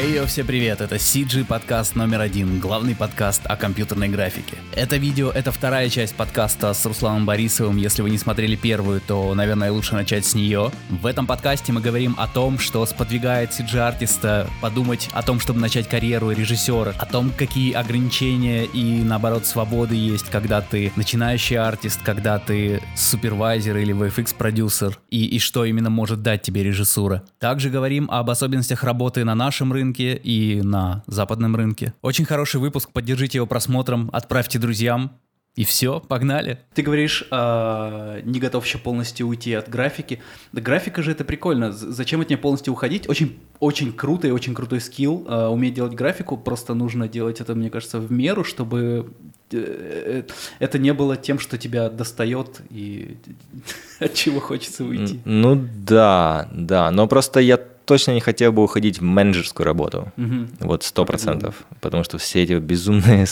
Эй, 0.00 0.12
йо, 0.12 0.26
всем 0.26 0.46
привет, 0.46 0.80
это 0.80 0.94
CG 0.94 1.44
подкаст 1.44 1.96
номер 1.96 2.20
один, 2.20 2.60
главный 2.60 2.94
подкаст 2.94 3.42
о 3.46 3.56
компьютерной 3.56 4.08
графике. 4.08 4.54
Это 4.76 4.96
видео— 4.96 5.30
это 5.34 5.50
вторая 5.50 5.88
часть 5.88 6.14
подкаста 6.14 6.72
с 6.72 6.86
Русланом 6.86 7.26
Борисовым, 7.26 7.78
если 7.78 8.02
вы 8.02 8.10
не 8.10 8.18
смотрели 8.18 8.54
первую, 8.54 9.00
то, 9.00 9.34
наверное, 9.34 9.72
лучше 9.72 9.96
начать 9.96 10.24
с 10.24 10.36
нее. 10.36 10.70
В 10.88 11.04
этом 11.04 11.26
подкасте 11.26 11.72
мы 11.72 11.80
говорим 11.80 12.14
о 12.16 12.28
том, 12.28 12.60
что 12.60 12.86
сподвигает 12.86 13.50
CG-артиста 13.50 14.48
подумать 14.62 15.08
о 15.14 15.22
том, 15.24 15.40
чтобы 15.40 15.58
начать 15.58 15.88
карьеру 15.88 16.30
режиссера, 16.30 16.94
о 16.96 17.04
том, 17.04 17.32
какие 17.36 17.72
ограничения 17.72 18.66
и, 18.66 19.02
наоборот, 19.02 19.46
свободы 19.46 19.96
есть, 19.96 20.30
когда 20.30 20.60
ты 20.60 20.92
начинающий 20.94 21.56
артист, 21.58 22.02
когда 22.04 22.38
ты 22.38 22.80
супервайзер 22.94 23.76
или 23.76 23.92
VFX-продюсер, 23.92 24.96
и, 25.10 25.24
и 25.24 25.40
что 25.40 25.64
именно 25.64 25.90
может 25.90 26.22
дать 26.22 26.42
тебе 26.42 26.62
режиссура. 26.62 27.24
Также 27.40 27.68
говорим 27.68 28.08
об 28.12 28.30
особенностях 28.30 28.84
работы 28.84 29.24
на 29.24 29.34
нашем 29.34 29.72
рынке, 29.72 29.87
и 29.96 30.60
на 30.62 31.02
западном 31.06 31.56
рынке. 31.56 31.94
Очень 32.02 32.24
хороший 32.24 32.60
выпуск, 32.60 32.90
поддержите 32.92 33.38
его 33.38 33.46
просмотром, 33.46 34.10
отправьте 34.12 34.58
друзьям. 34.58 35.12
И 35.58 35.64
все, 35.64 35.98
погнали. 35.98 36.60
Ты 36.72 36.82
говоришь, 36.82 37.24
э, 37.32 38.20
не 38.22 38.38
готов 38.38 38.64
еще 38.64 38.78
полностью 38.78 39.26
уйти 39.26 39.54
от 39.54 39.68
графики. 39.68 40.20
Да 40.52 40.60
графика 40.60 41.02
же 41.02 41.10
это 41.10 41.24
прикольно. 41.24 41.72
Зачем 41.72 42.20
от 42.20 42.28
нее 42.28 42.38
полностью 42.38 42.72
уходить? 42.72 43.08
Очень, 43.08 43.40
очень 43.58 43.92
круто 43.92 44.28
и 44.28 44.30
очень 44.30 44.54
крутой 44.54 44.80
скилл. 44.80 45.26
э, 45.28 45.46
уметь 45.48 45.74
делать 45.74 45.94
графику. 45.94 46.36
Просто 46.36 46.74
нужно 46.74 47.08
делать 47.08 47.40
это, 47.40 47.56
мне 47.56 47.70
кажется, 47.70 47.98
в 47.98 48.12
меру, 48.12 48.44
чтобы 48.44 49.10
э, 49.50 50.22
это 50.60 50.78
не 50.78 50.94
было 50.94 51.16
тем, 51.16 51.40
что 51.40 51.58
тебя 51.58 51.90
достает 51.90 52.60
и 52.70 53.16
от 53.98 54.14
чего 54.14 54.38
хочется 54.38 54.84
уйти. 54.84 55.18
Ну 55.24 55.60
да, 55.84 56.48
да, 56.52 56.92
но 56.92 57.08
просто 57.08 57.40
я 57.40 57.58
точно 57.88 58.12
не 58.12 58.20
хотел 58.20 58.52
бы 58.52 58.62
уходить 58.62 58.98
в 58.98 59.02
менеджерскую 59.02 59.64
работу. 59.64 60.12
Мгм. 60.16 60.48
Вот 60.60 60.82
сто 60.82 61.06
процентов. 61.06 61.64
Потому 61.80 62.04
что 62.04 62.18
все 62.18 62.42
эти 62.42 62.52
безумные 62.52 63.24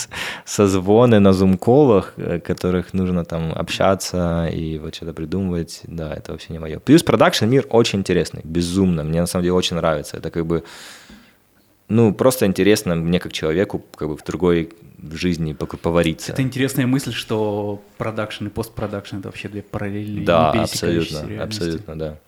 созвоны 0.47 1.21
на 1.21 1.33
Zoom- 1.33 1.64
call 1.64 1.90
ах, 1.90 2.15
э, 2.17 2.41
которых 2.41 2.95
нужно 2.95 3.25
там 3.25 3.53
общаться 3.53 4.49
и 4.53 4.79
вот 4.79 4.95
что-то 4.95 5.13
придумывать, 5.13 5.83
да, 5.85 6.15
это 6.15 6.33
вообще 6.33 6.55
не 6.55 6.59
мое. 6.59 6.79
Плюс 6.79 7.03
продакшн 7.03 7.45
мир 7.45 7.67
очень 7.69 7.99
интересный, 7.99 8.41
безумно. 8.45 9.05
Мне 9.05 9.21
на 9.21 9.27
самом 9.27 9.43
деле 9.43 9.53
очень 9.53 9.77
нравится. 9.77 10.17
Это 10.17 10.31
как 10.31 10.47
бы, 10.47 10.65
ну, 11.89 12.15
просто 12.15 12.47
интересно 12.47 12.97
мне 12.97 13.21
как 13.21 13.33
человеку 13.33 13.85
как 13.95 14.09
бы 14.09 14.17
в 14.17 14.25
другой 14.25 14.71
жизни 15.13 15.53
повариться. 15.53 16.33
Это 16.33 16.41
интересная 16.41 16.87
мысль, 16.87 17.13
что 17.13 17.83
продакшн 17.99 18.47
и 18.47 18.49
постпродакшн 18.49 19.17
это 19.17 19.29
вообще 19.29 19.49
две 19.49 19.61
параллельные, 19.61 20.25
Да, 20.25 20.51
абсолютно, 20.53 21.43
абсолютно, 21.43 21.99
да. 21.99 22.19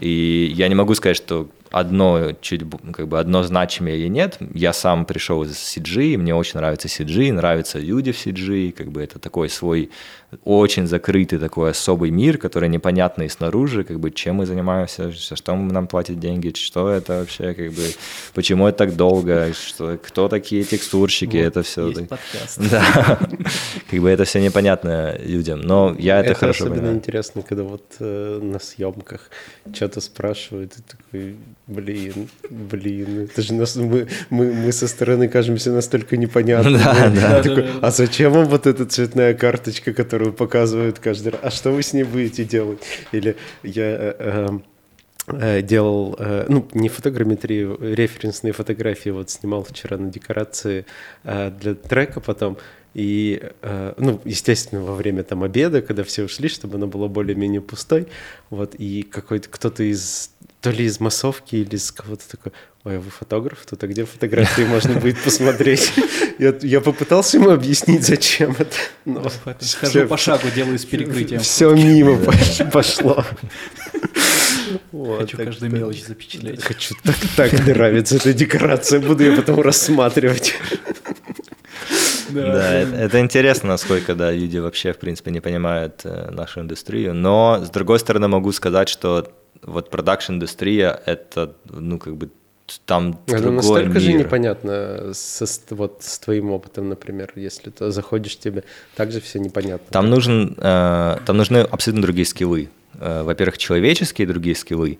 И 0.00 0.52
я 0.54 0.68
не 0.68 0.74
могу 0.74 0.94
сказать, 0.94 1.16
что 1.16 1.48
одно 1.72 2.32
чуть 2.40 2.62
как 2.92 3.08
бы 3.08 3.18
одно 3.18 3.42
значимее 3.42 3.98
или 3.98 4.08
нет. 4.08 4.38
Я 4.54 4.72
сам 4.72 5.04
пришел 5.04 5.42
из 5.42 5.56
CG, 5.56 6.12
и 6.12 6.16
мне 6.16 6.34
очень 6.34 6.58
нравится 6.58 6.88
CG, 6.88 7.32
нравятся 7.32 7.78
люди 7.78 8.12
в 8.12 8.26
CG, 8.26 8.72
как 8.72 8.92
бы 8.92 9.02
это 9.02 9.18
такой 9.18 9.48
свой 9.48 9.90
очень 10.44 10.86
закрытый 10.86 11.38
такой 11.38 11.70
особый 11.70 12.10
мир, 12.10 12.38
который 12.38 12.68
непонятный 12.68 13.28
снаружи, 13.28 13.84
как 13.84 14.00
бы 14.00 14.10
чем 14.10 14.36
мы 14.36 14.46
занимаемся, 14.46 15.10
за 15.10 15.36
что 15.36 15.54
нам 15.54 15.86
платят 15.86 16.18
деньги, 16.18 16.52
что 16.56 16.88
это 16.88 17.18
вообще, 17.18 17.52
как 17.54 17.72
бы 17.72 17.82
почему 18.34 18.66
это 18.66 18.78
так 18.78 18.96
долго, 18.96 19.52
что 19.52 19.98
кто 19.98 20.28
такие 20.28 20.64
текстурщики, 20.64 21.36
Вот, 21.36 21.42
это 21.44 21.62
все. 21.62 21.88
есть 21.88 22.08
подкаст. 22.08 22.60
Да, 22.72 23.18
как 23.90 24.00
бы 24.00 24.08
это 24.08 24.24
все 24.24 24.40
непонятно 24.40 25.16
людям, 25.18 25.60
но 25.60 25.94
я 25.98 26.20
это, 26.20 26.34
хорошо 26.34 26.64
особенно 26.64 26.76
понимаю. 26.76 26.96
интересно, 26.96 27.42
когда 27.42 27.64
вот 27.64 27.84
э, 28.00 28.40
на 28.42 28.58
съемках 28.58 29.30
что-то 29.74 30.00
спрашивают, 30.00 30.72
и 30.78 30.82
такой, 30.82 31.36
блин, 31.66 32.28
блин, 32.50 33.20
это 33.24 33.42
же 33.42 33.54
нас, 33.54 33.76
мы, 33.76 34.08
мы, 34.30 34.52
мы 34.52 34.72
со 34.72 34.88
стороны 34.88 35.28
кажемся 35.28 35.70
настолько 35.72 36.16
непонятными. 36.16 36.78
Да, 36.78 37.10
да. 37.10 37.42
Такой, 37.42 37.66
а 37.80 37.90
зачем 37.90 38.32
вам 38.32 38.46
вот 38.46 38.66
эта 38.66 38.86
цветная 38.86 39.34
карточка, 39.34 39.92
которую 39.92 40.32
показывают 40.32 40.98
каждый 40.98 41.32
раз? 41.32 41.40
А 41.42 41.50
что 41.50 41.70
вы 41.70 41.82
с 41.82 41.92
ней 41.92 42.04
будете 42.04 42.44
делать? 42.44 42.80
Или 43.12 43.36
я... 43.62 43.84
э, 43.84 44.14
э, 44.18 44.48
э, 45.28 45.62
делал, 45.62 46.16
э, 46.18 46.46
ну, 46.48 46.68
не 46.74 46.88
фотограмметрию, 46.88 47.78
референсные 47.80 48.52
фотографии 48.52 49.10
вот 49.10 49.30
снимал 49.30 49.64
вчера 49.64 49.96
на 49.96 50.10
декорации 50.10 50.84
э, 51.24 51.50
для 51.60 51.74
трека 51.74 52.20
потом, 52.20 52.58
и, 52.94 53.42
э, 53.62 53.94
ну, 53.96 54.20
естественно, 54.24 54.82
во 54.82 54.94
время 54.94 55.22
там 55.22 55.42
обеда, 55.42 55.80
когда 55.80 56.04
все 56.04 56.24
ушли, 56.24 56.48
чтобы 56.48 56.76
она 56.76 56.86
была 56.86 57.08
более-менее 57.08 57.62
пустой, 57.62 58.06
вот, 58.50 58.74
и 58.74 59.02
какой-то 59.02 59.48
кто-то 59.48 59.82
из, 59.82 60.31
то 60.62 60.70
ли 60.70 60.84
из 60.84 61.00
массовки 61.00 61.56
или 61.56 61.74
из 61.74 61.90
кого-то 61.90 62.22
такой, 62.30 62.52
ой, 62.84 62.96
а 62.96 63.00
вы 63.00 63.10
фотограф? 63.10 63.58
Тут, 63.68 63.82
а 63.82 63.86
где 63.88 64.04
фотографии 64.04 64.62
можно 64.62 64.94
будет 64.94 65.18
посмотреть? 65.20 65.92
Я, 66.38 66.54
я 66.62 66.80
попытался 66.80 67.36
ему 67.38 67.50
объяснить, 67.50 68.04
зачем 68.06 68.52
это, 68.58 68.76
но 69.04 69.24
Хожу 69.80 70.06
по 70.06 70.16
шагу, 70.16 70.48
делаю 70.54 70.78
с 70.78 70.84
перекрытием. 70.84 71.40
все 71.40 71.74
мимо 71.74 72.12
пош- 72.16 72.70
пошло. 72.70 73.24
Вот, 74.92 75.20
Хочу 75.22 75.36
каждую 75.36 75.70
что- 75.70 75.78
мелочь 75.78 76.04
запечатлеть. 76.04 76.62
Хочу 76.62 76.94
так, 77.02 77.16
так 77.36 77.66
нравится 77.66 78.16
эта 78.16 78.32
декорация, 78.32 79.00
буду 79.00 79.24
ее 79.24 79.36
потом 79.36 79.60
рассматривать. 79.60 80.54
Да, 82.30 82.72
это, 82.72 82.96
это 82.96 83.20
интересно, 83.20 83.70
насколько 83.70 84.14
да, 84.14 84.30
люди 84.30 84.56
вообще, 84.58 84.92
в 84.92 84.98
принципе, 84.98 85.30
не 85.32 85.40
понимают 85.40 86.00
э, 86.04 86.30
нашу 86.30 86.60
индустрию. 86.60 87.12
Но, 87.14 87.62
с 87.62 87.68
другой 87.68 87.98
стороны, 87.98 88.28
могу 88.28 88.52
сказать, 88.52 88.88
что 88.88 89.28
вот 89.62 89.90
продакшн-индустрия— 89.90 91.00
это, 91.06 91.54
ну, 91.70 91.98
как 91.98 92.16
бы, 92.16 92.30
там 92.86 93.18
Это 93.26 93.38
другой 93.38 93.56
настолько 93.56 94.00
же 94.00 94.08
мир. 94.08 94.18
непонятно 94.20 95.10
со, 95.12 95.46
с- 95.46 95.62
вот 95.70 95.98
с 96.00 96.18
твоим 96.20 96.50
опытом, 96.52 96.88
например, 96.88 97.32
если 97.36 97.70
ты 97.70 97.90
заходишь 97.90 98.38
тебе, 98.38 98.64
так 98.96 99.12
же 99.12 99.20
все 99.20 99.38
непонятно. 99.40 99.86
Там, 99.90 100.08
нужен, 100.08 100.54
э, 100.58 101.16
там 101.26 101.36
нужны 101.36 101.58
абсолютно 101.58 102.02
другие 102.02 102.24
скиллы. 102.24 102.70
Э, 102.98 103.22
во-первых, 103.24 103.58
человеческие 103.58 104.26
другие 104.26 104.56
скиллы. 104.56 104.98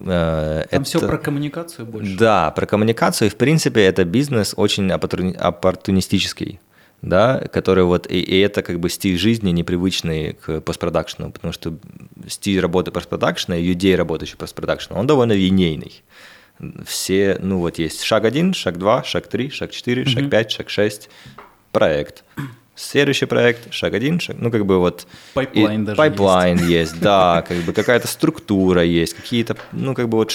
Э, 0.00 0.64
Там 0.70 0.82
это- 0.82 0.84
все 0.84 1.00
про 1.00 1.18
коммуникацию 1.18 1.86
больше. 1.86 2.16
Да, 2.16 2.50
про 2.52 2.66
коммуникацию. 2.66 3.28
И, 3.28 3.30
в 3.30 3.36
принципе, 3.36 3.82
это 3.84 4.04
бизнес 4.04 4.54
очень 4.56 4.90
оппортуни- 4.90 5.36
оппортунистический, 5.36 6.60
да, 7.02 7.38
который 7.52 7.84
вот, 7.84 8.10
и, 8.10 8.20
и 8.20 8.38
это 8.38 8.62
как 8.62 8.78
бы 8.78 8.88
стиль 8.88 9.18
жизни 9.18 9.50
непривычный 9.50 10.34
к 10.34 10.60
постпродакшну, 10.60 11.32
потому 11.32 11.52
что 11.52 11.76
стиль 12.28 12.60
работы 12.60 12.92
постпродакшна 12.92 13.54
и 13.54 13.66
людей, 13.66 13.96
работающих 13.96 14.38
постпродакшна, 14.38 14.96
он 14.96 15.06
довольно 15.06 15.32
линейный. 15.32 16.02
Все, 16.86 17.38
ну 17.40 17.58
вот 17.58 17.78
есть 17.78 18.02
шаг 18.02 18.24
один, 18.24 18.54
шаг 18.54 18.78
два, 18.78 19.02
шаг 19.02 19.26
три, 19.26 19.50
шаг 19.50 19.72
четыре, 19.72 20.04
шаг 20.04 20.30
пять, 20.30 20.52
шаг 20.52 20.70
шесть, 20.70 21.10
проект. 21.72 22.22
Следующий 22.74 23.26
проект, 23.26 23.72
шаг 23.72 23.94
один, 23.94 24.20
шаг, 24.20 24.36
ну 24.38 24.50
как 24.50 24.64
бы 24.64 24.78
вот... 24.78 25.06
Pipeline 25.34 25.84
даже 25.84 25.96
Pipeline 25.96 26.56
есть, 26.68 27.00
да, 27.00 27.44
как 27.46 27.58
бы 27.58 27.72
какая-то 27.72 28.06
структура 28.06 28.82
есть, 28.84 29.14
какие-то, 29.14 29.56
ну 29.72 29.94
как 29.94 30.08
бы 30.08 30.18
вот 30.18 30.32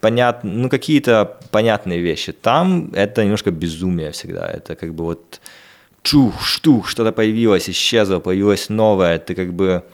понят, 0.00 0.44
ну 0.44 0.68
какие-то 0.70 1.38
понятные 1.50 2.00
вещи. 2.00 2.32
Там 2.32 2.90
это 2.94 3.22
немножко 3.24 3.50
безумие 3.50 4.12
всегда, 4.12 4.48
это 4.48 4.74
как 4.74 4.94
бы 4.94 5.04
вот 5.04 5.40
чух, 6.02 6.44
штух, 6.44 6.88
что-то 6.88 7.12
появилось, 7.12 7.68
исчезло, 7.68 8.20
появилось 8.20 8.68
новое, 8.68 9.18
ты 9.18 9.34
как 9.34 9.52
бы 9.52 9.84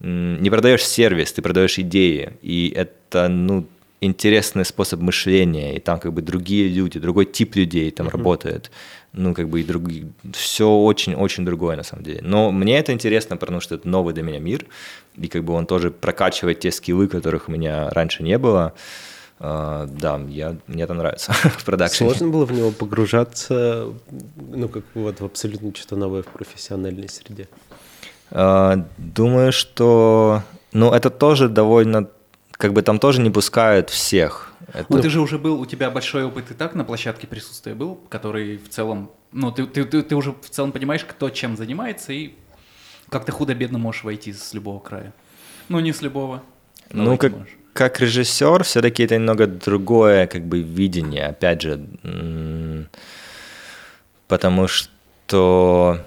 не 0.00 0.50
продаешь 0.50 0.84
сервис, 0.84 1.32
ты 1.32 1.42
продаешь 1.42 1.78
идеи, 1.78 2.32
и 2.42 2.72
это, 2.74 3.28
ну, 3.28 3.66
интересный 4.00 4.64
способ 4.64 5.00
мышления, 5.00 5.76
и 5.76 5.80
там 5.80 5.98
как 5.98 6.12
бы 6.12 6.20
другие 6.20 6.68
люди, 6.68 6.98
другой 6.98 7.24
тип 7.24 7.56
людей 7.56 7.90
там 7.90 8.08
работает, 8.08 8.70
ну, 9.12 9.34
как 9.34 9.48
бы 9.48 9.60
и 9.60 9.64
другие, 9.64 10.08
все 10.32 10.68
очень-очень 10.68 11.44
другое 11.44 11.76
на 11.76 11.84
самом 11.84 12.04
деле. 12.04 12.20
Но 12.22 12.50
мне 12.50 12.78
это 12.78 12.92
интересно, 12.92 13.36
потому 13.36 13.60
что 13.60 13.76
это 13.76 13.88
новый 13.88 14.12
для 14.12 14.22
меня 14.22 14.40
мир, 14.40 14.66
и 15.16 15.28
как 15.28 15.44
бы 15.44 15.54
он 15.54 15.66
тоже 15.66 15.90
прокачивает 15.90 16.60
те 16.60 16.70
скиллы, 16.70 17.08
которых 17.08 17.48
у 17.48 17.52
меня 17.52 17.88
раньше 17.90 18.22
не 18.22 18.36
было. 18.36 18.74
А, 19.40 19.86
да, 19.86 20.18
я, 20.28 20.56
мне 20.66 20.84
это 20.84 20.94
нравится 20.94 21.32
в 21.58 21.64
продакшене. 21.64 22.10
Сложно 22.10 22.28
было 22.28 22.46
в 22.46 22.52
него 22.52 22.70
погружаться, 22.70 23.92
ну, 24.36 24.68
как 24.68 24.84
вот 24.94 25.20
в 25.20 25.24
абсолютно 25.24 25.74
что-то 25.74 25.96
новое 25.96 26.22
в 26.22 26.26
профессиональной 26.26 27.08
среде. 27.08 27.48
А, 28.30 28.86
Думаю, 28.96 29.52
что, 29.52 30.42
ну, 30.72 30.92
это 30.92 31.10
тоже 31.10 31.48
довольно, 31.48 32.08
как 32.52 32.72
бы 32.72 32.82
там 32.82 32.98
тоже 32.98 33.20
не 33.20 33.30
пускают 33.30 33.90
всех. 33.90 34.52
Это- 34.72 34.86
Ну, 34.88 35.00
ты 35.02 35.10
же 35.10 35.20
уже 35.20 35.38
был, 35.38 35.60
у 35.60 35.66
тебя 35.66 35.90
большой 35.90 36.24
опыт 36.24 36.50
и 36.50 36.54
так 36.54 36.74
на 36.74 36.84
площадке 36.84 37.26
присутствия 37.26 37.74
был, 37.74 37.96
который 38.08 38.56
в 38.56 38.68
целом, 38.70 39.10
ну, 39.32 39.50
ты, 39.52 39.66
ты, 39.66 39.84
ты, 39.84 40.02
ты 40.02 40.14
уже 40.16 40.32
в 40.32 40.48
целом 40.48 40.72
понимаешь, 40.72 41.04
кто 41.04 41.28
чем 41.30 41.56
занимается, 41.56 42.12
и 42.12 42.34
как 43.10 43.24
ты 43.24 43.32
худо-бедно 43.32 43.78
можешь 43.78 44.04
войти 44.04 44.32
с 44.32 44.54
любого 44.54 44.78
края. 44.80 45.12
Ну, 45.68 45.80
не 45.80 45.92
с 45.92 46.02
любого. 46.02 46.42
но 46.90 47.04
Ну, 47.04 47.18
как, 47.18 47.32
можешь. 47.32 47.56
Как 47.74 48.00
режиссер, 48.00 48.64
все-таки 48.64 49.02
это 49.02 49.16
немного 49.16 49.46
другое 49.46 50.26
как 50.26 50.44
бы 50.46 50.62
видение, 50.62 51.26
опять 51.26 51.60
же, 51.60 51.84
потому 54.28 54.68
что 54.68 56.00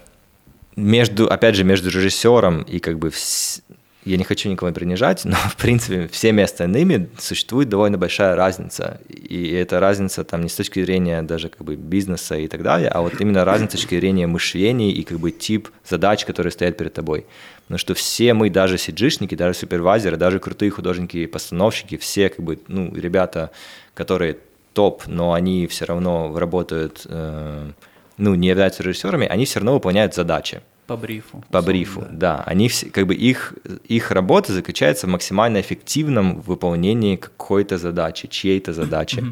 между, 0.76 1.30
опять 1.30 1.56
же, 1.56 1.64
между 1.64 1.90
режиссером 1.90 2.62
и 2.64 2.80
как 2.80 2.98
бы 2.98 3.10
вс- 3.10 3.62
я 4.08 4.18
не 4.18 4.24
хочу 4.24 4.50
никого 4.50 4.72
принижать, 4.72 5.26
но, 5.26 5.36
в 5.36 5.56
принципе, 5.58 6.08
всеми 6.08 6.44
остальными 6.44 7.10
существует 7.18 7.70
довольно 7.70 7.98
большая 7.98 8.36
разница. 8.36 9.00
И 9.10 9.52
эта 9.52 9.80
разница 9.80 10.24
там 10.24 10.42
не 10.42 10.50
с 10.50 10.56
точки 10.56 10.84
зрения 10.84 11.22
даже 11.22 11.50
как 11.50 11.64
бы 11.64 11.76
бизнеса 11.76 12.36
и 12.38 12.48
так 12.48 12.64
далее, 12.64 12.90
а 12.90 13.02
вот 13.02 13.20
именно 13.20 13.46
разница 13.46 13.78
с 13.78 13.82
точки 13.82 13.96
зрения 14.00 14.28
мышления 14.28 14.92
и 14.92 15.04
как 15.04 15.20
бы 15.20 15.32
тип 15.32 15.70
задач, 15.88 16.26
которые 16.26 16.52
стоят 16.52 16.78
перед 16.78 16.94
тобой. 16.94 17.26
Потому 17.64 17.80
что 17.80 17.94
все 17.94 18.34
мы, 18.34 18.50
даже 18.50 18.78
сиджишники, 18.78 19.36
даже 19.36 19.60
супервайзеры, 19.60 20.16
даже 20.16 20.40
крутые 20.40 20.72
художники 20.72 21.18
и 21.18 21.28
постановщики, 21.28 21.98
все 21.98 22.30
как 22.30 22.46
бы, 22.46 22.60
ну, 22.68 22.96
ребята, 22.96 23.52
которые 23.94 24.38
топ, 24.74 25.04
но 25.08 25.34
они 25.34 25.68
все 25.68 25.86
равно 25.86 26.34
работают, 26.38 27.02
э, 27.06 27.72
ну, 28.18 28.36
не 28.36 28.48
являются 28.48 28.84
режиссерами, 28.84 29.28
они 29.28 29.46
все 29.46 29.60
равно 29.60 29.74
выполняют 29.74 30.16
задачи. 30.16 30.62
По 30.88 30.96
брифу. 30.96 31.44
По 31.52 31.62
брифу, 31.62 32.02
да. 32.12 32.38
да. 32.38 32.44
Они 32.46 32.70
все, 32.70 32.90
как 32.90 33.08
бы 33.08 33.14
их, 33.14 33.54
их 33.84 34.12
работа 34.12 34.54
заключается 34.54 35.06
в 35.06 35.10
максимально 35.10 35.60
эффективном 35.60 36.40
выполнении 36.40 37.18
какой-то 37.18 37.78
задачи, 37.78 38.28
чьей-то 38.30 38.72
задачи. 38.72 39.24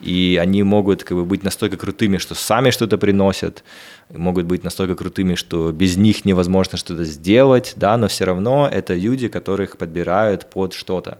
И 0.00 0.36
они 0.42 0.64
могут 0.64 1.04
как 1.04 1.16
бы 1.16 1.24
быть 1.24 1.44
настолько 1.44 1.76
крутыми, 1.76 2.18
что 2.18 2.34
сами 2.34 2.70
что-то 2.70 2.98
приносят, 2.98 3.62
могут 4.10 4.46
быть 4.46 4.64
настолько 4.64 4.96
крутыми, 4.96 5.36
что 5.36 5.70
без 5.70 5.96
них 5.96 6.24
невозможно 6.24 6.76
что-то 6.76 7.04
сделать, 7.04 7.74
да, 7.76 7.96
но 7.96 8.08
все 8.08 8.24
равно 8.24 8.68
это 8.70 8.94
люди, 8.94 9.28
которых 9.28 9.78
подбирают 9.78 10.50
под 10.50 10.72
что-то. 10.72 11.18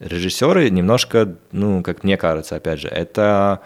Режиссеры 0.00 0.70
немножко, 0.70 1.36
ну, 1.52 1.82
как 1.82 2.02
мне 2.02 2.16
кажется, 2.16 2.56
опять 2.56 2.80
же, 2.80 2.88
это 2.88 3.60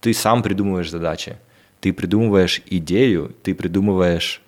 ты 0.00 0.14
сам 0.14 0.42
придумываешь 0.42 0.90
задачи 0.90 1.36
ты 1.82 1.92
придумываешь 1.92 2.62
идею, 2.66 3.34
ты 3.42 3.56
придумываешь, 3.56 4.40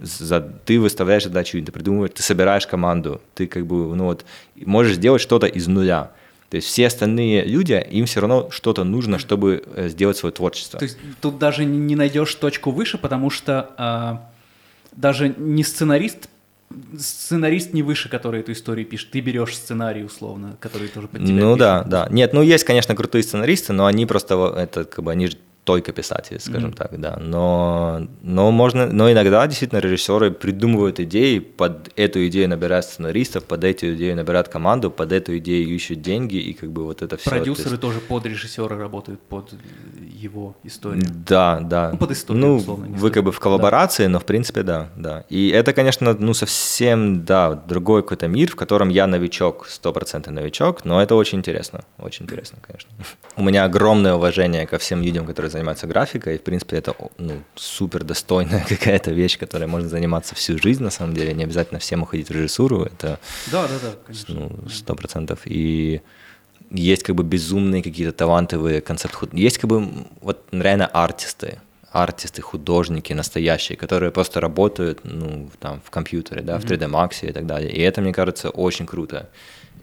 ты 0.65 0.79
выставляешь 0.79 1.25
задачу, 1.25 1.61
ты 1.61 1.73
придумываешь, 1.73 2.13
ты 2.15 2.23
собираешь 2.23 2.65
команду, 2.65 3.21
ты 3.35 3.49
как 3.49 3.67
бы, 3.67 3.93
ну 3.97 4.05
вот, 4.05 4.25
можешь 4.55 4.95
сделать 4.95 5.21
что-то 5.21 5.49
из 5.49 5.67
нуля. 5.67 6.13
То 6.49 6.59
есть 6.59 6.69
все 6.69 6.87
остальные 6.87 7.45
люди, 7.45 7.85
им 7.91 8.07
все 8.07 8.21
равно 8.21 8.51
что-то 8.53 8.85
нужно, 8.85 9.19
чтобы 9.19 9.65
э, 9.75 9.89
сделать 9.89 10.17
свое 10.17 10.33
творчество. 10.33 10.79
То 10.79 10.85
есть 10.85 10.97
тут 11.21 11.39
даже 11.39 11.65
не 11.65 11.97
найдешь 11.97 12.33
точку 12.37 12.71
выше, 12.71 12.99
потому 12.99 13.31
что 13.31 13.71
а, 13.79 14.31
даже 14.93 15.35
не 15.37 15.65
сценарист 15.65 16.29
сценарист 16.97 17.73
не 17.73 17.83
выше, 17.83 18.09
который 18.09 18.41
эту 18.41 18.53
историю 18.53 18.87
пишет. 18.87 19.11
Ты 19.11 19.21
берешь 19.21 19.57
сценарий 19.57 20.05
условно, 20.05 20.57
который 20.61 20.87
тоже 20.87 21.09
под 21.09 21.23
тебя 21.25 21.35
Ну 21.35 21.55
пишет. 21.55 21.59
да, 21.59 21.83
да. 21.83 22.09
Нет, 22.11 22.33
ну 22.33 22.43
есть, 22.43 22.63
конечно, 22.63 22.95
крутые 22.95 23.25
сценаристы, 23.25 23.73
но 23.73 23.87
они 23.87 24.07
просто 24.07 24.55
это 24.57 24.85
как 24.85 25.05
бы 25.05 25.11
они 25.11 25.31
только 25.65 25.93
писатель, 25.93 26.39
скажем 26.41 26.71
mm-hmm. 26.71 26.77
так, 26.77 27.01
да. 27.01 27.17
Но, 27.21 28.07
но 28.23 28.51
можно, 28.51 28.87
но 28.87 29.11
иногда 29.11 29.47
действительно 29.47 29.81
режиссеры 29.81 30.31
придумывают 30.31 31.01
идеи, 31.01 31.39
под 31.39 31.91
эту 31.97 32.27
идею 32.29 32.51
набирают 32.51 32.85
сценаристов, 32.85 33.45
под 33.45 33.65
эту 33.65 33.95
идею 33.95 34.15
набирают 34.17 34.49
команду, 34.49 34.91
под 34.91 35.13
эту 35.13 35.39
идею 35.39 35.69
ищут 35.69 36.03
деньги 36.03 36.37
и 36.37 36.53
как 36.53 36.71
бы 36.71 36.85
вот 36.85 37.01
это 37.03 37.17
все. 37.17 37.31
Продюсеры 37.31 37.71
есть... 37.71 37.81
тоже 37.81 38.01
под 38.01 38.27
режиссера 38.27 38.77
работают 38.77 39.21
под 39.21 39.55
его 39.99 40.55
историю. 40.65 41.03
Да, 41.27 41.61
да. 41.61 41.91
Ну, 41.93 41.99
под 41.99 42.11
историю, 42.11 42.47
ну, 42.47 42.57
условно. 42.57 42.87
Вы 42.97 43.11
как 43.11 43.25
бы 43.25 43.33
в 43.33 43.41
коллаборации, 43.41 44.05
да. 44.05 44.11
но 44.11 44.21
в 44.21 44.27
принципе 44.27 44.63
да, 44.63 44.91
да. 44.97 45.25
И 45.31 45.49
это, 45.49 45.73
конечно, 45.73 46.15
ну 46.19 46.35
совсем, 46.35 47.25
да, 47.25 47.55
другой 47.55 48.03
какой-то 48.03 48.29
мир, 48.29 48.51
в 48.51 48.57
котором 48.57 48.91
я 48.91 49.07
новичок, 49.07 49.67
стопроцентный 49.67 50.35
новичок, 50.35 50.85
но 50.85 51.01
это 51.01 51.15
очень 51.15 51.39
интересно, 51.39 51.85
очень 51.99 52.25
интересно, 52.25 52.59
конечно. 52.61 52.91
У 53.37 53.43
меня 53.43 53.65
огромное 53.65 54.15
уважение 54.15 54.67
ко 54.67 54.79
всем 54.79 55.03
людям, 55.03 55.25
которые 55.25 55.54
заниматься 55.55 55.87
графикой. 55.87 56.35
И, 56.35 56.39
в 56.39 56.43
принципе, 56.43 56.77
это 56.77 56.95
ну, 57.19 57.43
супер 57.55 58.05
достойная 58.05 58.65
какая-то 58.69 59.13
вещь, 59.13 59.39
которой 59.39 59.67
можно 59.67 59.89
заниматься 59.89 60.35
всю 60.35 60.59
жизнь, 60.59 60.83
на 60.83 60.91
самом 60.91 61.15
деле. 61.15 61.33
Не 61.35 61.45
обязательно 61.45 61.81
всем 61.81 62.03
уходить 62.03 62.29
в 62.29 62.33
режиссуру. 62.33 62.83
Это 62.83 63.19
да, 63.51 63.67
да, 63.67 63.75
да, 63.83 63.95
конечно. 64.07 64.35
Ну, 64.35 64.69
сто 64.69 64.95
процентов. 64.95 65.41
И 65.45 66.01
есть 66.71 67.03
как 67.03 67.15
бы 67.15 67.25
безумные 67.25 67.83
какие-то 67.83 68.13
талантливые 68.13 68.81
концепты. 68.81 69.29
Есть 69.33 69.59
как 69.59 69.71
бы 69.71 69.89
вот 70.21 70.45
реально 70.53 70.87
артисты, 70.87 71.61
артисты, 71.93 72.43
художники 72.43 73.13
настоящие, 73.13 73.77
которые 73.77 74.11
просто 74.11 74.41
работают 74.41 75.01
ну, 75.05 75.49
там, 75.61 75.81
в 75.85 75.91
компьютере, 75.91 76.43
да, 76.43 76.57
mm-hmm. 76.57 76.61
в 76.61 76.65
3D 76.65 76.91
Max 76.91 77.29
и 77.29 77.33
так 77.33 77.47
далее. 77.47 77.71
И 77.71 77.81
это, 77.81 78.01
мне 78.01 78.13
кажется, 78.13 78.51
очень 78.51 78.87
круто. 78.87 79.29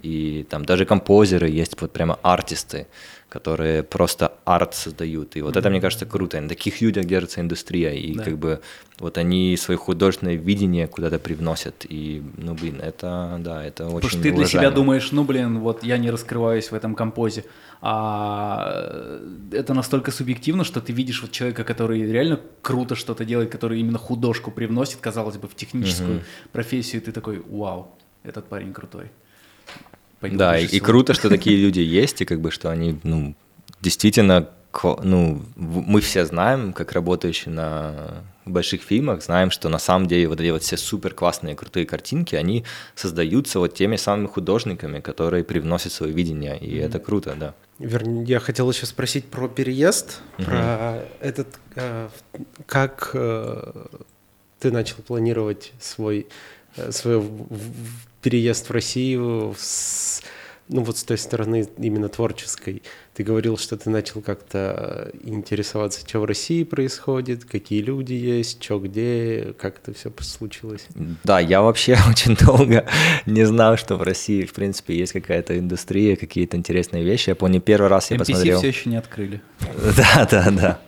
И 0.04 0.46
там 0.50 0.66
даже 0.66 0.86
композеры 0.86 1.50
есть 1.50 1.80
вот 1.80 1.94
прямо 1.94 2.20
артисты, 2.24 2.88
которые 3.32 3.82
просто 3.82 4.34
арт 4.44 4.74
создают. 4.74 5.38
И 5.38 5.42
вот 5.42 5.56
mm-hmm. 5.56 5.60
это, 5.60 5.70
мне 5.70 5.80
кажется, 5.80 6.06
круто. 6.06 6.38
И 6.38 6.42
на 6.42 6.50
таких 6.50 6.82
людях 6.82 7.06
держится 7.06 7.40
индустрия. 7.40 7.94
И 7.94 8.14
да. 8.14 8.26
как 8.26 8.38
бы 8.38 8.60
вот 9.00 9.18
они 9.18 9.56
свое 9.56 9.78
художественное 9.78 10.36
видение 10.36 10.86
куда-то 10.88 11.18
привносят. 11.18 11.86
И, 11.88 12.22
ну, 12.36 12.56
блин, 12.56 12.82
это, 12.82 13.38
да, 13.40 13.64
это 13.64 13.86
очень 13.86 13.94
Потому 13.94 14.10
что 14.10 14.22
ты 14.22 14.32
для 14.34 14.46
себя 14.46 14.70
думаешь, 14.70 15.14
ну, 15.14 15.24
блин, 15.24 15.60
вот 15.60 15.82
я 15.84 15.98
не 15.98 16.12
раскрываюсь 16.12 16.72
в 16.72 16.76
этом 16.76 16.94
композе. 16.94 17.46
А 17.82 19.22
это 19.54 19.74
настолько 19.74 20.12
субъективно, 20.12 20.66
что 20.66 20.82
ты 20.82 20.92
видишь 20.92 21.22
вот 21.22 21.32
человека, 21.32 21.64
который 21.64 22.12
реально 22.12 22.38
круто 22.62 22.96
что-то 22.96 23.24
делает, 23.24 23.50
который 23.50 23.80
именно 23.80 23.98
художку 23.98 24.52
привносит, 24.52 25.00
казалось 25.00 25.38
бы, 25.38 25.48
в 25.48 25.56
техническую 25.56 26.18
mm-hmm. 26.18 26.52
профессию, 26.52 27.02
и 27.02 27.06
ты 27.06 27.14
такой, 27.14 27.42
вау, 27.50 27.96
этот 28.24 28.50
парень 28.50 28.74
крутой 28.74 29.10
Да, 30.22 30.58
и, 30.58 30.66
и 30.66 30.80
круто, 30.80 31.14
что 31.14 31.30
такие 31.30 31.58
люди 31.66 31.80
есть, 31.80 32.22
и 32.22 32.26
как 32.26 32.42
бы, 32.42 32.52
что 32.52 32.70
они, 32.70 33.00
ну, 33.04 33.36
действительно, 33.82 34.50
ну, 35.04 35.42
мы 35.56 36.02
все 36.02 36.26
знаем, 36.26 36.74
как 36.74 36.94
работающие 36.94 37.54
на 37.54 38.24
больших 38.46 38.82
фильмах, 38.82 39.24
знаем, 39.24 39.52
что 39.52 39.70
на 39.70 39.80
самом 39.80 40.08
деле 40.08 40.28
вот 40.28 40.40
эти 40.40 40.50
вот 40.50 40.64
все 40.64 40.78
супер 40.78 41.14
классные, 41.14 41.56
крутые 41.56 41.86
картинки, 41.86 42.36
они 42.36 42.64
создаются 42.96 43.60
вот 43.60 43.74
теми 43.74 43.98
самыми 43.98 44.28
художниками, 44.28 45.00
которые 45.00 45.44
привносят 45.44 45.92
свое 45.92 46.14
видение, 46.14 46.58
и 46.58 46.78
mm-hmm. 46.78 46.86
это 46.86 47.00
круто, 47.00 47.36
да. 47.40 47.54
Вернее, 47.80 48.24
я 48.24 48.40
хотел 48.40 48.70
еще 48.70 48.86
спросить 48.86 49.26
про 49.26 49.48
переезд, 49.48 50.22
mm-hmm. 50.38 50.46
про 50.46 51.00
этот, 51.20 51.48
э, 51.76 52.10
как 52.66 53.12
э, 53.14 53.86
ты 54.60 54.72
начал 54.72 54.98
планировать 55.06 55.74
свой, 55.80 56.28
свой 56.90 57.24
переезд 58.22 58.70
в 58.70 58.72
Россию 58.72 59.56
с, 59.58 60.22
ну 60.70 60.84
вот 60.84 60.98
с 60.98 61.04
той 61.04 61.18
стороны 61.18 61.68
именно 61.78 62.08
творческой. 62.08 62.84
Ты 63.14 63.24
говорил, 63.24 63.58
что 63.58 63.78
ты 63.78 63.90
начал 63.90 64.22
как-то 64.22 65.12
интересоваться, 65.24 66.00
что 66.08 66.20
в 66.20 66.26
России 66.26 66.64
происходит, 66.64 67.44
какие 67.46 67.82
люди 67.82 68.14
есть, 68.14 68.64
что 68.64 68.80
где, 68.80 69.54
как 69.60 69.80
это 69.80 69.94
все 69.94 70.12
случилось. 70.22 70.88
Да, 71.24 71.40
я 71.40 71.62
вообще 71.62 71.98
очень 72.10 72.36
долго 72.36 72.86
не 73.26 73.44
знал, 73.46 73.78
что 73.78 73.96
в 73.96 74.04
России, 74.04 74.46
в 74.46 74.54
принципе, 74.54 74.96
есть 74.96 75.14
какая-то 75.14 75.60
индустрия, 75.60 76.16
какие-то 76.16 76.56
интересные 76.56 77.04
вещи. 77.04 77.30
Я 77.30 77.36
помню, 77.36 77.60
первый 77.60 77.90
раз 77.90 78.12
я 78.12 78.18
MPC 78.18 78.20
посмотрел... 78.20 78.58
все 78.60 78.68
еще 78.68 78.90
не 78.90 78.98
открыли. 78.98 79.42
Да, 79.98 80.28
да, 80.30 80.52
да. 80.52 80.80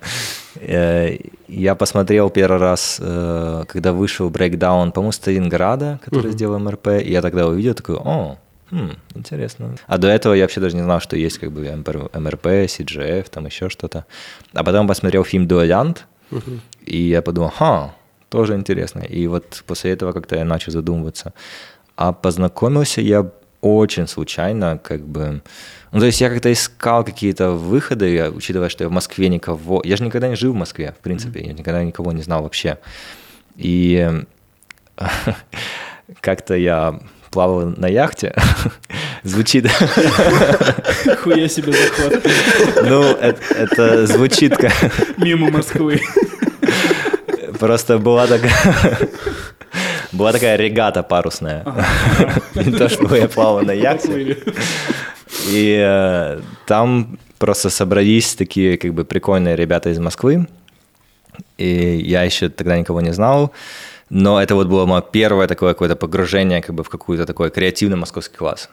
Я 1.48 1.76
посмотрел 1.76 2.30
первый 2.30 2.60
раз, 2.60 2.98
э, 3.00 3.64
когда 3.68 3.94
вышел 3.94 4.30
брейкдаун, 4.30 4.92
по-моему, 4.92 5.12
Сталинграда, 5.12 6.00
который 6.04 6.32
uh-huh. 6.32 6.34
сделал 6.34 6.60
МРП, 6.60 6.88
и 7.04 7.12
я 7.12 7.22
тогда 7.22 7.48
увидел, 7.48 7.74
такой, 7.74 7.96
о, 7.98 8.38
хм, 8.72 8.92
интересно. 9.16 9.76
А 9.88 9.98
до 9.98 10.08
этого 10.08 10.34
я 10.34 10.44
вообще 10.44 10.62
даже 10.62 10.76
не 10.76 10.82
знал, 10.82 11.00
что 11.00 11.16
есть 11.16 11.38
как 11.38 11.52
бы 11.52 11.62
МРП, 11.62 12.46
CGF, 12.46 13.30
там 13.30 13.46
еще 13.46 13.70
что-то. 13.70 14.06
А 14.54 14.64
потом 14.64 14.88
посмотрел 14.88 15.24
фильм 15.24 15.48
«Дуэлянт», 15.48 16.06
uh-huh. 16.32 16.60
и 16.86 16.98
я 17.10 17.22
подумал, 17.22 17.50
ха, 17.50 17.94
тоже 18.30 18.56
интересно. 18.56 19.02
И 19.02 19.28
вот 19.28 19.64
после 19.68 19.92
этого 19.92 20.12
как-то 20.12 20.36
я 20.36 20.46
начал 20.46 20.72
задумываться. 20.72 21.34
А 21.96 22.14
познакомился 22.14 23.02
я 23.02 23.30
очень 23.62 24.08
случайно, 24.08 24.78
как 24.78 25.08
бы 25.08 25.42
ну, 25.94 26.00
то 26.00 26.08
есть 26.08 26.20
я 26.22 26.30
как-то 26.30 26.52
искал 26.52 27.04
какие-то 27.04 27.52
выходы, 27.52 28.32
учитывая, 28.32 28.70
что 28.70 28.84
я 28.84 28.90
в 28.90 28.92
Москве 28.92 29.30
никого... 29.30 29.82
Я 29.86 29.96
же 29.96 30.04
никогда 30.04 30.28
не 30.28 30.36
жил 30.36 30.52
в 30.54 30.56
Москве, 30.56 30.96
в 30.98 31.04
принципе, 31.04 31.40
mm-hmm. 31.40 31.48
я 31.48 31.54
никогда 31.54 31.84
никого 31.84 32.12
не 32.12 32.24
знал 32.24 32.42
вообще. 32.42 32.80
И 33.58 34.10
как-то 36.20 36.56
я 36.56 37.00
плавал 37.30 37.74
на 37.78 37.88
яхте. 37.88 38.34
звучит... 39.24 39.70
Хуя 41.22 41.48
себе 41.48 41.74
захват. 41.74 42.26
ну, 42.84 43.04
это, 43.04 43.42
это 43.54 44.08
звучит 44.08 44.58
как... 44.58 44.74
Мимо 45.18 45.52
Москвы. 45.52 46.02
Просто 47.60 48.00
была 48.00 48.26
такая... 48.26 48.98
Была 50.12 50.32
такая 50.32 50.58
регата 50.58 51.04
парусная. 51.04 51.66
Не 52.56 52.72
то, 52.72 52.90
что 52.90 53.16
я 53.16 53.28
плавал 53.28 53.64
на 53.64 53.72
яхте. 53.72 54.38
И 55.50 55.78
э, 55.82 56.42
там 56.66 57.18
просто 57.38 57.70
собрались 57.70 58.36
такие 58.36 58.78
как 58.78 58.94
бы 58.94 59.04
прикольные 59.04 59.56
ребята 59.56 59.90
из 59.90 60.00
Москвы. 60.00 60.48
И 61.58 62.02
я 62.06 62.24
еще 62.24 62.50
тогда 62.50 62.78
никого 62.78 63.02
не 63.02 63.14
знал. 63.14 63.52
Но 64.10 64.42
это 64.42 64.56
вот 64.56 64.68
было 64.68 64.86
мое 64.86 65.02
первое 65.02 65.48
такое 65.48 65.74
какое-то 65.74 65.96
погружение 65.96 66.62
как 66.62 66.76
бы 66.76 66.84
в 66.84 66.90
какой-то 66.90 67.26
такой 67.26 67.50
креативный 67.50 67.98
московский 67.98 68.38
класс. 68.38 68.70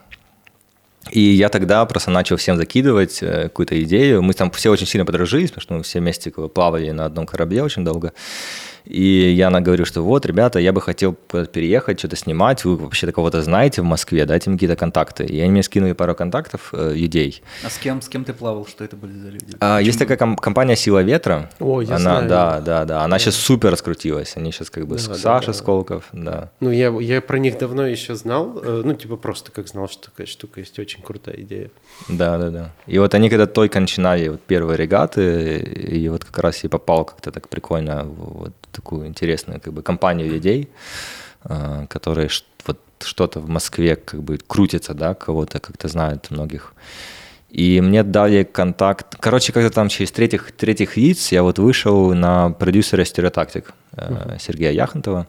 И 1.11 1.21
я 1.21 1.49
тогда 1.49 1.85
просто 1.87 2.11
начал 2.11 2.37
всем 2.37 2.57
закидывать 2.57 3.23
э, 3.23 3.45
какую-то 3.45 3.83
идею. 3.83 4.23
Мы 4.23 4.35
там 4.35 4.51
все 4.51 4.71
очень 4.71 4.87
сильно 4.87 5.07
подружились, 5.07 5.51
потому 5.51 5.63
что 5.63 5.75
мы 5.75 5.83
все 5.83 5.99
вместе 5.99 6.31
плавали 6.31 6.91
на 6.91 7.07
одном 7.07 7.27
корабле 7.27 7.63
очень 7.63 7.85
долго. 7.85 8.13
И 8.85 9.31
я 9.31 9.51
говорю, 9.51 9.85
что 9.85 10.03
вот, 10.03 10.27
ребята, 10.27 10.59
я 10.59 10.73
бы 10.73 10.81
хотел 10.81 11.15
переехать, 11.15 11.99
что-то 11.99 12.17
снимать, 12.17 12.65
вы 12.65 12.77
вообще 12.77 13.11
кого-то 13.13 13.43
знаете 13.43 13.83
в 13.83 13.85
Москве, 13.85 14.25
дайте 14.25 14.51
мне 14.51 14.57
какие-то 14.57 14.77
контакты. 14.77 15.25
И 15.25 15.41
они 15.41 15.51
мне 15.53 15.63
скинули 15.63 15.93
пару 15.93 16.15
контактов 16.15 16.71
э, 16.73 16.95
людей. 16.95 17.43
А 17.65 17.71
с 17.71 17.79
кем, 17.79 18.01
с 18.01 18.09
кем 18.09 18.25
ты 18.25 18.33
плавал, 18.33 18.67
что 18.67 18.85
это 18.85 18.97
были 18.97 19.13
за 19.13 19.29
люди? 19.29 19.57
А, 19.61 19.79
есть 19.79 19.99
такая 19.99 20.17
ком- 20.17 20.37
компания 20.37 20.77
«Сила 20.77 21.03
ветра». 21.03 21.51
О, 21.59 21.81
я 21.81 21.97
она, 21.97 21.99
знаю. 21.99 22.29
Да, 22.29 22.61
да, 22.61 22.85
да. 22.85 23.03
Она 23.03 23.19
сейчас 23.19 23.35
супер 23.35 23.71
раскрутилась. 23.71 24.37
Они 24.37 24.53
сейчас 24.53 24.71
как 24.71 24.87
бы 24.87 24.97
Да, 24.97 25.03
с 25.03 25.09
да, 25.09 25.15
Саша 25.15 25.49
да. 25.49 25.53
Сколков, 25.55 26.05
да. 26.13 26.51
Ну, 26.61 26.71
я, 26.71 26.89
я 27.01 27.21
про 27.21 27.39
них 27.39 27.59
давно 27.59 27.87
еще 27.87 28.15
знал, 28.15 28.61
э, 28.63 28.83
ну, 28.85 28.95
типа 28.95 29.17
просто 29.17 29.51
как 29.53 29.69
знал, 29.69 29.89
что 29.89 30.11
такая 30.11 30.27
штука 30.27 30.61
есть, 30.61 30.79
очень 30.79 31.03
крутая 31.03 31.37
идея. 31.41 31.71
Да, 32.09 32.39
да, 32.39 32.51
да. 32.51 32.71
И 32.87 32.99
вот 32.99 33.15
они 33.15 33.29
когда 33.29 33.47
только 33.47 33.81
начинали 33.81 34.29
вот 34.29 34.41
первые 34.41 34.77
регаты, 34.77 35.59
и 35.59 36.09
вот 36.09 36.25
как 36.25 36.39
раз 36.39 36.63
я 36.63 36.71
попал 36.71 37.05
как-то 37.05 37.33
так 37.33 37.49
прикольно 37.49 38.05
вот 38.05 38.53
такую 38.73 39.07
интересную 39.07 39.61
как 39.61 39.73
бы 39.73 39.83
компанию 39.83 40.31
людей, 40.31 40.69
а, 41.45 41.87
которые 41.87 42.29
вот 42.67 42.79
что-то 43.01 43.41
в 43.41 43.49
Москве 43.49 43.97
как 43.97 44.23
бы 44.23 44.39
крутится, 44.47 44.95
да, 44.95 45.15
кого-то 45.15 45.59
как-то 45.61 45.89
знают 45.89 46.31
многих. 46.31 46.75
И 47.51 47.81
мне 47.81 48.05
дали 48.05 48.45
контакт. 48.45 49.17
Короче, 49.19 49.53
когда 49.53 49.71
там 49.71 49.89
через 49.89 50.13
третьих, 50.13 50.53
третьих 50.53 50.97
лиц 50.97 51.33
я 51.33 51.43
вот 51.43 51.59
вышел 51.59 52.15
на 52.15 52.51
продюсера 52.51 53.05
стереотактик 53.05 53.75
э, 53.93 54.37
Сергея 54.39 54.71
Яхонтова. 54.71 55.27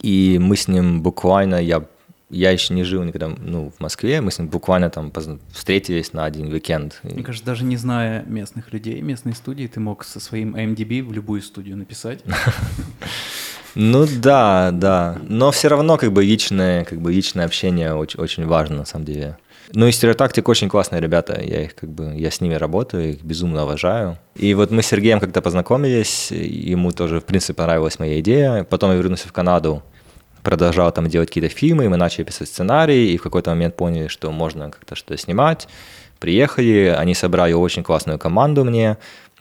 И 0.00 0.38
мы 0.40 0.56
с 0.56 0.68
ним 0.68 1.02
буквально, 1.02 1.56
я, 1.56 1.84
я 2.32 2.50
еще 2.50 2.74
не 2.74 2.82
жил 2.82 3.02
никогда 3.04 3.28
ну, 3.28 3.70
в 3.76 3.80
Москве, 3.80 4.20
мы 4.20 4.30
с 4.30 4.38
ним 4.38 4.48
буквально 4.48 4.90
там 4.90 5.12
встретились 5.52 6.12
на 6.12 6.24
один 6.24 6.50
уикенд. 6.52 6.98
Мне 7.02 7.22
кажется, 7.22 7.46
даже 7.46 7.64
не 7.64 7.76
зная 7.76 8.24
местных 8.24 8.72
людей, 8.72 9.00
местной 9.02 9.34
студии, 9.34 9.66
ты 9.66 9.78
мог 9.78 10.02
со 10.04 10.18
своим 10.18 10.56
IMDb 10.56 11.02
в 11.02 11.12
любую 11.12 11.42
студию 11.42 11.76
написать. 11.76 12.20
Ну 13.74 14.06
да, 14.06 14.70
да. 14.70 15.18
Но 15.26 15.50
все 15.50 15.68
равно 15.68 15.96
как 15.96 16.12
бы 16.12 16.22
личное, 16.22 16.84
как 16.84 17.00
бы 17.00 17.10
личное 17.10 17.46
общение 17.46 17.94
очень, 17.94 18.20
очень 18.20 18.46
важно 18.46 18.76
на 18.76 18.84
самом 18.84 19.06
деле. 19.06 19.38
Ну 19.72 19.86
и 19.86 19.92
стереотактик 19.92 20.46
очень 20.48 20.68
классные 20.68 21.00
ребята, 21.00 21.40
я 21.40 21.62
их 21.62 21.74
как 21.74 21.88
бы, 21.88 22.12
я 22.14 22.30
с 22.30 22.42
ними 22.42 22.54
работаю, 22.54 23.12
их 23.14 23.22
безумно 23.22 23.64
уважаю. 23.64 24.18
И 24.34 24.52
вот 24.52 24.70
мы 24.70 24.82
с 24.82 24.86
Сергеем 24.88 25.20
как-то 25.20 25.40
познакомились, 25.40 26.30
ему 26.30 26.92
тоже, 26.92 27.20
в 27.20 27.24
принципе, 27.24 27.54
понравилась 27.54 27.98
моя 27.98 28.20
идея. 28.20 28.64
Потом 28.64 28.90
я 28.90 28.98
вернулся 28.98 29.28
в 29.28 29.32
Канаду, 29.32 29.82
продолжал 30.42 30.92
там 30.92 31.08
делать 31.08 31.28
какие-то 31.28 31.54
фильмы, 31.54 31.88
мы 31.88 31.96
начали 31.96 32.24
писать 32.24 32.48
сценарий, 32.48 33.12
и 33.12 33.16
в 33.16 33.22
какой-то 33.22 33.50
момент 33.50 33.76
поняли, 33.76 34.08
что 34.08 34.30
можно 34.32 34.70
как-то 34.70 34.94
что-то 34.94 35.16
снимать. 35.16 35.68
Приехали, 36.18 36.94
они 36.96 37.14
собрали 37.14 37.52
очень 37.52 37.82
классную 37.82 38.18
команду 38.18 38.64
мне, 38.64 38.96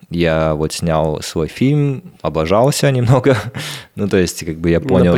я 0.09 0.55
вот 0.55 0.73
снял 0.73 1.21
свой 1.21 1.47
фильм, 1.47 2.03
обожался 2.21 2.91
немного, 2.91 3.37
ну 3.95 4.07
то 4.07 4.17
есть 4.17 4.45
как 4.45 4.57
бы 4.57 4.69
я 4.69 4.79
понял, 4.79 5.13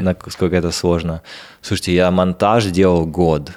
насколько 0.00 0.56
это 0.56 0.70
сложно. 0.70 1.22
Слушайте, 1.60 1.94
я 1.94 2.10
монтаж 2.10 2.66
делал 2.66 3.04
год, 3.06 3.50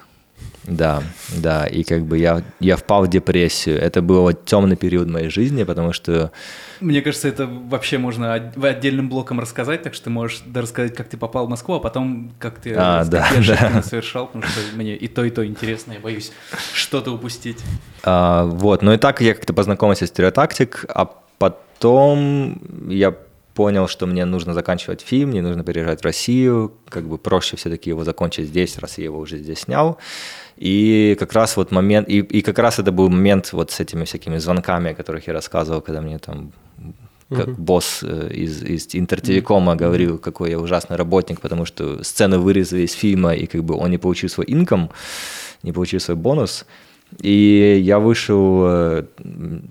да, 0.70 1.04
да, 1.36 1.66
и 1.66 1.84
как 1.84 2.04
бы 2.06 2.18
я, 2.18 2.44
я 2.60 2.78
впал 2.78 3.06
в 3.06 3.10
депрессию. 3.10 3.80
Это 3.82 4.02
был 4.02 4.22
вот 4.22 4.46
темный 4.46 4.76
период 4.76 5.10
моей 5.10 5.30
жизни, 5.30 5.64
потому 5.64 5.94
что 5.94 6.32
Мне 6.80 7.02
кажется, 7.02 7.28
это 7.28 7.48
вообще 7.48 7.98
можно 7.98 8.34
отдельным 8.34 9.10
блоком 9.10 9.40
рассказать, 9.40 9.82
так 9.82 9.94
что 9.94 10.06
ты 10.06 10.10
можешь 10.12 10.44
рассказать, 10.54 10.96
как 10.96 11.08
ты 11.10 11.18
попал 11.18 11.48
в 11.48 11.50
Москву, 11.50 11.76
а 11.76 11.80
потом 11.80 12.32
как 12.40 12.60
ты 12.60 12.74
А, 12.76 13.04
да, 13.04 13.28
да. 13.48 13.82
совершал, 13.82 14.28
потому 14.28 14.44
что 14.44 14.60
мне 14.76 14.96
и 14.96 15.08
то, 15.08 15.24
и 15.24 15.32
то 15.32 15.46
интересно, 15.46 15.94
я 15.94 16.00
боюсь 16.00 16.32
что-то 16.74 17.12
упустить. 17.12 17.58
А, 18.04 18.46
вот, 18.46 18.82
ну 18.84 18.94
и 18.94 18.98
так 18.98 19.22
я 19.22 19.34
как-то 19.34 19.54
познакомился 19.54 20.06
с 20.06 20.10
стереотактик, 20.10 20.86
а 20.88 21.06
потом 21.40 22.62
я 22.90 23.16
понял, 23.60 23.90
что 23.90 24.06
мне 24.06 24.24
нужно 24.24 24.54
заканчивать 24.54 25.02
фильм, 25.02 25.32
мне 25.32 25.42
нужно 25.42 25.66
переезжать 25.66 26.00
в 26.00 26.06
Россию, 26.06 26.74
как 26.88 27.10
бы 27.10 27.18
проще 27.18 27.58
все-таки 27.58 27.90
его 27.90 28.06
закончить 28.06 28.48
здесь, 28.48 28.78
раз 28.78 28.98
я 28.98 29.04
его 29.06 29.20
уже 29.20 29.38
здесь 29.38 29.60
снял. 29.60 29.98
И 30.60 31.16
как 31.18 31.34
раз 31.34 31.56
вот 31.58 31.72
момент, 31.72 32.10
и, 32.10 32.20
и 32.20 32.42
как 32.42 32.60
раз 32.60 32.80
это 32.80 32.92
был 32.92 33.10
момент 33.10 33.54
вот 33.54 33.72
с 33.72 33.80
этими 33.80 34.04
всякими 34.04 34.40
звонками, 34.40 34.92
о 34.92 34.94
которых 34.94 35.28
я 35.28 35.34
рассказывал, 35.34 35.82
когда 35.82 36.02
мне 36.02 36.20
там 36.20 36.52
как 37.30 37.60
босс 37.60 38.04
э, 38.04 38.30
из, 38.34 38.64
из 38.64 38.88
Интертелекома 38.94 39.76
говорил, 39.76 40.18
какой 40.18 40.50
я 40.50 40.60
ужасный 40.60 40.98
работник, 40.98 41.40
потому 41.40 41.66
что 41.66 42.04
сцены 42.04 42.40
вырезали 42.40 42.82
из 42.82 42.94
фильма, 42.94 43.36
и 43.36 43.46
как 43.46 43.64
бы 43.64 43.76
он 43.76 43.92
не 43.92 43.98
получил 43.98 44.30
свой 44.30 44.46
инком, 44.50 44.90
не 45.64 45.72
получил 45.72 46.00
свой 46.00 46.18
бонус. 46.18 46.66
И 47.22 47.82
я 47.84 48.00
вышел, 48.00 48.64
э, 48.66 49.04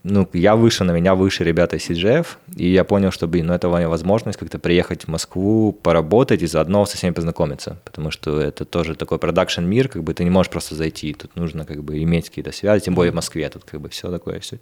ну, 0.03 0.29
я 0.33 0.57
выше, 0.57 0.85
на 0.85 0.91
меня 0.91 1.15
выше 1.15 1.45
ребята 1.45 1.77
из 1.77 1.89
CGF, 1.89 2.27
и 2.57 2.69
я 2.69 2.85
понял, 2.85 3.13
что, 3.13 3.29
блин, 3.29 3.47
ну, 3.47 3.55
это 3.55 3.69
моя 3.69 3.89
возможность 3.89 4.39
как-то 4.39 4.59
приехать 4.59 5.05
в 5.05 5.09
Москву, 5.09 5.73
поработать 5.73 6.43
и 6.43 6.47
заодно 6.47 6.85
со 6.85 6.97
всеми 6.97 7.13
познакомиться, 7.13 7.79
потому 7.85 8.11
что 8.11 8.41
это 8.41 8.65
тоже 8.65 8.97
такой 8.97 9.19
продакшн-мир, 9.19 9.89
как 9.89 10.03
бы 10.03 10.15
ты 10.15 10.25
не 10.25 10.31
можешь 10.31 10.51
просто 10.51 10.75
зайти, 10.75 11.15
тут 11.15 11.37
нужно 11.37 11.65
как 11.65 11.83
бы 11.85 12.03
иметь 12.03 12.29
какие-то 12.29 12.53
связи, 12.53 12.85
тем 12.85 12.95
более 12.95 13.13
в 13.13 13.15
Москве, 13.15 13.49
тут 13.49 13.65
как 13.65 13.81
бы 13.81 13.89
все 13.89 14.11
такое, 14.11 14.41
все 14.41 14.59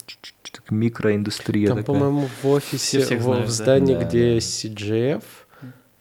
микроиндустрия 0.70 1.68
Там, 1.68 1.82
по-моему, 1.82 2.28
в 2.42 2.46
офисе, 2.46 3.00
в, 3.00 3.22
знают, 3.22 3.44
в 3.44 3.46
да. 3.46 3.52
здании, 3.52 3.94
Да, 3.94 4.04
где 4.04 4.34
да. 4.34 4.38
CGF, 4.38 5.22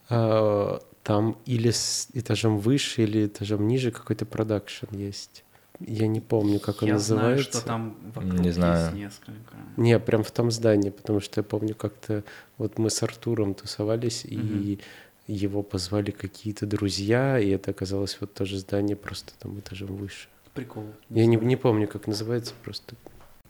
а, 0.10 0.80
там 1.04 1.38
или 1.46 1.72
с 1.72 2.10
этажом 2.14 2.58
выше, 2.58 3.04
или 3.04 3.28
этажом 3.28 3.68
ниже 3.68 3.92
какой-то 3.92 4.26
продакшн 4.26 4.88
есть. 4.92 5.45
Я 5.80 6.08
не 6.08 6.22
помню, 6.22 6.60
как 6.60 6.82
он 6.82 6.88
я 6.90 7.00
знаю, 7.00 7.22
называется. 7.32 7.60
что 7.60 7.68
там 7.68 7.96
вокруг 8.16 8.34
Не 8.40 8.52
знаю. 8.52 8.86
есть 8.86 8.96
несколько. 8.96 9.56
Не, 9.78 10.00
прям 10.00 10.24
в 10.24 10.32
том 10.32 10.52
здании, 10.52 10.90
потому 10.90 11.20
что 11.20 11.40
я 11.40 11.44
помню, 11.44 11.76
как-то 11.76 12.24
вот 12.58 12.78
мы 12.78 12.90
с 12.90 13.04
Артуром 13.04 13.54
тусовались, 13.54 14.24
и 14.26 14.80
его 15.28 15.64
позвали 15.64 16.12
какие-то 16.12 16.66
друзья, 16.66 17.40
и 17.40 17.50
это 17.50 17.72
оказалось 17.72 18.18
вот 18.22 18.34
то 18.34 18.46
же 18.46 18.58
здание, 18.58 18.96
просто 18.96 19.34
там 19.40 19.60
этажом 19.60 19.96
выше. 19.96 20.28
Прикол. 20.54 20.86
Я 21.10 21.26
не, 21.26 21.36
не 21.36 21.56
помню, 21.58 21.88
как 21.88 22.08
называется, 22.08 22.54
просто. 22.64 22.96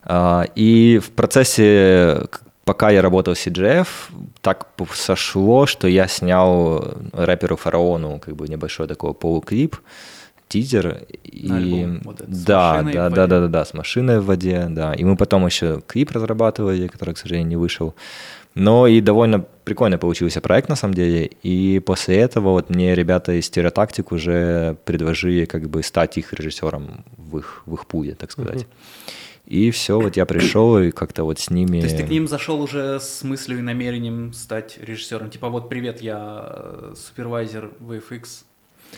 А, 0.01 0.45
И 0.55 0.97
в 0.99 1.11
процессе, 1.11 2.27
пока 2.63 2.89
я 2.89 3.01
работал 3.01 3.35
с 3.35 3.45
CGF, 3.45 3.87
так 4.41 4.67
сошло, 4.93 5.65
что 5.67 5.87
я 5.87 6.07
снял 6.07 6.95
рэперу 7.13 7.57
Фараону 7.57 8.19
как 8.19 8.35
бы 8.35 8.47
небольшой 8.47 8.87
такой 8.87 9.13
полуклип, 9.13 9.75
тизер. 10.47 11.05
И... 11.23 11.47
На 11.47 11.57
альбом 11.57 12.01
вот 12.03 12.21
этот, 12.21 12.35
с 12.35 12.43
да, 12.43 12.83
да, 12.83 13.09
да, 13.09 13.27
да, 13.27 13.39
да, 13.41 13.47
да, 13.47 13.65
с 13.65 13.73
машиной 13.73 14.19
в 14.19 14.25
воде, 14.25 14.67
да. 14.69 14.93
И 14.93 15.03
мы 15.03 15.15
потом 15.15 15.45
еще 15.45 15.81
клип 15.85 16.11
разрабатывали, 16.11 16.87
который, 16.87 17.13
к 17.13 17.17
сожалению, 17.17 17.49
не 17.49 17.55
вышел. 17.55 17.95
Но 18.55 18.87
и 18.87 19.01
довольно 19.01 19.45
прикольно 19.65 19.97
получился 19.97 20.39
проект 20.39 20.69
на 20.69 20.77
самом 20.77 20.93
деле. 20.93 21.25
И 21.43 21.79
после 21.79 22.17
этого 22.17 22.51
вот 22.51 22.69
мне 22.69 22.95
ребята 22.95 23.33
из 23.33 23.45
Стереотактик 23.47 24.13
уже 24.13 24.77
предложили 24.85 25.43
как 25.45 25.69
бы 25.69 25.83
стать 25.83 26.17
их 26.17 26.31
режиссером 26.31 27.03
в 27.17 27.37
их, 27.37 27.63
в 27.65 27.73
их 27.73 27.85
пуле, 27.85 28.15
так 28.15 28.31
сказать. 28.31 28.65
И 29.45 29.69
все, 29.71 29.99
вот 29.99 30.17
я 30.17 30.25
пришел 30.25 30.79
и 30.79 30.91
как-то 30.91 31.23
вот 31.23 31.39
с 31.39 31.49
ними... 31.49 31.79
То 31.79 31.85
есть 31.85 31.97
ты 31.97 32.03
к 32.03 32.09
ним 32.09 32.27
зашел 32.27 32.61
уже 32.61 32.99
с 32.99 33.23
мыслью 33.23 33.59
и 33.59 33.61
намерением 33.61 34.33
стать 34.33 34.79
режиссером? 34.81 35.29
Типа 35.29 35.49
вот, 35.49 35.69
привет, 35.69 36.01
я 36.01 36.45
э, 36.47 36.93
супервайзер 36.95 37.71
VFX. 37.79 38.45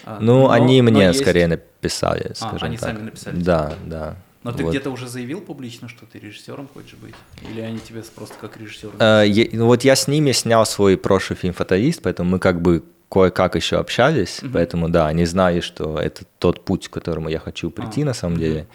А, 0.06 0.18
Ну, 0.22 0.44
но- 0.44 0.50
они 0.52 0.82
но 0.82 0.92
мне 0.92 1.06
есть- 1.08 1.20
скорее 1.22 1.48
написали, 1.48 2.32
А, 2.32 2.36
скажем 2.36 2.68
они 2.68 2.78
так. 2.78 2.90
сами 2.90 3.04
написали 3.04 3.36
Да, 3.42 3.74
да. 3.86 4.16
Но 4.44 4.52
ты 4.54 4.64
Вот. 4.64 4.70
где-то 4.70 4.92
уже 4.92 5.08
заявил 5.10 5.42
публично, 5.42 5.90
что 5.90 6.06
ты 6.06 6.20
режиссером 6.20 6.70
хочешь 6.74 6.94
быть? 7.02 7.16
Или 7.52 7.60
они 7.62 7.80
тебе 7.80 8.02
просто 8.16 8.36
как 8.40 8.56
режиссер? 8.58 8.92
Я- 9.26 9.48
ну 9.52 9.66
вот 9.66 9.84
я 9.84 9.96
с 9.96 10.08
ними 10.08 10.32
снял 10.32 10.66
свой 10.66 10.96
прошлый 10.98 11.36
фильм 11.38 11.54
«Фаталист», 11.54 12.02
поэтому 12.02 12.30
мы 12.30 12.40
как 12.40 12.62
бы 12.62 12.84
кое-как 13.10 13.56
еще 13.56 13.78
общались, 13.78 14.42
поэтому 14.54 14.90
да, 14.90 15.08
они 15.08 15.26
знали, 15.26 15.60
что 15.62 16.00
это 16.00 16.24
тот 16.40 16.64
путь, 16.66 16.88
к 16.88 16.92
которому 16.94 17.30
я 17.30 17.40
хочу 17.40 17.70
прийти 17.72 18.04
А, 18.04 18.06
на 18.06 18.14
самом 18.14 18.38
деле. 18.38 18.68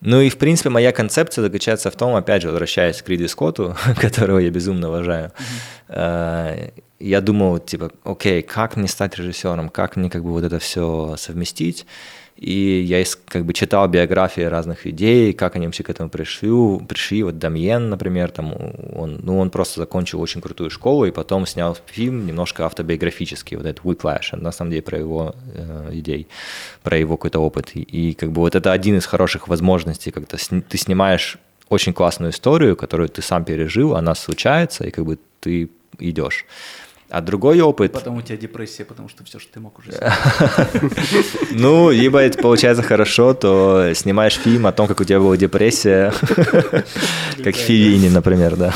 Ну 0.00 0.20
и, 0.20 0.28
в 0.28 0.38
принципе, 0.38 0.70
моя 0.70 0.92
концепция 0.92 1.42
заключается 1.42 1.90
в 1.90 1.96
том, 1.96 2.14
опять 2.14 2.42
же, 2.42 2.48
возвращаясь 2.48 3.02
к 3.02 3.08
Ридли 3.08 3.26
Скотту, 3.26 3.76
которого 4.00 4.38
я 4.38 4.50
безумно 4.50 4.88
уважаю, 4.88 5.32
э, 5.88 6.70
я 7.00 7.20
думал, 7.20 7.58
типа, 7.58 7.90
окей, 8.04 8.42
как 8.42 8.76
мне 8.76 8.88
стать 8.88 9.16
режиссером, 9.16 9.68
как 9.68 9.96
мне 9.96 10.08
как 10.08 10.22
бы 10.22 10.30
вот 10.30 10.44
это 10.44 10.58
все 10.58 11.16
совместить, 11.16 11.86
и 12.38 12.82
я 12.86 13.04
как 13.26 13.44
бы 13.44 13.52
читал 13.52 13.88
биографии 13.88 14.42
разных 14.42 14.84
людей, 14.84 15.32
как 15.32 15.56
они 15.56 15.66
вообще 15.66 15.82
к 15.82 15.90
этому 15.90 16.08
пришли. 16.08 16.48
Пришли, 16.86 17.24
вот 17.24 17.38
Дамьен, 17.38 17.90
например, 17.90 18.30
там 18.30 18.54
он, 18.94 19.18
ну, 19.24 19.38
он 19.40 19.50
просто 19.50 19.80
закончил 19.80 20.20
очень 20.20 20.40
крутую 20.40 20.70
школу 20.70 21.04
и 21.04 21.10
потом 21.10 21.46
снял 21.46 21.76
фильм 21.86 22.26
немножко 22.26 22.64
автобиографический, 22.64 23.56
вот 23.56 23.66
этот 23.66 23.84
Whiplash, 23.84 24.36
на 24.36 24.52
самом 24.52 24.70
деле 24.70 24.82
про 24.82 24.98
его 24.98 25.34
э, 25.52 25.90
идей, 25.94 26.28
про 26.84 26.96
его 26.96 27.16
какой-то 27.16 27.40
опыт. 27.40 27.72
И, 27.74 27.80
и 27.80 28.14
как 28.14 28.30
бы 28.30 28.40
вот 28.40 28.54
это 28.54 28.70
один 28.70 28.96
из 28.96 29.06
хороших 29.06 29.48
возможностей, 29.48 30.12
когда 30.12 30.38
сни- 30.38 30.60
ты 30.60 30.78
снимаешь 30.78 31.38
очень 31.68 31.92
классную 31.92 32.30
историю, 32.30 32.76
которую 32.76 33.08
ты 33.08 33.20
сам 33.20 33.44
пережил, 33.44 33.96
она 33.96 34.14
случается, 34.14 34.84
и 34.84 34.92
как 34.92 35.04
бы 35.04 35.18
ты 35.40 35.70
идешь. 35.98 36.46
А 37.10 37.22
другой 37.22 37.60
опыт... 37.60 37.92
Потом 37.92 38.18
у 38.18 38.22
тебя 38.22 38.36
депрессия, 38.36 38.84
потому 38.84 39.08
что 39.08 39.24
все, 39.24 39.38
что 39.38 39.52
ты 39.52 39.60
мог 39.60 39.78
уже. 39.78 39.92
Ну, 41.50 41.90
либо 41.90 42.18
это 42.18 42.40
получается 42.40 42.82
хорошо, 42.82 43.32
то 43.34 43.92
снимаешь 43.94 44.34
фильм 44.34 44.66
о 44.66 44.72
том, 44.72 44.86
как 44.86 45.00
у 45.00 45.04
тебя 45.04 45.18
была 45.18 45.36
депрессия, 45.36 46.12
как 47.42 47.56
Филини, 47.56 48.08
например, 48.08 48.56
да. 48.56 48.74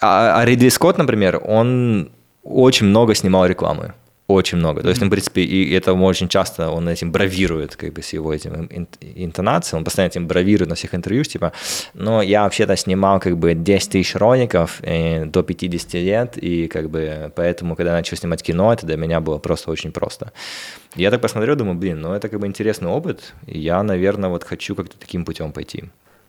А, 0.00 0.40
а 0.40 0.44
Ридли 0.44 0.68
Скотт, 0.68 0.98
например, 0.98 1.40
он 1.44 2.10
очень 2.42 2.86
много 2.86 3.14
снимал 3.14 3.46
рекламы. 3.46 3.94
Очень 4.30 4.58
много. 4.58 4.82
То 4.82 4.88
есть, 4.90 5.00
ну, 5.00 5.08
в 5.08 5.10
принципе, 5.10 5.42
и 5.42 5.74
это 5.74 5.92
очень 5.92 6.28
часто 6.28 6.70
он 6.70 6.88
этим 6.88 7.10
бравирует, 7.10 7.74
как 7.74 7.92
бы 7.92 8.00
с 8.00 8.12
его 8.12 8.32
этим 8.32 8.68
интонацией. 9.00 9.78
Он 9.78 9.84
постоянно 9.84 10.10
этим 10.10 10.28
бравирует 10.28 10.68
на 10.68 10.76
всех 10.76 10.94
интервью, 10.94 11.24
типа, 11.24 11.52
но 11.94 12.22
я 12.22 12.44
вообще-то 12.44 12.76
снимал 12.76 13.18
как 13.18 13.36
бы 13.36 13.54
10 13.54 13.90
тысяч 13.90 14.14
роликов 14.14 14.80
э, 14.82 15.24
до 15.24 15.42
50 15.42 15.94
лет, 15.94 16.38
и 16.38 16.68
как 16.68 16.90
бы 16.90 17.32
поэтому, 17.34 17.74
когда 17.74 17.90
я 17.90 17.96
начал 17.96 18.16
снимать 18.16 18.42
кино, 18.42 18.72
это 18.72 18.86
для 18.86 18.96
меня 18.96 19.20
было 19.20 19.38
просто 19.38 19.72
очень 19.72 19.90
просто. 19.90 20.32
Я 20.94 21.10
так 21.10 21.20
посмотрел, 21.20 21.56
думаю, 21.56 21.74
блин, 21.76 22.00
ну 22.00 22.12
это 22.12 22.28
как 22.28 22.38
бы 22.38 22.46
интересный 22.46 22.88
опыт, 22.88 23.34
и 23.46 23.58
я, 23.58 23.82
наверное, 23.82 24.30
вот 24.30 24.44
хочу 24.44 24.76
как-то 24.76 24.96
таким 24.96 25.24
путем 25.24 25.50
пойти. 25.52 25.84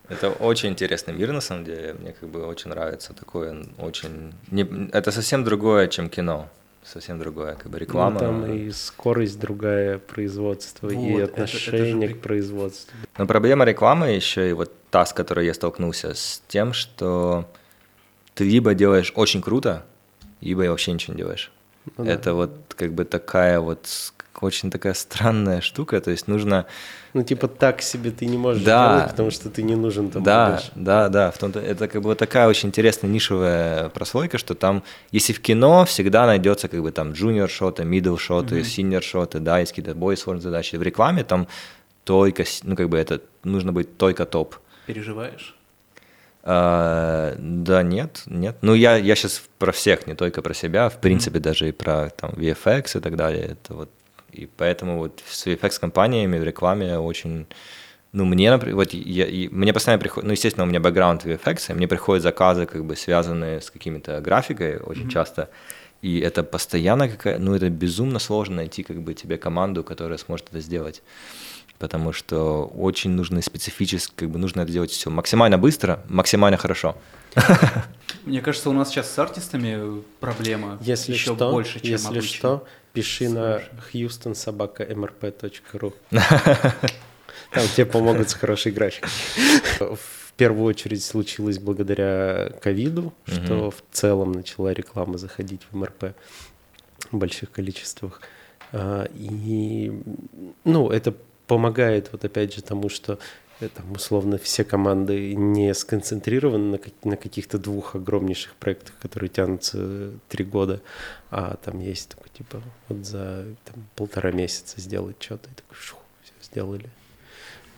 Это 0.09 0.31
очень 0.31 0.69
интересный 0.69 1.13
мир, 1.13 1.33
на 1.33 1.41
самом 1.41 1.65
деле. 1.65 1.95
Мне 1.99 2.13
как 2.19 2.29
бы 2.29 2.47
очень 2.47 2.71
нравится 2.71 3.13
такое, 3.13 3.55
очень... 3.77 4.33
Не... 4.49 4.65
Это 4.91 5.11
совсем 5.11 5.43
другое, 5.43 5.87
чем 5.87 6.09
кино 6.09 6.49
совсем 6.83 7.19
другое, 7.19 7.55
как 7.55 7.71
бы 7.71 7.79
реклама. 7.79 8.13
Ну, 8.13 8.19
там 8.19 8.53
и 8.53 8.71
скорость 8.71 9.39
другая 9.39 9.97
производства, 9.97 10.87
вот, 10.87 10.93
и 10.93 11.21
отношение 11.21 11.91
это, 11.91 12.05
это 12.05 12.07
же... 12.07 12.13
к 12.15 12.21
производству. 12.21 12.97
Но 13.17 13.27
проблема 13.27 13.65
рекламы 13.65 14.07
еще 14.07 14.49
и 14.49 14.53
вот 14.53 14.71
та, 14.89 15.05
с 15.05 15.13
которой 15.13 15.45
я 15.45 15.53
столкнулся, 15.53 16.13
с 16.13 16.41
тем, 16.47 16.73
что 16.73 17.47
ты 18.33 18.43
либо 18.43 18.73
делаешь 18.73 19.13
очень 19.15 19.41
круто, 19.41 19.85
либо 20.41 20.61
вообще 20.61 20.91
ничего 20.93 21.13
не 21.13 21.17
делаешь. 21.19 21.51
Ну, 21.97 22.05
это 22.05 22.25
да. 22.25 22.33
вот 22.33 22.51
как 22.75 22.93
бы 22.93 23.05
такая 23.05 23.59
вот 23.59 24.13
очень 24.39 24.71
такая 24.71 24.93
странная 24.93 25.61
штука, 25.61 26.01
то 26.01 26.11
есть 26.11 26.27
нужно... 26.27 26.65
Ну, 27.13 27.23
типа 27.23 27.47
так 27.47 27.81
себе 27.81 28.11
ты 28.11 28.25
не 28.25 28.37
можешь 28.37 28.63
да, 28.63 28.95
делать, 28.95 29.11
потому 29.11 29.31
что 29.31 29.49
ты 29.49 29.63
не 29.63 29.75
нужен 29.75 30.09
тому 30.09 30.25
Да, 30.25 30.51
больше. 30.51 30.71
да, 30.75 31.09
да, 31.09 31.31
в 31.31 31.37
том 31.37 31.51
-то, 31.51 31.59
это 31.59 31.87
как 31.87 32.01
бы 32.01 32.09
вот 32.09 32.17
такая 32.17 32.47
очень 32.47 32.69
интересная 32.69 33.11
нишевая 33.11 33.89
прослойка, 33.89 34.37
что 34.37 34.55
там, 34.55 34.83
если 35.11 35.33
в 35.33 35.41
кино 35.41 35.83
всегда 35.85 36.25
найдется 36.25 36.67
как 36.67 36.81
бы 36.81 36.91
там 36.91 37.11
junior 37.11 37.47
шоты, 37.47 37.83
middle 37.83 38.17
шоты, 38.17 38.59
mm-hmm. 38.59 38.61
senior 38.61 39.01
шоты, 39.01 39.39
да, 39.39 39.59
есть 39.59 39.71
какие-то 39.71 39.93
более 39.93 40.17
сложные 40.17 40.43
задачи. 40.43 40.77
В 40.77 40.81
рекламе 40.81 41.23
там 41.23 41.47
только, 42.03 42.45
ну, 42.63 42.75
как 42.75 42.87
бы 42.89 42.97
это, 42.97 43.19
нужно 43.43 43.73
быть 43.73 43.97
только 43.97 44.25
топ. 44.25 44.55
Переживаешь? 44.85 45.55
А, 46.43 47.35
да, 47.37 47.83
нет, 47.83 48.23
нет. 48.25 48.57
Ну, 48.61 48.73
я, 48.73 48.95
я 48.95 49.15
сейчас 49.15 49.43
про 49.59 49.71
всех, 49.71 50.07
не 50.07 50.15
только 50.15 50.41
про 50.41 50.53
себя, 50.53 50.89
в 50.89 50.99
принципе, 50.99 51.39
mm-hmm. 51.39 51.41
даже 51.41 51.69
и 51.69 51.71
про 51.71 52.09
там 52.09 52.31
VFX 52.31 52.97
и 52.97 53.01
так 53.01 53.15
далее. 53.15 53.43
Это 53.43 53.73
вот 53.73 53.89
и 54.31 54.45
поэтому 54.45 54.97
вот 54.97 55.21
с 55.27 55.47
VFX-компаниями 55.47 56.37
в 56.37 56.43
рекламе 56.43 56.97
очень... 56.97 57.47
Ну, 58.13 58.25
мне, 58.25 58.51
например, 58.51 58.75
вот 58.75 58.93
я, 58.93 59.25
и, 59.25 59.47
мне 59.47 59.71
постоянно 59.71 60.01
приходит, 60.01 60.27
ну, 60.27 60.33
естественно, 60.33 60.65
у 60.65 60.67
меня 60.67 60.81
бэкграунд 60.81 61.25
VFX, 61.25 61.71
и 61.71 61.73
мне 61.73 61.87
приходят 61.87 62.23
заказы, 62.23 62.65
как 62.65 62.83
бы, 62.83 62.97
связанные 62.97 63.61
с 63.61 63.71
какими-то 63.71 64.19
графикой 64.19 64.79
очень 64.79 65.03
mm-hmm. 65.03 65.09
часто, 65.09 65.49
и 66.01 66.19
это 66.19 66.43
постоянно 66.43 67.07
какая, 67.07 67.39
ну, 67.39 67.55
это 67.55 67.69
безумно 67.69 68.19
сложно 68.19 68.57
найти, 68.57 68.83
как 68.83 69.01
бы, 69.01 69.13
тебе 69.13 69.37
команду, 69.37 69.83
которая 69.83 70.17
сможет 70.17 70.47
это 70.49 70.59
сделать, 70.59 71.03
потому 71.79 72.11
что 72.11 72.65
очень 72.65 73.11
нужно 73.11 73.41
специфически, 73.41 74.13
как 74.15 74.29
бы, 74.29 74.39
нужно 74.39 74.61
это 74.61 74.71
делать 74.73 74.91
все 74.91 75.09
максимально 75.09 75.57
быстро, 75.57 76.03
максимально 76.09 76.57
хорошо. 76.57 76.97
Мне 78.25 78.41
кажется, 78.41 78.69
у 78.69 78.73
нас 78.73 78.89
сейчас 78.89 79.09
с 79.09 79.19
артистами 79.19 80.03
проблема 80.19 80.77
если 80.81 81.13
еще 81.13 81.33
что, 81.33 81.51
больше, 81.51 81.79
чем 81.79 81.91
если 81.91 82.07
обычно. 82.07 82.37
что, 82.37 82.67
пиши 82.93 83.29
на 83.29 83.61
houstonsobaka.mrp.ru 83.93 85.93
Там 87.51 87.67
тебе 87.75 87.85
помогут 87.85 88.29
с 88.29 88.33
хорошей 88.33 88.71
графикой. 88.71 89.09
В 89.79 90.33
первую 90.37 90.65
очередь 90.65 91.03
случилось 91.03 91.59
благодаря 91.59 92.49
ковиду, 92.61 93.13
что 93.25 93.71
в 93.71 93.83
целом 93.91 94.31
начала 94.31 94.73
реклама 94.73 95.17
заходить 95.17 95.61
в 95.69 95.75
МРП 95.75 96.15
в 97.11 97.17
больших 97.17 97.51
количествах. 97.51 98.21
А, 98.71 99.07
и, 99.13 99.91
ну, 100.63 100.89
это 100.89 101.13
помогает 101.47 102.09
вот 102.11 102.23
опять 102.23 102.55
же 102.55 102.61
тому, 102.61 102.89
что 102.89 103.19
там, 103.69 103.91
условно, 103.91 104.37
все 104.37 104.63
команды 104.63 105.35
не 105.35 105.73
сконцентрированы 105.73 106.77
на, 106.77 107.09
на 107.09 107.17
каких-то 107.17 107.57
двух 107.57 107.95
огромнейших 107.95 108.55
проектах, 108.55 108.95
которые 108.99 109.29
тянутся 109.29 110.11
три 110.29 110.45
года, 110.45 110.81
а 111.29 111.57
там 111.57 111.79
есть 111.79 112.09
такой, 112.09 112.29
типа, 112.29 112.61
вот 112.87 113.05
за 113.05 113.45
там, 113.65 113.87
полтора 113.95 114.31
месяца 114.31 114.79
сделать 114.79 115.15
что-то, 115.19 115.49
и 115.49 115.53
такой, 115.53 115.75
шу, 115.75 115.95
все 116.23 116.33
сделали, 116.41 116.89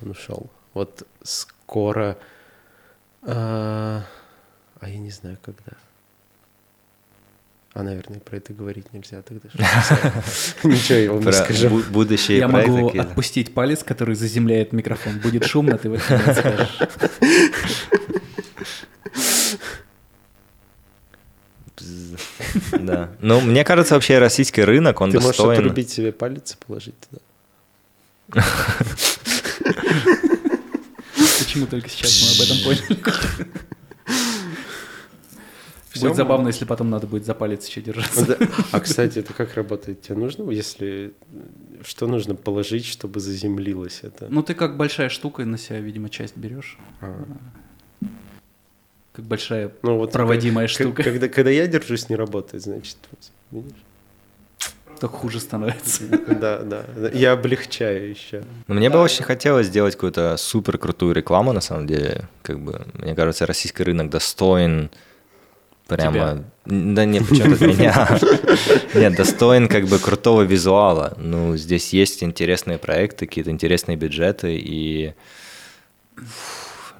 он 0.02 0.12
ушел. 0.12 0.50
Вот 0.74 1.08
скоро, 1.24 2.18
а, 3.22 4.04
а 4.80 4.90
я 4.90 4.98
не 4.98 5.12
знаю, 5.12 5.38
когда. 5.42 5.78
А, 7.74 7.82
наверное, 7.82 8.20
про 8.20 8.38
это 8.38 8.54
говорить 8.54 8.94
нельзя 8.94 9.24
тогда. 9.24 9.50
Ничего 10.64 11.00
я 11.00 11.12
вам 11.12 11.26
не 11.26 11.32
скажу. 11.32 11.82
Будущее 11.90 12.38
Я 12.38 12.48
могу 12.48 12.90
отпустить 12.90 13.54
палец, 13.56 13.84
который 13.84 14.14
заземляет 14.14 14.74
микрофон. 14.74 15.18
Будет 15.20 15.46
шумно, 15.46 15.80
ты 15.80 15.90
вот 15.90 16.00
скажешь. 16.02 16.80
Да. 22.80 23.10
Ну, 23.20 23.42
мне 23.42 23.64
кажется, 23.64 23.96
вообще 23.96 24.20
российский 24.20 24.64
рынок, 24.64 25.02
он 25.02 25.10
достоин... 25.10 25.34
Ты 25.34 25.44
можешь 25.44 25.60
отрубить 25.60 25.90
себе 25.90 26.12
палец 26.12 26.54
и 26.54 26.66
положить 26.66 26.96
туда. 27.00 27.22
Почему 31.40 31.66
только 31.66 31.90
сейчас 31.90 32.22
мы 32.22 32.30
об 32.36 32.42
этом 32.46 32.58
поняли? 32.64 33.00
Все 35.94 36.08
будет 36.08 36.16
забавно, 36.16 36.48
если 36.48 36.66
потом 36.66 36.90
надо 36.90 37.06
будет 37.06 37.24
за 37.24 37.36
палец 37.36 37.68
еще 37.68 37.82
держаться. 37.82 38.26
Да. 38.26 38.48
А, 38.72 38.80
кстати, 38.80 39.20
это 39.20 39.32
как 39.34 39.54
работает? 39.54 40.02
Тебе 40.02 40.18
нужно, 40.18 40.50
если... 40.50 41.14
Что 41.84 42.08
нужно 42.08 42.34
положить, 42.34 42.86
чтобы 42.86 43.20
заземлилось 43.20 44.00
это? 44.02 44.28
Ну, 44.30 44.42
ты 44.42 44.56
как 44.56 44.76
большая 44.76 45.10
штука 45.10 45.46
на 45.46 45.58
себя, 45.58 45.80
видимо, 45.80 46.10
часть 46.10 46.36
берешь. 46.36 46.78
А. 47.02 47.26
Как 49.12 49.26
большая 49.26 49.72
ну, 49.84 49.98
вот 49.98 50.12
проводимая 50.12 50.68
как, 50.68 50.74
штука. 50.74 51.04
Когда, 51.04 51.28
когда 51.30 51.52
я 51.52 51.68
держусь, 51.68 52.10
не 52.10 52.16
работает, 52.16 52.64
значит, 52.64 52.98
видишь? 53.52 53.74
Только 55.00 55.16
хуже 55.16 55.40
становится. 55.40 56.06
Да, 56.08 56.60
да. 56.64 56.86
Я 57.14 57.34
облегчаю 57.34 58.10
еще. 58.10 58.44
Но 58.68 58.74
мне 58.74 58.90
бы 58.90 59.00
очень 59.00 59.24
хотелось 59.24 59.68
сделать 59.68 59.94
какую-то 59.94 60.38
супер 60.38 60.80
крутую 60.80 61.14
рекламу, 61.14 61.54
на 61.54 61.62
самом 61.62 61.86
деле. 61.86 62.30
Как 62.42 62.60
бы, 62.60 62.88
мне 62.94 63.14
кажется, 63.14 63.46
российский 63.46 63.84
рынок 63.84 64.10
достоин 64.10 64.90
прямо... 65.88 66.14
Тебя? 66.14 66.44
Да 66.66 67.06
не, 67.06 67.20
почему-то 67.20 67.68
меня. 67.68 68.20
Нет, 68.94 69.16
достоин 69.16 69.68
как 69.68 69.86
бы 69.86 70.00
крутого 70.00 70.44
визуала. 70.44 71.14
Ну, 71.18 71.58
здесь 71.58 71.92
есть 71.92 72.24
интересные 72.24 72.78
проекты, 72.78 73.26
какие-то 73.26 73.52
интересные 73.52 73.98
бюджеты, 73.98 74.56
и 74.56 75.14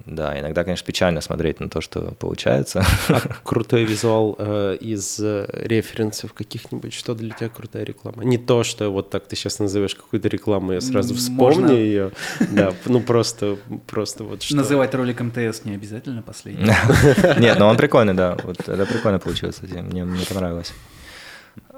да, 0.06 0.38
иногда, 0.38 0.66
конечно, 0.66 0.86
печально 0.86 1.22
смотреть 1.22 1.62
на 1.62 1.70
то, 1.70 1.80
что 1.80 2.14
получается. 2.20 2.86
А 3.08 3.22
крутой 3.44 3.86
визуал 3.86 4.36
э, 4.38 4.78
из 4.82 5.18
э, 5.20 5.48
референсов 5.54 6.34
каких-нибудь, 6.34 6.94
что 6.94 7.16
для 7.16 7.34
тебя 7.34 7.48
крутая 7.48 7.86
реклама? 7.86 8.24
Не 8.26 8.38
то, 8.38 8.64
что 8.66 8.90
вот 8.90 9.10
так 9.10 9.28
ты 9.28 9.38
сейчас 9.38 9.60
назовешь 9.60 9.96
какую-то 9.96 10.28
рекламу, 10.28 10.74
я 10.74 10.82
сразу 10.82 11.16
вспомню 11.16 11.62
Можно... 11.62 11.72
ее. 11.74 12.12
Да, 12.52 12.74
ну 12.86 13.00
просто, 13.00 13.58
просто 13.88 14.24
вот 14.24 14.44
что. 14.44 14.56
Называть 14.56 14.94
ролик 14.94 15.22
МТС 15.22 15.64
не 15.64 15.74
обязательно 15.74 16.22
последний. 16.22 16.66
Нет, 17.40 17.58
но 17.58 17.68
он 17.68 17.78
прикольный, 17.78 18.14
да. 18.14 18.38
Вот 18.44 18.68
это 18.68 18.86
прикольно 18.86 19.20
получилось, 19.20 19.62
мне, 19.62 20.04
мне 20.04 20.26
понравилось. 20.26 20.74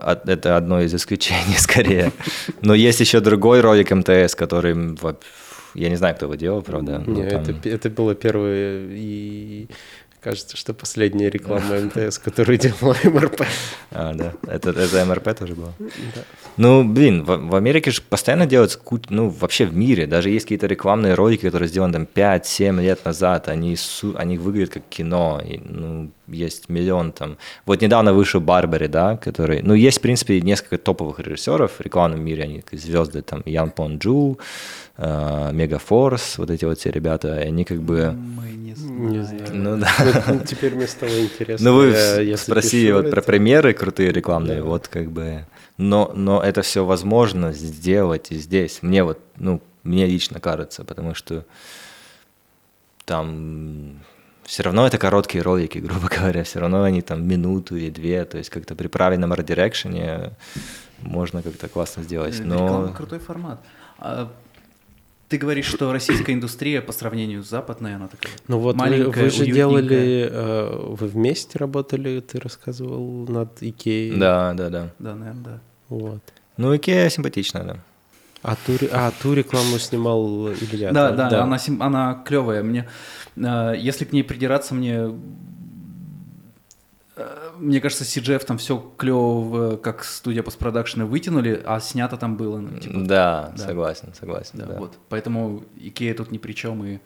Это 0.01 0.57
одно 0.57 0.81
из 0.81 0.93
исключений, 0.93 1.57
скорее. 1.57 2.11
Но 2.61 2.73
есть 2.73 2.99
еще 2.99 3.19
другой 3.19 3.61
ролик 3.61 3.91
МТС, 3.91 4.35
который 4.35 4.73
я 5.75 5.89
не 5.89 5.95
знаю, 5.95 6.15
кто 6.15 6.25
его 6.25 6.35
делал, 6.35 6.61
правда. 6.61 7.03
Нет, 7.05 7.29
там... 7.29 7.41
это, 7.43 7.69
это 7.69 7.89
было 7.89 8.15
первое 8.15 8.87
и 8.89 9.67
кажется, 10.25 10.57
что 10.57 10.73
последняя 10.73 11.29
реклама 11.29 11.79
МТС, 11.81 12.17
которую 12.17 12.57
делала 12.57 12.95
МРП. 13.03 13.41
А, 13.91 14.11
да. 14.15 14.33
Это, 14.47 14.71
это 14.71 15.05
МРП 15.05 15.37
тоже 15.37 15.53
было? 15.53 15.71
Да. 15.79 16.21
Ну, 16.57 16.83
блин, 16.83 17.23
в, 17.23 17.37
в 17.37 17.55
Америке 17.55 17.91
же 17.91 18.01
постоянно 18.01 18.47
делают, 18.47 18.79
ну, 19.09 19.29
вообще 19.29 19.65
в 19.65 19.75
мире, 19.75 20.07
даже 20.07 20.31
есть 20.31 20.45
какие-то 20.45 20.65
рекламные 20.65 21.13
ролики, 21.13 21.41
которые 21.41 21.69
сделаны 21.69 21.93
там 21.93 22.07
5-7 22.11 22.81
лет 22.81 23.05
назад, 23.05 23.49
они, 23.49 23.77
они 24.15 24.37
выглядят 24.39 24.73
как 24.73 24.83
кино, 24.89 25.39
и, 25.45 25.59
ну, 25.59 26.09
есть 26.27 26.69
миллион 26.69 27.11
там. 27.11 27.37
Вот 27.67 27.81
недавно 27.81 28.13
вышел 28.13 28.41
Барбари, 28.41 28.87
да, 28.87 29.17
который, 29.17 29.61
ну, 29.61 29.75
есть, 29.75 29.99
в 29.99 30.01
принципе, 30.01 30.41
несколько 30.41 30.79
топовых 30.79 31.19
режиссеров 31.19 31.73
в 31.77 31.81
рекламном 31.81 32.21
мире, 32.25 32.43
они 32.43 32.63
звезды, 32.71 33.21
там, 33.21 33.43
Ян 33.45 33.69
Пон 33.69 33.99
Джу, 33.99 34.39
Мегафорс, 34.97 36.37
вот 36.37 36.49
эти 36.49 36.63
вот 36.63 36.79
все 36.79 36.89
ребята, 36.89 37.33
они 37.33 37.65
как 37.65 37.81
бы... 37.81 38.11
Мы 38.11 38.54
не 38.95 39.23
знаю. 39.23 39.45
Ну 39.53 39.77
да. 39.77 39.89
Ну, 40.27 40.39
теперь 40.45 40.75
мне 40.75 40.87
стало 40.87 41.21
интересно. 41.21 41.71
Ну 41.71 41.77
вы 41.77 42.37
спросили 42.37 42.91
вот 42.91 43.11
про 43.11 43.21
примеры 43.21 43.73
крутые 43.73 44.11
рекламные, 44.11 44.61
вот 44.61 44.87
как 44.87 45.11
бы... 45.11 45.45
Но, 45.77 46.11
но 46.15 46.41
это 46.41 46.61
все 46.61 46.85
возможно 46.85 47.51
сделать 47.51 48.31
и 48.31 48.35
здесь. 48.35 48.79
Мне 48.81 49.03
вот, 49.03 49.19
ну, 49.37 49.61
мне 49.83 50.05
лично 50.05 50.39
кажется, 50.39 50.85
потому 50.85 51.13
что 51.13 51.45
там 53.05 53.99
все 54.43 54.63
равно 54.63 54.87
это 54.87 54.97
короткие 54.97 55.43
ролики, 55.43 55.77
грубо 55.79 56.07
говоря, 56.07 56.43
все 56.43 56.59
равно 56.59 56.83
они 56.83 57.01
там 57.01 57.27
минуту 57.27 57.75
или 57.75 57.89
две, 57.89 58.25
то 58.25 58.37
есть 58.37 58.49
как-то 58.49 58.75
при 58.75 58.87
правильном 58.87 59.33
арт-дирекшене 59.33 60.31
можно 61.01 61.41
как-то 61.41 61.67
классно 61.67 62.03
сделать. 62.03 62.39
Но... 62.39 62.55
Реклама 62.55 62.93
крутой 62.93 63.19
формат. 63.19 63.59
А 63.97 64.31
ты 65.27 65.37
говоришь, 65.37 65.65
что 65.65 65.91
российская 65.91 66.33
индустрия 66.33 66.81
по 66.81 66.91
сравнению 66.91 67.43
с 67.43 67.49
западной, 67.49 67.95
она 67.95 68.07
такая 68.07 68.31
Ну 68.47 68.59
вот 68.59 68.75
вы, 68.75 68.79
маленькая, 68.79 69.23
вы 69.23 69.29
же 69.29 69.43
уютненькая. 69.43 69.53
делали, 69.55 70.29
э, 70.31 70.95
вы 70.99 71.07
вместе 71.07 71.57
работали, 71.57 72.19
ты 72.19 72.39
рассказывал 72.39 73.25
над 73.27 73.61
Икеей. 73.61 74.17
Да, 74.19 74.53
да, 74.53 74.69
да. 74.69 74.89
Да, 74.99 75.15
наверное, 75.15 75.43
да. 75.43 75.59
Вот. 75.89 76.21
Ну, 76.57 76.75
Икея 76.75 77.09
симпатичная, 77.09 77.63
да. 77.63 77.77
А 78.43 78.55
ту, 78.55 78.73
а 78.91 79.11
ту 79.21 79.33
рекламу 79.33 79.79
снимал 79.79 80.49
Илья. 80.53 80.91
Да, 80.91 81.11
да, 81.11 81.43
она, 81.43 81.57
сим- 81.57 81.81
она 81.81 82.23
клевая. 82.27 82.61
Мне, 82.61 82.87
э, 83.35 83.73
если 83.77 84.05
к 84.05 84.13
ней 84.13 84.23
придираться, 84.23 84.75
мне 84.75 85.09
мне 87.59 87.81
кажется, 87.81 88.03
CGI 88.03 88.45
там 88.45 88.57
все 88.57 88.77
клево, 88.97 89.77
как 89.77 90.03
студия 90.03 90.43
постпродакшена 90.43 91.05
вытянули, 91.05 91.61
а 91.65 91.79
снято 91.79 92.17
там 92.17 92.37
было. 92.37 92.59
ну, 92.59 92.79
типа, 92.79 92.99
да, 92.99 93.53
да. 93.57 93.63
согласен, 93.63 94.13
согласен. 94.13 94.51
да, 94.59 94.65
да. 94.65 94.79
вот. 94.79 94.97
Поэтому 95.09 95.63
Икея 95.77 96.13
тут 96.13 96.31
ни 96.31 96.37
при 96.37 96.53
чем, 96.53 96.83
и 96.85 96.99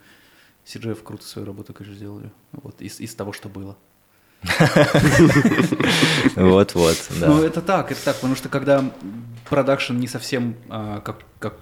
CGF 0.66 1.02
круто 1.02 1.24
свою 1.24 1.46
работу, 1.46 1.72
конечно, 1.72 1.96
сделали. 1.96 2.30
Вот, 2.52 2.80
из, 2.80 3.00
из 3.00 3.14
того, 3.14 3.32
что 3.32 3.48
было. 3.48 3.76
Вот-вот, 6.36 6.96
да. 7.20 7.28
Ну, 7.28 7.42
это 7.42 7.60
так, 7.60 7.92
это 7.92 8.04
так, 8.04 8.16
потому 8.16 8.34
что 8.34 8.48
когда 8.48 8.84
продакшн 9.48 9.94
не 9.96 10.08
совсем 10.08 10.54
а, 10.68 11.00
как, 11.00 11.24
как 11.38 11.56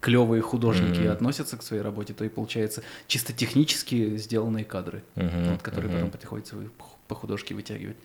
клевые 0.00 0.42
художники 0.42 1.00
Мгм. 1.00 1.12
относятся 1.12 1.56
к 1.56 1.62
своей 1.62 1.82
работе, 1.82 2.12
то 2.12 2.24
и 2.24 2.28
получается 2.28 2.82
чисто 3.06 3.32
технически 3.32 4.16
сделанные 4.16 4.64
кадры, 4.64 5.02
Мгм, 5.14 5.52
вот, 5.52 5.62
которые 5.62 5.90
мгм. 5.90 5.98
потом 6.00 6.10
приходится 6.18 6.56
по 7.08 7.14
художке 7.14 7.54
вытягивать. 7.54 7.96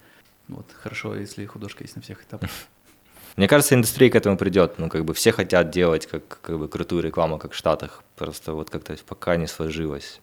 Вот, 0.49 0.65
хорошо, 0.73 1.15
если 1.15 1.45
художка 1.45 1.83
есть 1.83 1.95
на 1.95 2.01
всех 2.01 2.23
этапах. 2.23 2.49
Мне 3.37 3.47
кажется, 3.47 3.75
индустрия 3.75 4.09
к 4.09 4.15
этому 4.15 4.37
придет. 4.37 4.79
Ну, 4.79 4.89
как 4.89 5.05
бы 5.05 5.13
все 5.13 5.31
хотят 5.31 5.69
делать 5.69 6.07
как, 6.07 6.41
как 6.41 6.59
бы 6.59 6.67
крутую 6.67 7.01
рекламу, 7.01 7.37
как 7.37 7.53
в 7.53 7.55
Штатах. 7.55 8.03
Просто 8.17 8.53
вот 8.53 8.69
как-то 8.69 8.97
пока 9.07 9.37
не 9.37 9.47
сложилось. 9.47 10.19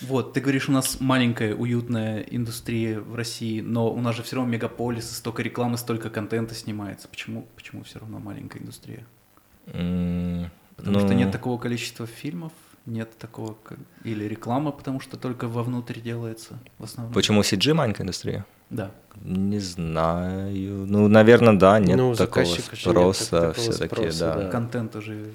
Вот, 0.00 0.34
ты 0.34 0.40
говоришь, 0.40 0.68
у 0.68 0.72
нас 0.72 1.00
маленькая, 1.00 1.54
уютная 1.54 2.20
индустрия 2.20 3.00
в 3.00 3.14
России, 3.14 3.60
но 3.60 3.90
у 3.90 4.00
нас 4.00 4.16
же 4.16 4.22
все 4.22 4.36
равно 4.36 4.50
мегаполисы, 4.50 5.14
столько 5.14 5.42
рекламы, 5.42 5.78
столько 5.78 6.10
контента 6.10 6.54
снимается. 6.54 7.08
Почему, 7.08 7.46
почему 7.54 7.84
все 7.84 8.00
равно 8.00 8.18
маленькая 8.18 8.60
индустрия? 8.60 9.06
Потому 9.64 10.50
ну, 10.98 11.00
что 11.00 11.14
нет 11.14 11.30
такого 11.30 11.58
количества 11.58 12.06
фильмов, 12.06 12.52
нет 12.84 13.16
такого... 13.16 13.54
ко- 13.54 13.76
Или 14.02 14.24
реклама, 14.24 14.72
потому 14.72 15.00
что 15.00 15.16
только 15.16 15.48
вовнутрь 15.48 16.00
делается 16.00 16.58
в 16.78 16.84
основном. 16.84 17.14
Почему 17.14 17.40
CG 17.40 17.72
маленькая 17.72 18.02
индустрия? 18.02 18.44
Да. 18.70 18.90
Не 19.22 19.60
знаю. 19.60 20.86
Ну, 20.86 21.08
наверное, 21.08 21.54
да, 21.54 21.78
нет 21.78 21.96
Ну, 21.96 22.14
такого 22.14 22.44
спроса 22.44 23.52
все-таки, 23.52 24.10
да. 24.18 24.48
Контент 24.50 24.96
уже, 24.96 25.30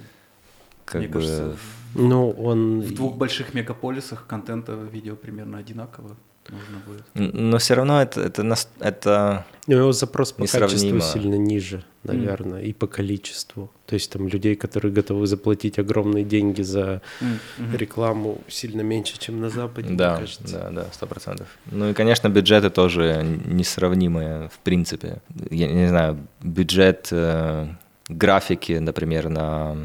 Как 0.86 1.00
мне 1.00 1.08
бы... 1.08 1.14
кажется, 1.14 1.56
Ну, 1.96 2.30
он... 2.32 2.82
в 2.82 2.94
двух 2.94 3.18
больших 3.18 3.54
мегаполисах 3.54 4.28
контента 4.28 4.74
видео 4.74 5.16
примерно 5.16 5.58
одинаково 5.58 6.16
нужно 6.52 6.78
будет. 6.86 7.04
Но 7.34 7.58
все 7.58 7.74
равно 7.76 8.02
это, 8.02 8.22
это, 8.22 8.44
нас- 8.44 8.70
это 8.80 9.46
У 9.68 9.72
него 9.72 9.92
запрос 9.92 10.32
по 10.34 10.42
Несравнимо. 10.44 11.00
качеству 11.00 11.20
сильно 11.20 11.36
ниже, 11.36 11.84
наверное, 12.04 12.62
и 12.62 12.74
по 12.74 12.88
количеству. 12.88 13.72
То 13.86 13.96
есть 13.96 14.12
там 14.12 14.28
людей, 14.28 14.56
которые 14.56 14.92
готовы 14.92 15.28
заплатить 15.28 15.80
огромные 15.80 16.24
деньги 16.24 16.62
за 16.62 17.02
мгм. 17.22 17.76
рекламу, 17.76 18.42
сильно 18.48 18.82
меньше, 18.82 19.18
чем 19.20 19.40
на 19.42 19.50
Западе, 19.50 19.90
мне 19.90 19.98
да, 19.98 20.18
кажется. 20.18 20.44
да, 20.48 20.70
да, 20.72 20.86
сто 20.92 21.08
процентов. 21.08 21.48
Ну 21.72 21.90
и, 21.90 21.94
конечно, 21.94 22.30
бюджеты 22.30 22.70
тоже 22.70 23.24
несравнимые 23.46 24.50
в 24.50 24.60
принципе. 24.60 25.22
Я 25.50 25.68
не 25.72 25.88
знаю, 25.88 26.18
бюджет 26.42 27.08
э, 27.12 27.68
графики, 28.08 28.74
например, 28.74 29.30
на 29.30 29.76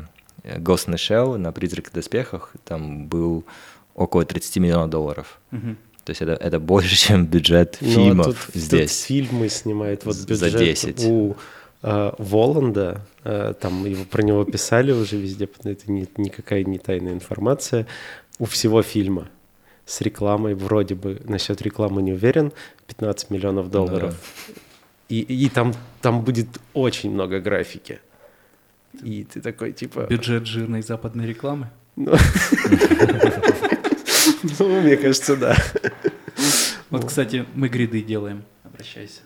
э, 0.43 0.59
Ghost 0.59 0.89
in 0.89 0.95
the 0.95 0.97
Shell, 0.97 1.37
на 1.37 1.53
«Призрак 1.53 1.89
в 1.91 1.93
доспехах», 1.93 2.53
там 2.65 3.07
был 3.07 3.45
около 3.95 4.25
30 4.25 4.57
миллионов 4.59 4.91
долларов. 4.91 5.39
Мгм. 5.51 5.77
То 6.05 6.11
есть 6.11 6.23
это, 6.23 6.33
это 6.33 6.61
больше, 6.61 6.97
чем 7.09 7.27
бюджет 7.27 7.79
Ну, 7.81 7.89
а 7.89 7.93
фильмов 7.93 8.27
тут, 8.27 8.37
тут 8.53 8.63
здесь. 8.63 9.03
фильмы 9.05 9.49
снимает 9.49 10.05
вот 10.05 10.15
За 10.15 10.27
бюджет 10.27 10.61
10. 10.61 11.05
у 11.07 11.37
э, 11.83 12.13
Воланда, 12.19 13.01
э, 13.25 13.55
там 13.61 13.85
его, 13.87 14.05
про 14.05 14.23
него 14.23 14.45
писали 14.45 14.93
уже 14.93 15.17
везде, 15.17 15.49
это 15.65 15.91
не, 15.93 16.07
никакая 16.17 16.65
не 16.65 16.79
тайная 16.79 17.13
информация, 17.13 17.87
у 18.39 18.45
всего 18.45 18.83
фильма 18.83 19.29
с 19.87 20.01
рекламой, 20.01 20.55
вроде 20.55 20.95
бы, 20.95 21.21
насчет 21.25 21.61
рекламы 21.63 22.03
не 22.03 22.13
уверен, 22.13 22.53
15 22.87 23.31
миллионов 23.31 23.71
долларов. 23.71 24.15
И, 25.09 25.21
и 25.21 25.49
там, 25.51 25.75
там 26.01 26.23
будет 26.23 26.49
очень 26.73 27.11
много 27.11 27.41
графики. 27.41 28.01
И 29.03 29.25
ты 29.25 29.41
такой, 29.41 29.73
типа... 29.73 30.07
Бюджет 30.09 30.47
жирной 30.47 30.83
западной 30.83 31.27
рекламы. 31.27 31.69
Ну, 31.97 32.15
ну, 34.59 34.81
мне 34.81 34.97
кажется, 34.97 35.37
да. 35.37 35.57
Вот, 36.91 37.05
кстати, 37.07 37.45
мы 37.55 37.69
гриды 37.69 38.03
делаем. 38.03 38.43
Обращайся. 38.65 39.21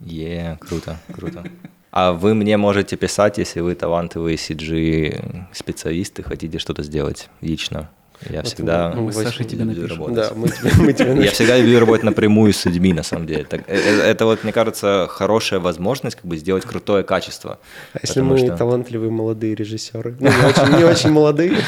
Е, 0.00 0.56
круто, 0.60 0.98
круто. 1.12 1.44
А 1.90 2.12
вы 2.12 2.34
мне 2.34 2.56
можете 2.56 2.96
писать, 2.96 3.38
если 3.38 3.60
вы 3.60 3.74
талантливые 3.74 4.36
CG-специалисты, 4.36 6.22
хотите 6.22 6.58
что-то 6.58 6.82
сделать 6.82 7.28
лично. 7.40 7.90
Я 8.28 8.42
Вот 8.42 8.46
всегда 8.48 8.92
мы- 8.94 9.02
Мы 9.04 9.12
с 9.12 9.16
Сашей 9.16 9.46
тебе 9.46 9.64
люблю 9.64 9.82
напишем. 9.82 9.98
работать. 10.06 10.28
Да, 10.28 10.34
мы 10.34 10.48
тебе, 10.48 10.70
мы 10.78 10.92
тебе 10.92 11.24
Я 11.24 11.30
всегда 11.30 11.56
люблю 11.58 11.80
работать 11.80 12.04
напрямую 12.04 12.52
с 12.52 12.66
людьми, 12.66 12.92
на 12.92 13.02
самом 13.02 13.26
деле. 13.26 13.44
Так, 13.44 13.62
э, 13.66 13.74
э, 13.76 14.00
это 14.02 14.26
вот, 14.26 14.44
мне 14.44 14.52
кажется, 14.52 15.06
хорошая 15.10 15.58
возможность 15.58 16.16
как 16.16 16.26
бы 16.26 16.36
сделать 16.36 16.64
крутое 16.66 17.02
качество. 17.02 17.58
А 17.94 17.98
если 18.02 18.20
мы 18.20 18.36
что- 18.36 18.56
талантливые 18.56 19.10
молодые 19.10 19.54
режиссеры? 19.54 20.16
Ну, 20.20 20.28
не 20.28 20.44
очень, 20.46 20.76
не 20.78 20.84
очень 20.84 21.10
молодые. 21.10 21.56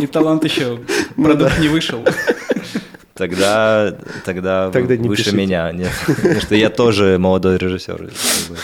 И 0.00 0.06
талант 0.06 0.44
еще, 0.44 0.80
продукт 1.16 1.58
не 1.58 1.68
вышел. 1.68 2.04
Тогда, 3.14 3.94
тогда, 4.24 4.70
Тогда 4.70 4.96
не 4.96 5.06
выше 5.08 5.24
пишите. 5.24 5.36
меня. 5.36 5.70
Нет. 5.72 5.90
Потому 6.06 6.40
что 6.40 6.54
я 6.54 6.70
тоже 6.70 7.18
молодой 7.18 7.58
режиссер. 7.58 8.10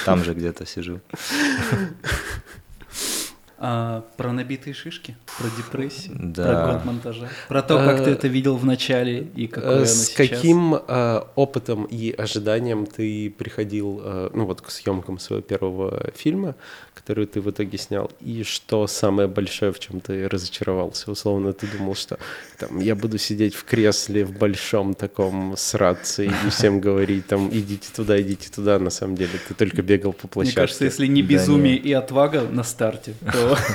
Там 0.06 0.24
же 0.24 0.32
где-то 0.32 0.64
сижу. 0.64 1.00
А, 3.58 4.04
про 4.18 4.32
набитые 4.32 4.74
шишки, 4.74 5.16
про 5.38 5.48
депрессию, 5.56 6.14
Да. 6.20 6.44
про 6.64 6.72
год 6.74 6.84
монтажа, 6.84 7.28
про 7.48 7.62
то, 7.62 7.78
как 7.78 8.04
ты 8.04 8.10
Э, 8.10 8.12
это 8.12 8.28
видел 8.28 8.56
в 8.58 8.66
начале 8.66 9.20
и 9.34 9.46
какое 9.46 9.76
оно 9.76 9.84
С 9.86 10.08
сейчас. 10.08 10.14
каким 10.28 10.74
э, 10.74 11.20
опытом 11.36 11.84
и 11.84 12.12
ожиданием 12.12 12.84
ты 12.84 13.30
приходил, 13.30 14.02
э, 14.04 14.30
ну 14.34 14.44
вот 14.44 14.60
к 14.60 14.68
съемкам 14.70 15.18
своего 15.18 15.40
первого 15.42 16.10
фильма, 16.14 16.54
который 16.96 17.26
ты 17.26 17.40
в 17.40 17.50
итоге 17.50 17.78
снял, 17.78 18.10
и 18.20 18.42
что 18.42 18.86
самое 18.86 19.28
большое, 19.28 19.70
в 19.72 19.78
чем 19.78 20.00
ты 20.00 20.28
разочаровался? 20.28 21.10
Условно, 21.10 21.52
ты 21.52 21.66
думал, 21.66 21.94
что 21.94 22.18
там 22.58 22.80
я 22.80 22.94
буду 22.94 23.18
сидеть 23.18 23.54
в 23.54 23.64
кресле 23.64 24.24
в 24.24 24.32
большом 24.32 24.94
таком 24.94 25.54
с 25.56 25.74
рацией 25.74 26.32
и 26.46 26.50
всем 26.50 26.80
говорить 26.86 27.26
там 27.26 27.48
идите 27.50 27.88
туда, 27.94 28.20
идите 28.20 28.48
туда. 28.50 28.78
На 28.78 28.90
самом 28.90 29.14
деле 29.16 29.38
ты 29.48 29.54
только 29.54 29.82
бегал 29.82 30.12
по 30.12 30.26
Мне 30.26 30.30
площадке. 30.32 30.60
кажется, 30.60 30.84
если 30.84 31.06
не 31.06 31.22
Да 31.22 31.28
безумие 31.28 31.74
нет. 31.76 31.86
и 31.86 31.92
отвага 31.92 32.42
на 32.42 32.64
старте, 32.64 33.14
то 33.32 33.56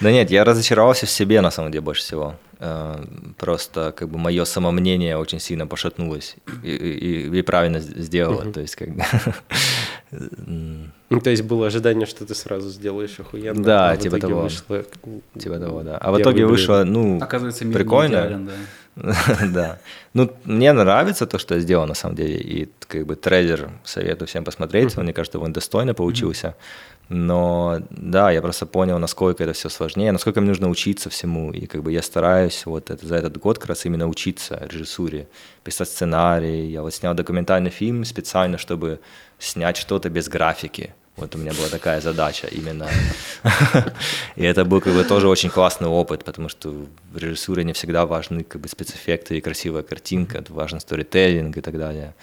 Да 0.00 0.12
нет, 0.12 0.30
я 0.30 0.44
разочаровался 0.44 1.06
в 1.06 1.10
себе, 1.10 1.40
на 1.40 1.50
самом 1.50 1.72
деле, 1.72 1.80
больше 1.82 2.02
всего. 2.02 2.36
Э, 2.60 3.04
Просто 3.36 3.92
как 3.96 4.08
бы 4.08 4.16
мое 4.18 4.44
самомнение 4.44 5.16
очень 5.16 5.40
сильно 5.40 5.66
пошатнулось 5.66 6.36
и, 6.62 6.70
и- 6.70 7.38
и 7.38 7.42
правильно 7.42 7.80
сделало. 7.80 8.52
То 8.52 8.60
есть 8.60 8.76
как 8.76 8.94
бы... 8.94 9.02
Ну, 10.10 11.20
то 11.20 11.30
есть 11.30 11.42
было 11.42 11.66
ожидание, 11.66 12.06
что 12.06 12.24
ты 12.26 12.34
сразу 12.34 12.68
сделаешь 12.70 13.18
охуенно. 13.18 13.62
Да, 13.62 13.90
а 13.90 13.94
в 13.94 13.98
типа 13.98 14.18
итоге 14.18 14.32
того. 14.32 14.42
вышло, 14.42 14.84
Типа 15.38 15.58
того, 15.58 15.82
да. 15.82 15.98
А 15.98 16.12
в 16.12 16.20
итоге 16.20 16.44
блин. 16.44 16.48
вышло, 16.48 16.84
ну, 16.84 17.18
оказывается 17.20 17.64
мир 17.64 17.74
не 17.74 17.78
прикольно. 17.82 18.16
идеален, 18.16 18.46
да. 18.46 18.52
да. 19.52 19.78
Ну, 20.14 20.30
мне 20.44 20.72
нравится 20.72 21.26
то, 21.26 21.38
что 21.38 21.54
я 21.54 21.60
сделал, 21.60 21.86
на 21.86 21.94
самом 21.94 22.16
деле. 22.16 22.36
И 22.36 22.68
как 22.86 23.06
бы 23.06 23.16
трейлер 23.16 23.70
советую 23.84 24.28
всем 24.28 24.44
посмотреть. 24.44 24.96
Он, 24.96 25.04
мне 25.04 25.12
кажется, 25.12 25.38
он 25.38 25.52
достойно 25.52 25.94
получился. 25.94 26.54
Но 27.08 27.80
да, 27.90 28.30
я 28.30 28.42
просто 28.42 28.66
понял, 28.66 28.98
насколько 28.98 29.42
это 29.42 29.54
все 29.54 29.70
сложнее, 29.70 30.12
насколько 30.12 30.40
мне 30.40 30.50
нужно 30.50 30.68
учиться 30.68 31.08
всему. 31.08 31.52
И 31.52 31.66
как 31.66 31.82
бы 31.82 31.90
я 31.90 32.02
стараюсь 32.02 32.66
вот 32.66 32.90
это, 32.90 33.06
за 33.06 33.16
этот 33.16 33.38
год 33.38 33.58
как 33.58 33.70
раз 33.70 33.86
именно 33.86 34.06
учиться 34.06 34.66
режиссуре, 34.70 35.26
писать 35.64 35.88
сценарий. 35.88 36.66
Я 36.66 36.82
вот 36.82 36.94
снял 36.94 37.14
документальный 37.14 37.70
фильм 37.70 38.04
специально, 38.04 38.58
чтобы 38.58 39.00
снять 39.38 39.78
что-то 39.78 40.10
без 40.10 40.28
графики. 40.28 40.94
Вот 41.16 41.34
у 41.34 41.38
меня 41.38 41.52
была 41.52 41.68
такая 41.68 42.00
задача 42.00 42.46
именно. 42.46 42.86
И 44.36 44.44
это 44.44 44.64
был 44.64 44.80
как 44.80 44.92
бы 44.92 45.02
тоже 45.02 45.28
очень 45.28 45.50
классный 45.50 45.88
опыт, 45.88 46.24
потому 46.24 46.48
что 46.48 46.70
в 47.12 47.16
режиссуре 47.16 47.64
не 47.64 47.72
всегда 47.72 48.04
важны 48.04 48.44
как 48.44 48.60
бы 48.60 48.68
спецэффекты 48.68 49.38
и 49.38 49.40
красивая 49.40 49.82
картинка, 49.82 50.44
важен 50.48 50.78
сторителлинг 50.78 51.56
и 51.56 51.60
так 51.60 51.76
далее. 51.78 52.14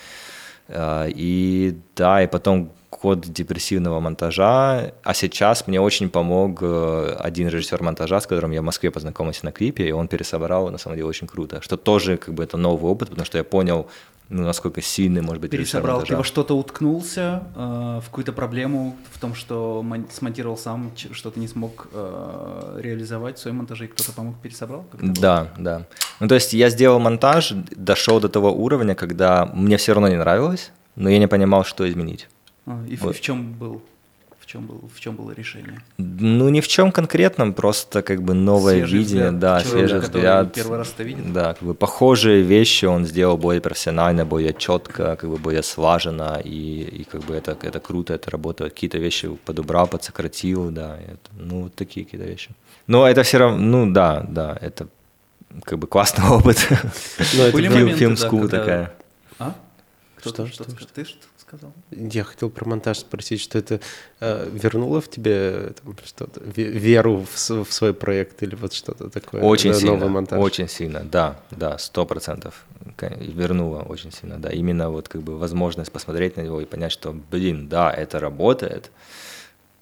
А, 0.70 1.08
И 1.08 1.76
да, 1.96 2.24
и 2.24 2.28
потом 2.28 2.72
код 2.96 3.22
депрессивного 3.22 4.00
монтажа, 4.00 4.94
а 5.04 5.14
сейчас 5.14 5.68
мне 5.68 5.82
очень 5.82 6.10
помог 6.10 6.60
э, 6.62 7.16
один 7.20 7.50
режиссер 7.50 7.84
монтажа, 7.84 8.22
с 8.22 8.28
которым 8.28 8.52
я 8.52 8.62
в 8.62 8.64
Москве 8.64 8.90
познакомился 8.90 9.46
на 9.46 9.52
клипе, 9.52 9.88
и 9.88 9.92
он 9.92 10.08
пересобрал, 10.08 10.72
на 10.72 10.78
самом 10.78 10.96
деле, 10.96 11.08
очень 11.08 11.28
круто, 11.28 11.62
что 11.62 11.78
тоже 11.78 12.18
как 12.18 12.34
бы 12.34 12.44
это 12.44 12.58
новый 12.58 12.92
опыт, 12.92 13.10
потому 13.10 13.26
что 13.26 13.38
я 13.38 13.44
понял, 13.44 13.88
ну, 14.30 14.44
насколько 14.44 14.82
сильный 14.82 15.22
может 15.22 15.42
быть 15.42 15.52
Пересобрал, 15.52 16.02
ты 16.02 16.16
во 16.16 16.24
что-то 16.24 16.58
уткнулся, 16.58 17.44
э, 17.56 18.00
в 18.02 18.06
какую-то 18.06 18.34
проблему, 18.34 18.96
в 19.12 19.20
том, 19.20 19.36
что 19.36 19.84
мон- 19.84 20.08
смонтировал 20.12 20.58
сам, 20.58 20.92
что-то 21.12 21.40
не 21.40 21.48
смог 21.48 21.88
э, 21.94 22.80
реализовать 22.82 23.38
в 23.38 23.42
своем 23.42 23.58
монтаже, 23.58 23.86
и 23.86 23.88
кто-то 23.88 24.12
помог 24.14 24.36
пересобрал? 24.42 24.86
Да, 24.94 25.50
да. 25.58 25.86
Ну, 26.20 26.28
то 26.28 26.36
есть 26.36 26.54
я 26.54 26.70
сделал 26.70 27.00
монтаж, 27.00 27.54
дошел 27.76 28.20
до 28.20 28.30
того 28.30 28.52
уровня, 28.52 28.96
когда 28.96 29.46
мне 29.54 29.78
все 29.78 29.94
равно 29.94 30.08
не 30.08 30.18
нравилось, 30.18 30.72
но 30.96 31.10
я 31.10 31.20
не 31.20 31.28
понимал, 31.28 31.64
что 31.64 31.88
изменить. 31.88 32.28
А, 32.66 32.84
и 32.88 32.96
вот. 32.96 33.16
в, 33.16 33.22
чем 33.22 33.54
был? 33.54 33.82
В 34.40 34.48
чем, 34.48 34.66
был, 34.68 34.90
в 34.94 35.00
чем 35.00 35.16
было 35.16 35.32
решение? 35.32 35.80
Ну, 35.98 36.50
ни 36.50 36.62
в 36.62 36.68
чем 36.68 36.92
конкретном, 36.92 37.54
просто 37.54 38.02
как 38.02 38.22
бы 38.22 38.34
новое 38.34 38.76
свежий 38.76 39.00
видение, 39.00 39.24
взгляд, 39.26 39.40
да, 39.40 39.62
человека, 39.62 39.88
свежий 39.88 40.00
взгляд. 40.00 40.54
Первый 40.54 40.78
раз 40.78 40.94
это 40.94 41.04
видит. 41.04 41.34
Да, 41.34 41.54
как 41.54 41.64
бы 41.64 41.74
похожие 41.74 42.42
вещи 42.44 42.86
он 42.86 43.06
сделал 43.06 43.38
более 43.38 43.62
профессионально, 43.62 44.26
более 44.26 44.54
четко, 44.54 45.16
как 45.16 45.30
бы 45.30 45.38
более 45.38 45.64
слаженно, 45.64 46.42
и, 46.44 46.82
и 46.84 47.04
как 47.04 47.22
бы 47.22 47.36
это, 47.36 47.58
это 47.62 47.80
круто, 47.80 48.14
это 48.14 48.30
работает. 48.30 48.74
Какие-то 48.74 48.98
вещи 49.00 49.30
подобрал, 49.46 49.88
подсократил, 49.88 50.70
да, 50.70 50.98
это, 50.98 51.30
ну, 51.38 51.64
вот 51.64 51.76
такие 51.76 52.06
какие-то 52.06 52.28
вещи. 52.28 52.52
Но 52.88 53.08
это 53.08 53.24
все 53.24 53.40
равно, 53.40 53.58
ну, 53.58 53.92
да, 53.92 54.26
да, 54.28 54.58
это 54.62 54.88
как 55.64 55.80
бы 55.80 55.88
классный 55.88 56.26
опыт. 56.30 56.68
Но 57.36 57.44
это 57.44 57.58
фильм, 57.58 57.96
фильм 57.96 58.14
school 58.14 58.48
такая. 58.48 58.94
А? 59.40 59.56
Что, 60.20 60.48
что, 60.48 60.48
что, 60.48 60.64
что, 60.64 60.88
ты 60.94 61.06
что 61.06 61.18
сказал? 61.48 61.74
Я 61.92 62.24
хотел 62.24 62.50
про 62.50 62.66
монтаж 62.66 63.00
спросить, 63.00 63.42
что 63.42 63.58
это 63.58 63.80
э, 64.20 64.50
вернуло 64.52 65.02
в 65.02 65.10
тебе 65.10 65.74
там, 65.84 65.96
что-то, 66.04 66.42
веру 66.44 67.26
в, 67.26 67.50
в 67.50 67.72
свой 67.74 67.94
проект 67.94 68.44
или 68.44 68.56
вот 68.56 68.74
что-то 68.74 69.10
такое? 69.10 69.42
Очень 69.42 69.72
да, 69.72 69.80
сильно, 69.80 69.94
новый 69.94 70.10
монтаж? 70.10 70.40
очень 70.40 70.68
сильно, 70.68 71.04
да, 71.04 71.40
да, 71.52 71.78
сто 71.78 72.06
процентов 72.06 72.66
вернуло 73.00 73.82
очень 73.82 74.12
сильно, 74.12 74.38
да, 74.38 74.50
именно 74.50 74.90
вот 74.90 75.08
как 75.08 75.22
бы 75.22 75.38
возможность 75.38 75.92
посмотреть 75.92 76.38
на 76.38 76.42
него 76.42 76.62
и 76.62 76.66
понять, 76.66 76.92
что, 76.92 77.14
блин, 77.32 77.68
да, 77.68 77.92
это 77.92 78.20
работает, 78.20 78.92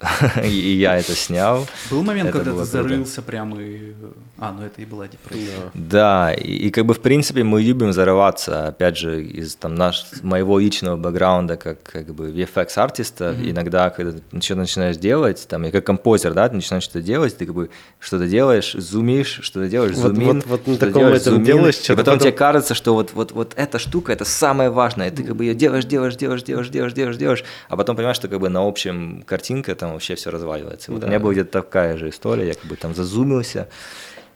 и 0.44 0.48
я 0.48 0.98
это 0.98 1.16
снял. 1.16 1.68
Был 1.89 2.04
момент, 2.04 2.32
когда 2.32 2.52
ты 2.52 2.63
зарылся 2.63 3.22
прямо 3.22 3.62
и... 3.62 3.94
А, 4.38 4.52
ну 4.52 4.66
это 4.66 4.82
и 4.82 4.86
была 4.86 5.08
депрессия. 5.08 5.72
Да, 5.74 6.34
и, 6.34 6.68
и 6.68 6.70
как 6.70 6.86
бы 6.86 6.94
в 6.94 7.00
принципе 7.00 7.44
мы 7.44 7.62
любим 7.62 7.94
зарываться, 7.94 8.68
опять 8.68 8.98
же, 8.98 9.24
из 9.24 9.56
там 9.56 9.76
наш, 9.76 10.06
моего 10.22 10.60
личного 10.60 10.98
бэкграунда 10.98 11.56
как, 11.56 11.84
как 11.84 12.13
бы 12.13 12.32
VFX-артиста, 12.32 13.32
mm-hmm. 13.32 13.52
иногда, 13.52 13.89
когда 13.89 14.12
ты 14.13 14.42
что-то 14.42 14.62
начинаешь 14.62 14.98
делать, 14.98 15.46
там, 15.48 15.66
и 15.66 15.72
как 15.72 15.86
композер, 15.86 16.34
да, 16.34 16.50
ты 16.50 16.56
начинаешь 16.56 16.84
что-то 16.84 17.02
делать, 17.02 17.38
ты 17.38 17.46
как 17.46 17.56
бы 17.56 17.70
что-то 18.00 18.28
делаешь, 18.28 18.74
зумишь, 18.74 19.39
что-то 19.44 19.70
делаешь, 19.70 19.96
вот, 19.96 20.16
зумин, 20.16 20.44
вот, 20.46 20.62
вот 20.66 20.68
на 20.68 20.78
таком 20.78 21.02
делаешь, 21.04 21.22
этом 21.22 21.44
делаешь, 21.44 21.76
и 21.76 21.88
потом, 21.89 21.98
потом 21.98 22.20
тебе 22.20 22.32
кажется, 22.32 22.74
что 22.74 22.94
вот, 22.94 23.13
вот, 23.13 23.32
вот 23.32 23.54
эта 23.56 23.80
штука, 23.80 24.12
это 24.12 24.26
самое 24.26 24.70
важное, 24.70 25.12
ты 25.12 25.24
как 25.24 25.36
бы 25.36 25.46
ее 25.46 25.56
делаешь, 25.56 25.86
делаешь, 25.86 26.16
делаешь, 26.16 26.44
делаешь, 26.44 26.70
делаешь, 26.70 26.94
делаешь, 26.94 27.18
делаешь, 27.18 27.44
а 27.70 27.78
потом 27.78 27.96
понимаешь, 27.96 28.18
что 28.18 28.28
как 28.28 28.39
бы 28.39 28.50
на 28.50 28.68
общем 28.68 29.24
картинка 29.26 29.74
там 29.76 29.92
вообще 29.93 30.15
все 30.15 30.29
разваливается. 30.29 30.91
Вот 30.91 31.01
да. 31.01 31.08
у 31.08 31.10
меня 31.10 31.19
была 31.19 31.34
где-то 31.34 31.51
такая 31.51 31.97
же 31.97 32.10
история, 32.10 32.47
я 32.47 32.53
как 32.53 32.65
бы 32.65 32.75
там 32.75 32.93
зазумился, 32.93 33.67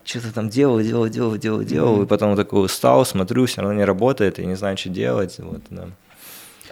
что-то 0.03 0.33
там 0.33 0.49
делал, 0.49 0.79
делал, 0.81 1.07
делал, 1.09 1.37
делал, 1.37 1.63
делал, 1.63 1.99
mm-hmm. 1.99 2.05
и 2.05 2.07
потом 2.07 2.35
такой 2.35 2.65
устал, 2.65 3.05
смотрю, 3.05 3.45
все 3.45 3.61
равно 3.61 3.77
не 3.77 3.85
работает, 3.85 4.39
и 4.39 4.45
не 4.45 4.55
знаю, 4.55 4.77
что 4.77 4.89
делать. 4.89 5.37
Вот, 5.39 5.61
да. 5.69 5.89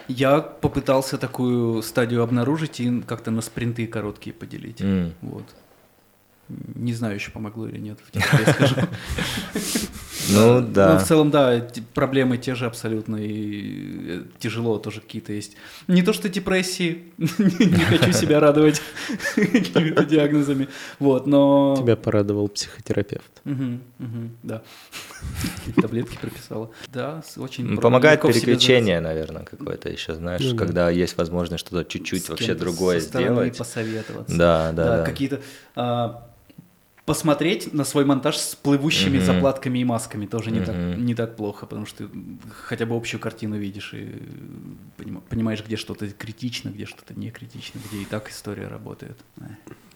Я 0.08 0.40
попытался 0.40 1.18
такую 1.18 1.82
стадию 1.82 2.22
обнаружить 2.22 2.80
и 2.80 3.00
как-то 3.02 3.30
на 3.30 3.42
спринты 3.42 3.86
короткие 3.86 4.32
поделить. 4.32 4.80
Mm. 4.80 5.12
Вот. 5.20 5.44
Не 6.48 6.94
знаю, 6.94 7.16
еще 7.16 7.32
помогло 7.32 7.66
или 7.66 7.78
нет, 7.78 7.98
я 8.12 8.22
скажу. 8.52 8.76
Ну 10.30 10.60
да. 10.60 10.94
Ну, 10.94 10.98
в 10.98 11.04
целом, 11.04 11.30
да, 11.30 11.66
проблемы 11.94 12.38
те 12.38 12.54
же 12.54 12.66
абсолютно, 12.66 13.16
и 13.16 14.08
э, 14.08 14.22
тяжело 14.38 14.78
тоже 14.78 15.00
какие-то 15.00 15.32
есть. 15.32 15.56
Не 15.86 16.02
то, 16.02 16.12
что 16.12 16.28
депрессии, 16.28 17.04
не 17.18 17.84
хочу 17.84 18.12
себя 18.12 18.40
радовать 18.40 18.80
какими-то 19.34 20.04
диагнозами, 20.04 20.68
вот, 20.98 21.26
но... 21.26 21.76
Тебя 21.78 21.96
порадовал 21.96 22.48
психотерапевт. 22.48 23.42
Да. 24.42 24.62
Таблетки 25.80 26.18
прописала. 26.20 26.70
Да, 26.92 27.22
очень... 27.36 27.78
Помогает 27.78 28.22
переключение, 28.22 29.00
наверное, 29.00 29.44
какое-то 29.44 29.88
еще, 29.88 30.14
знаешь, 30.14 30.42
ну 30.42 30.56
когда 30.56 30.90
есть 30.90 31.16
возможность 31.16 31.66
что-то 31.66 31.84
чуть-чуть 31.84 32.28
вообще 32.28 32.54
другое 32.54 33.00
сделать. 33.00 33.56
посоветоваться. 33.56 34.36
Да, 34.36 34.72
да, 34.72 34.98
да. 34.98 35.04
Какие-то 35.04 35.40
а, 35.74 36.25
посмотреть 37.06 37.72
на 37.72 37.84
свой 37.84 38.04
монтаж 38.04 38.36
с 38.36 38.56
плывущими 38.56 39.18
mm-hmm. 39.18 39.24
заплатками 39.24 39.78
и 39.78 39.84
масками 39.84 40.26
тоже 40.26 40.50
не, 40.50 40.58
mm-hmm. 40.58 40.64
так, 40.92 40.98
не 40.98 41.14
так 41.14 41.36
плохо, 41.36 41.64
потому 41.64 41.86
что 41.86 42.08
ты 42.08 42.10
хотя 42.50 42.84
бы 42.84 42.96
общую 42.96 43.20
картину 43.20 43.56
видишь 43.56 43.94
и 43.94 44.12
понимаешь, 45.28 45.64
где 45.64 45.76
что-то 45.76 46.08
критично, 46.08 46.70
где 46.70 46.84
что-то 46.84 47.18
не 47.18 47.30
критично, 47.30 47.80
где 47.88 48.02
и 48.02 48.04
так 48.04 48.28
история 48.28 48.66
работает. 48.66 49.16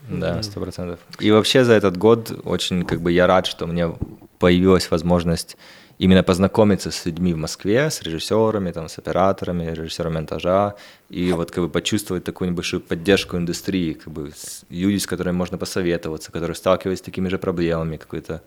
Да, 0.09 0.43
сто 0.43 0.61
процентов. 0.61 1.01
И 1.19 1.31
вообще 1.33 1.65
за 1.65 1.73
этот 1.75 1.97
год 1.97 2.41
очень 2.45 2.85
как 2.85 3.01
бы 3.03 3.13
я 3.13 3.27
рад, 3.27 3.47
что 3.47 3.67
мне 3.67 3.93
появилась 4.39 4.91
возможность 4.91 5.57
именно 6.01 6.23
познакомиться 6.23 6.91
с 6.91 7.07
людьми 7.07 7.35
в 7.35 7.37
Москве, 7.37 7.91
с 7.91 8.03
режиссерами, 8.03 8.73
там, 8.73 8.89
с 8.89 8.99
операторами, 8.99 9.75
режиссерами 9.75 10.15
монтажа, 10.15 10.75
и 11.11 11.33
вот 11.33 11.51
как 11.51 11.65
бы 11.65 11.69
почувствовать 11.69 12.25
такую 12.25 12.51
небольшую 12.51 12.81
поддержку 12.81 13.37
индустрии, 13.37 13.93
как 13.93 14.11
бы 14.13 14.33
люди, 14.71 14.97
с 14.97 15.07
которыми 15.07 15.37
можно 15.37 15.59
посоветоваться, 15.59 16.33
которые 16.33 16.55
сталкиваются 16.55 17.03
с 17.03 17.05
такими 17.05 17.29
же 17.29 17.37
проблемами, 17.39 17.99
какой-то, 17.99 18.41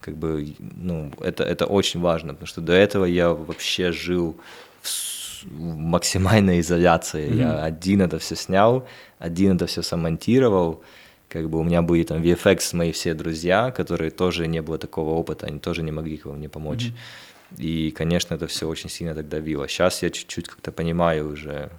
как 0.00 0.16
бы, 0.18 0.54
ну, 0.58 1.10
это, 1.20 1.44
это 1.44 1.64
очень 1.64 2.00
важно, 2.00 2.34
потому 2.34 2.46
что 2.46 2.60
до 2.60 2.74
этого 2.74 3.06
я 3.06 3.30
вообще 3.30 3.90
жил 3.90 4.36
в, 4.82 5.50
максимальной 5.50 6.60
изоляции, 6.60 7.26
mm-hmm. 7.26 7.38
я 7.38 7.64
один 7.64 8.02
это 8.02 8.18
все 8.18 8.36
снял, 8.36 8.86
один 9.18 9.56
это 9.56 9.64
все 9.66 9.82
самонтировал, 9.82 10.82
как 11.28 11.48
бы 11.50 11.58
у 11.58 11.64
меня 11.64 11.82
были 11.82 12.04
там 12.04 12.22
VFX 12.22 12.76
мои 12.76 12.92
все 12.92 13.14
друзья, 13.14 13.70
которые 13.70 14.10
тоже 14.10 14.46
не 14.46 14.62
было 14.62 14.78
такого 14.78 15.10
опыта, 15.10 15.46
они 15.46 15.58
тоже 15.58 15.82
не 15.82 15.92
могли 15.92 16.20
мне 16.24 16.48
помочь. 16.48 16.86
Mm-hmm. 16.86 17.62
И, 17.62 17.90
конечно, 17.90 18.34
это 18.34 18.46
все 18.46 18.68
очень 18.68 18.90
сильно 18.90 19.14
так 19.14 19.28
давило. 19.28 19.68
Сейчас 19.68 20.02
я 20.02 20.10
чуть-чуть 20.10 20.48
как-то 20.48 20.70
понимаю 20.70 21.32
уже, 21.32 21.70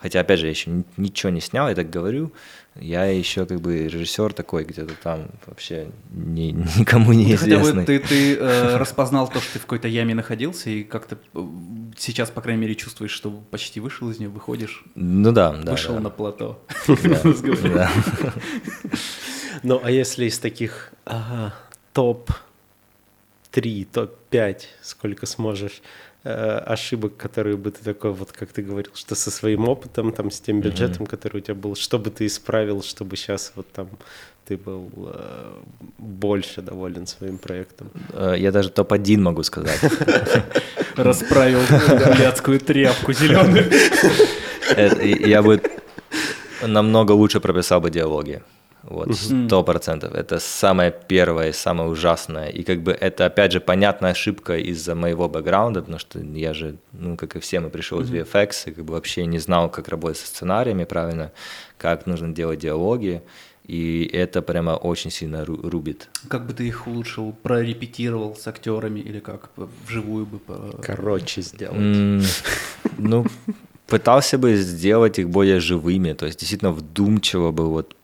хотя, 0.00 0.20
опять 0.20 0.40
же, 0.40 0.46
я 0.46 0.50
еще 0.50 0.84
ничего 0.96 1.30
не 1.30 1.40
снял, 1.40 1.68
я 1.68 1.74
так 1.74 1.90
говорю, 1.90 2.32
я 2.76 3.04
еще 3.04 3.46
как 3.46 3.60
бы 3.60 3.88
режиссер 3.88 4.32
такой 4.32 4.64
где-то 4.64 4.94
там 5.02 5.28
вообще 5.46 5.88
ни, 6.10 6.52
никому 6.78 7.12
не 7.12 7.34
известный. 7.34 7.84
Ты, 7.84 7.98
ты 7.98 8.36
э, 8.36 8.76
распознал 8.76 9.28
то, 9.28 9.40
что 9.40 9.54
ты 9.54 9.58
в 9.58 9.62
какой-то 9.62 9.88
яме 9.88 10.14
находился, 10.14 10.70
и 10.70 10.84
как-то 10.84 11.18
э, 11.34 11.46
сейчас, 11.98 12.30
по 12.30 12.40
крайней 12.40 12.62
мере, 12.62 12.74
чувствуешь, 12.74 13.10
что 13.10 13.30
почти 13.30 13.80
вышел 13.80 14.10
из 14.10 14.18
нее, 14.18 14.28
выходишь. 14.28 14.84
Ну 14.94 15.32
да, 15.32 15.52
да. 15.52 15.72
Вышел 15.72 15.94
да. 15.94 16.00
на 16.00 16.10
плато. 16.10 16.62
Ну, 19.62 19.78
а 19.82 19.90
если 19.90 20.24
из 20.24 20.38
таких 20.38 20.90
топ-3, 21.92 23.88
топ-5, 23.92 24.60
сколько 24.80 25.26
сможешь, 25.26 25.82
ошибок, 26.22 27.16
которые 27.16 27.56
бы 27.56 27.70
ты 27.70 27.84
такой, 27.84 28.12
вот 28.12 28.32
как 28.32 28.52
ты 28.52 28.62
говорил, 28.62 28.92
что 28.94 29.14
со 29.14 29.30
своим 29.30 29.68
опытом, 29.68 30.12
там, 30.12 30.30
с 30.30 30.40
тем 30.40 30.60
бюджетом, 30.60 31.06
mm-hmm. 31.06 31.10
который 31.10 31.38
у 31.38 31.40
тебя 31.40 31.54
был, 31.54 31.74
что 31.76 31.98
бы 31.98 32.10
ты 32.10 32.26
исправил, 32.26 32.82
чтобы 32.82 33.16
сейчас 33.16 33.52
вот 33.56 33.66
там 33.72 33.88
ты 34.46 34.56
был 34.56 34.90
э, 34.96 35.52
больше 35.98 36.60
доволен 36.60 37.06
своим 37.06 37.38
проектом? 37.38 37.90
Э, 38.12 38.34
я 38.36 38.52
даже 38.52 38.70
топ-1 38.70 39.16
могу 39.18 39.42
сказать. 39.44 39.80
Расправил 40.96 41.60
блядскую 42.16 42.58
тряпку 42.58 43.12
зеленую. 43.12 43.70
Я 45.26 45.42
бы 45.42 45.62
намного 46.66 47.12
лучше 47.12 47.40
прописал 47.40 47.80
бы 47.80 47.90
диалоги. 47.90 48.42
Вот, 48.90 49.14
сто 49.14 49.62
процентов. 49.62 50.14
Это 50.14 50.40
самое 50.40 50.92
первое, 51.08 51.52
самое 51.52 51.88
ужасное. 51.88 52.48
И 52.48 52.64
как 52.64 52.82
бы 52.82 52.90
это, 52.90 53.26
опять 53.26 53.52
же, 53.52 53.60
понятная 53.60 54.10
ошибка 54.10 54.58
из-за 54.58 54.96
моего 54.96 55.28
бэкграунда, 55.28 55.82
потому 55.82 56.00
что 56.00 56.18
я 56.18 56.52
же, 56.52 56.76
ну, 56.92 57.16
как 57.16 57.36
и 57.36 57.38
все, 57.38 57.60
мы 57.60 57.70
пришел 57.70 58.00
из 58.00 58.10
VFX, 58.10 58.50
и 58.66 58.70
как 58.72 58.84
бы 58.84 58.94
вообще 58.94 59.26
не 59.26 59.38
знал, 59.38 59.70
как 59.70 59.88
работать 59.88 60.18
со 60.18 60.26
сценариями 60.26 60.82
правильно, 60.84 61.30
как 61.78 62.06
нужно 62.06 62.34
делать 62.34 62.58
диалоги. 62.58 63.22
И 63.64 64.10
это 64.12 64.42
прямо 64.42 64.72
очень 64.72 65.12
сильно 65.12 65.44
рубит. 65.44 66.08
Как 66.26 66.46
бы 66.46 66.52
ты 66.52 66.66
их 66.66 66.88
улучшил, 66.88 67.32
прорепетировал 67.32 68.34
с 68.34 68.48
актерами 68.48 68.98
или 68.98 69.20
как 69.20 69.50
вживую 69.86 70.26
бы? 70.26 70.40
Короче 70.82 71.42
сделать. 71.42 72.26
Ну, 72.98 73.24
пытался 73.86 74.36
бы 74.38 74.56
сделать 74.56 75.20
их 75.20 75.28
более 75.28 75.60
живыми, 75.60 76.14
то 76.14 76.26
есть 76.26 76.40
действительно 76.40 76.72
вдумчиво 76.72 77.52
бы 77.52 77.68
вот 77.68 77.94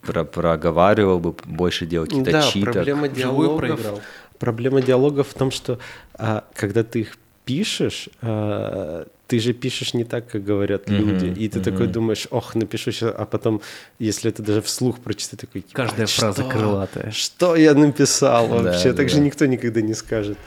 про 0.00 0.24
проговаривал 0.24 1.18
бы, 1.20 1.34
больше 1.44 1.86
делал 1.86 2.06
какие-то 2.06 2.32
да, 2.32 2.42
читок. 2.42 2.74
проблема 2.74 3.08
диалогов, 3.08 4.00
проблема 4.38 4.82
диалогов 4.82 5.28
в 5.28 5.34
том, 5.34 5.50
что 5.50 5.78
а, 6.14 6.44
когда 6.54 6.82
ты 6.82 7.00
их 7.00 7.16
пишешь, 7.44 8.08
а, 8.20 9.06
ты 9.28 9.38
же 9.38 9.52
пишешь 9.52 9.94
не 9.94 10.04
так, 10.04 10.28
как 10.28 10.44
говорят 10.44 10.88
Мгм, 10.88 10.98
люди. 10.98 11.26
И 11.26 11.48
ты 11.48 11.60
такой 11.60 11.86
мгм. 11.86 11.92
думаешь, 11.92 12.26
ох, 12.30 12.54
напишу 12.54 12.92
сейчас, 12.92 13.14
а 13.16 13.24
потом, 13.24 13.62
если 13.98 14.30
это 14.30 14.42
даже 14.42 14.60
вслух 14.60 15.00
прочитать, 15.00 15.40
такой... 15.40 15.64
Каждая 15.72 16.04
«А 16.04 16.06
фраза 16.06 16.42
что? 16.42 16.50
крылатая. 16.50 17.10
Что 17.12 17.56
я 17.56 17.74
написал 17.74 18.48
вообще? 18.48 18.90
Да, 18.90 18.96
так 18.96 19.08
же 19.08 19.16
да. 19.16 19.22
никто 19.22 19.46
никогда 19.46 19.80
не 19.80 19.94
скажет. 19.94 20.38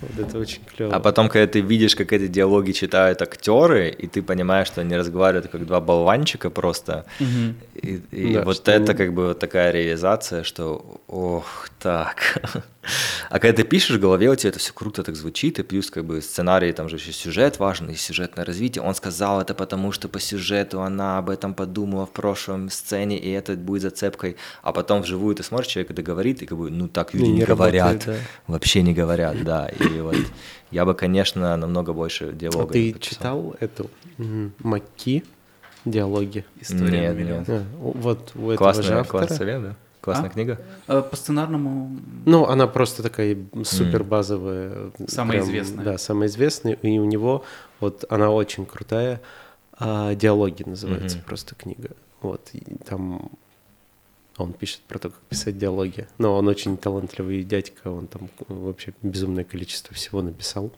Вот 0.00 0.28
это 0.28 0.38
очень 0.38 0.60
клево. 0.76 0.94
А 0.94 1.00
потом, 1.00 1.28
когда 1.28 1.46
ты 1.46 1.60
видишь, 1.60 1.96
как 1.96 2.12
эти 2.12 2.26
диалоги 2.26 2.72
читают 2.72 3.22
актеры, 3.22 3.88
и 3.88 4.06
ты 4.06 4.22
понимаешь, 4.22 4.66
что 4.68 4.82
они 4.82 4.94
разговаривают 4.96 5.48
как 5.50 5.64
два 5.66 5.80
болванчика 5.80 6.50
просто, 6.50 7.06
Мгм. 7.20 7.56
и, 7.74 8.00
и 8.12 8.34
Да, 8.34 8.42
вот 8.42 8.56
что- 8.56 8.72
это 8.72 8.94
как 8.94 9.12
бы 9.14 9.28
вот 9.28 9.38
такая 9.38 9.72
реализация, 9.72 10.42
что 10.44 11.00
ох, 11.08 11.68
так. 11.78 12.38
А 13.30 13.40
когда 13.40 13.56
ты 13.56 13.64
пишешь 13.68 13.96
в 13.96 14.00
голове, 14.00 14.30
у 14.30 14.36
тебя 14.36 14.50
это 14.50 14.60
все 14.60 14.72
круто 14.72 15.02
так 15.02 15.16
звучит, 15.16 15.58
и 15.58 15.64
плюс 15.64 15.90
как 15.90 16.04
бы 16.04 16.22
сценарий, 16.22 16.72
там 16.72 16.88
же 16.88 16.94
еще 16.96 17.10
сюжет 17.12 17.58
важен, 17.58 17.90
и 17.90 17.96
сюжетное 17.96 18.44
развитие. 18.44 18.80
Он 18.84 18.94
сказал 18.94 19.40
это 19.40 19.54
потому, 19.54 19.90
что 19.90 20.08
по 20.08 20.20
сюжету 20.20 20.80
она 20.80 21.18
об 21.18 21.28
этом 21.28 21.52
подумала 21.52 22.06
в 22.06 22.12
прошлом 22.12 22.70
сцене, 22.70 23.18
и 23.18 23.28
это 23.32 23.54
будет 23.54 23.82
зацепкой. 23.82 24.36
А 24.62 24.72
потом 24.72 25.02
вживую 25.02 25.34
ты 25.34 25.42
смотришь, 25.42 25.66
человек 25.72 25.90
это 25.90 26.02
говорит, 26.02 26.42
и 26.42 26.46
как 26.46 26.56
бы, 26.58 26.70
ну 26.70 26.86
так 26.86 27.12
люди 27.12 27.24
не, 27.24 27.32
не 27.32 27.44
говорят. 27.44 27.86
работает, 28.06 28.06
да. 28.46 28.52
Вообще 28.52 28.82
не 28.82 28.94
говорят, 28.94 29.42
да. 29.42 29.68
И 29.68 29.85
вот 30.00 30.16
я 30.70 30.84
бы, 30.84 30.94
конечно, 30.94 31.56
намного 31.56 31.92
больше 31.92 32.30
А 32.30 32.32
диалога 32.32 32.72
ты 32.72 32.92
написал. 32.92 33.00
читал 33.00 33.54
эту 33.60 33.90
м, 34.18 34.52
Макки 34.60 35.24
диалоги? 35.84 36.44
История 36.60 37.00
Нет, 37.08 37.14
на 37.16 37.18
миллион. 37.20 37.38
нет. 37.40 37.48
А, 37.48 37.64
вот 37.78 38.32
у 38.34 38.50
этого 38.50 38.52
же 38.52 38.56
Классная, 38.58 38.98
автора. 39.00 39.18
классный 39.20 39.36
совет, 39.36 39.62
да? 39.62 39.76
Классная 40.00 40.30
А? 40.30 40.32
книга. 40.32 40.60
Э, 40.86 41.02
По 41.02 41.16
сценарному 41.16 41.98
Ну, 42.26 42.44
она 42.46 42.66
просто 42.68 43.02
такая 43.02 43.36
супер 43.64 44.04
базовая. 44.04 44.92
Самая 45.08 45.40
известная. 45.40 45.84
Да, 45.84 45.98
самая 45.98 46.28
известная. 46.28 46.74
И 46.74 46.98
у 46.98 47.04
него, 47.04 47.44
вот 47.80 48.04
она 48.08 48.30
очень 48.30 48.66
крутая. 48.66 49.20
а, 49.78 50.14
Диалоги 50.14 50.62
называется 50.64 51.18
Мгм. 51.18 51.26
просто 51.26 51.54
книга. 51.54 51.90
Вот, 52.22 52.48
и 52.54 52.62
там 52.88 53.30
он 54.38 54.52
пишет 54.52 54.80
про 54.88 54.98
то, 54.98 55.10
как 55.10 55.18
писать 55.28 55.58
диалоги. 55.58 56.06
Но 56.18 56.36
он 56.36 56.48
очень 56.48 56.76
талантливый 56.76 57.42
дядька, 57.42 57.88
он 57.90 58.06
там 58.06 58.28
вообще 58.48 58.92
безумное 59.02 59.44
количество 59.44 59.94
всего 59.94 60.22
написал. 60.22 60.70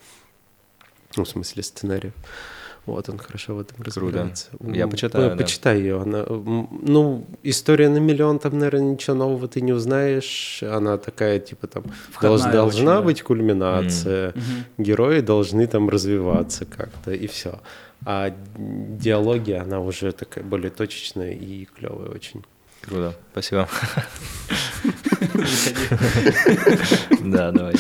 Ну, 1.17 1.25
в 1.25 1.29
смысле 1.29 1.63
сценариев. 1.63 2.13
Вот, 2.87 3.07
он 3.11 3.19
хорошо 3.19 3.55
в 3.55 3.61
этом 3.61 3.83
разбирается. 3.83 4.47
Я 4.63 4.85
М, 4.85 4.91
почитаю, 4.91 5.25
ну, 5.25 5.31
да. 5.37 5.37
Почитай 5.37 5.79
ее. 5.79 6.01
Она, 6.01 6.25
ну, 6.27 7.27
история 7.43 7.91
на 7.91 7.99
миллион, 7.99 8.39
там, 8.39 8.59
наверное, 8.59 8.93
ничего 8.93 9.15
нового 9.17 9.47
ты 9.47 9.61
не 9.61 9.73
узнаешь. 9.75 10.63
Она 10.63 10.97
такая, 10.97 11.39
типа, 11.39 11.67
там, 11.67 11.85
Входная 12.13 12.39
долж- 12.39 12.53
должна 12.53 12.93
очень, 12.93 13.01
да. 13.01 13.03
быть 13.03 13.23
кульминация. 13.23 14.33
Мгм. 14.35 14.85
Герои 14.85 15.21
должны 15.21 15.67
там 15.67 15.91
развиваться 15.91 16.65
как-то, 16.65 17.11
и 17.13 17.27
все. 17.27 17.61
А 18.07 18.33
диалоги, 18.57 19.53
она 19.53 19.81
уже 19.81 20.13
такая 20.13 20.45
более 20.45 20.71
точечная 20.71 21.33
и 21.33 21.67
клевая 21.67 22.09
очень. 22.11 22.43
Круто, 22.89 23.15
спасибо. 23.33 23.69
Да, 27.23 27.51
давай. 27.53 27.75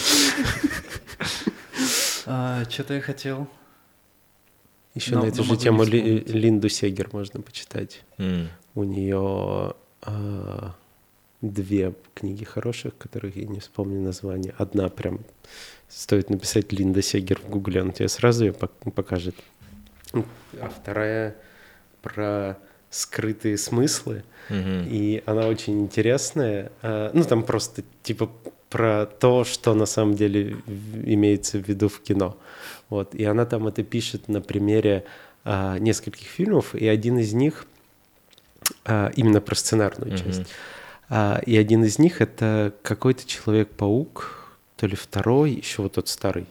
Что-то 2.69 2.93
А, 2.93 2.95
я 2.97 3.01
хотел. 3.01 3.49
Еще 4.95 5.17
на 5.17 5.27
эту 5.27 5.45
же 5.45 5.57
тему. 5.57 5.85
Линду 5.85 6.69
Сегер 6.69 7.09
можно 7.13 7.41
почитать. 7.41 8.05
У 8.75 8.85
нее 8.85 9.75
а, 10.03 10.75
две 11.41 11.95
книги 12.15 12.45
хороших, 12.45 12.97
которых 12.99 13.37
я 13.37 13.47
не 13.47 13.61
вспомню 13.61 14.01
название. 14.01 14.55
Одна 14.59 14.89
прям 14.89 15.21
стоит 15.89 16.31
написать 16.31 16.73
Линда 16.73 17.03
Сегер 17.03 17.41
в 17.41 17.49
гугле, 17.49 17.83
он 17.83 17.93
тебе 17.93 18.09
сразу 18.09 18.45
ее 18.45 18.53
пок- 18.53 18.91
покажет. 18.93 19.35
А 20.13 20.69
вторая 20.69 21.37
про 22.03 22.59
скрытые 22.91 23.59
смыслы. 23.59 24.23
мгм. 24.49 24.87
И 24.89 25.23
она 25.27 25.47
очень 25.47 25.81
интересная. 25.81 26.71
А, 26.83 27.11
Ну, 27.15 27.25
там 27.25 27.43
просто 27.43 27.83
типа 28.03 28.31
про 28.71 29.07
то, 29.07 29.45
что 29.45 29.75
на 29.75 29.87
самом 29.87 30.15
деле 30.15 30.57
имеется 31.05 31.59
в 31.59 31.67
виду 31.69 31.89
в 31.89 32.01
кино. 32.01 32.37
Вот. 32.91 33.15
И 33.15 33.25
она 33.25 33.45
там 33.47 33.67
это 33.67 33.83
пишет 33.83 34.29
на 34.29 34.41
примере 34.41 35.05
а, 35.45 35.79
нескольких 35.79 36.27
фильмов, 36.29 36.75
и 36.75 36.87
один 36.87 37.19
из 37.19 37.33
них 37.33 37.67
а, 38.85 39.11
именно 39.17 39.41
про 39.41 39.55
сценарную 39.55 40.13
Мгм. 40.13 40.19
часть. 40.19 40.43
А, 41.09 41.41
и 41.47 41.57
один 41.57 41.85
из 41.85 41.99
них 41.99 42.21
это 42.21 42.75
какой-то 42.83 43.27
человек-паук, 43.27 44.45
то 44.77 44.87
ли 44.87 44.97
второй, 44.97 45.53
еще 45.53 45.83
вот 45.83 45.95
тот 45.95 46.09
старый. 46.09 46.47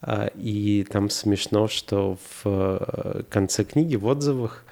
А, 0.00 0.30
И 0.36 0.84
там 0.90 1.10
смешно, 1.10 1.68
что 1.68 2.16
в 2.16 2.42
э, 2.46 3.22
конце 3.28 3.64
книги, 3.64 3.96
в 3.96 4.06
отзывах, 4.06 4.64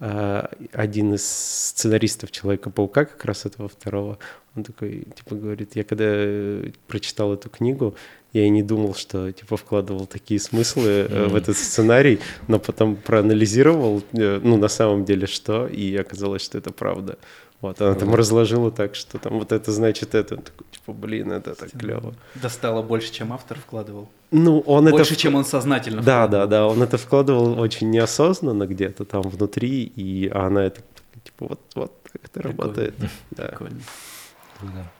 один 0.00 1.14
из 1.14 1.26
сценаристов 1.26 2.30
Человека-паука, 2.30 3.04
как 3.04 3.24
раз 3.26 3.44
этого 3.44 3.68
второго, 3.68 4.18
он 4.56 4.64
такой, 4.64 5.06
типа, 5.14 5.34
говорит, 5.34 5.76
я 5.76 5.84
когда 5.84 6.04
э, 6.06 6.70
прочитал 6.88 7.34
эту 7.34 7.50
книгу, 7.50 7.94
я 8.32 8.44
и 8.44 8.48
не 8.48 8.62
думал, 8.62 8.94
что, 8.94 9.32
типа, 9.32 9.56
вкладывал 9.56 10.06
такие 10.06 10.38
смыслы 10.40 11.06
э, 11.08 11.26
в 11.28 11.34
этот 11.34 11.56
сценарий, 11.56 12.20
но 12.48 12.58
потом 12.58 12.96
проанализировал, 12.96 14.02
э, 14.12 14.40
ну, 14.42 14.56
на 14.56 14.68
самом 14.68 15.04
деле, 15.04 15.26
что, 15.26 15.66
и 15.66 15.96
оказалось, 15.96 16.42
что 16.42 16.58
это 16.58 16.70
правда. 16.72 17.18
Вот, 17.60 17.78
она 17.82 17.94
там 17.94 18.14
разложила 18.14 18.70
так, 18.70 18.94
что 18.94 19.18
там 19.18 19.38
вот 19.38 19.52
это 19.52 19.70
значит 19.70 20.14
это. 20.14 20.36
Он 20.36 20.42
такой, 20.42 20.66
типа, 20.70 20.92
блин, 20.94 21.30
это 21.32 21.54
так 21.54 21.70
клево. 21.72 22.14
Достало 22.34 22.82
больше, 22.82 23.12
чем 23.12 23.32
автор 23.34 23.58
вкладывал. 23.58 24.08
Ну, 24.30 24.60
он 24.60 24.88
Больше, 24.88 25.12
это... 25.12 25.20
чем 25.22 25.34
он 25.34 25.44
сознательно 25.44 26.00
Да, 26.02 26.24
вкладывал. 26.24 26.46
да, 26.48 26.58
да, 26.58 26.66
он 26.68 26.82
это 26.82 26.96
вкладывал 26.96 27.60
очень 27.60 27.90
неосознанно 27.90 28.66
где-то 28.66 29.04
там 29.04 29.22
внутри, 29.22 29.82
и 29.84 30.28
она 30.32 30.64
это 30.64 30.80
типа 31.24 31.48
вот, 31.48 31.60
вот 31.74 32.02
так 32.04 32.14
это 32.24 32.40
Прикольно. 32.40 32.62
работает. 32.62 32.94
Да. 33.32 33.48
Прикольно. 33.48 33.80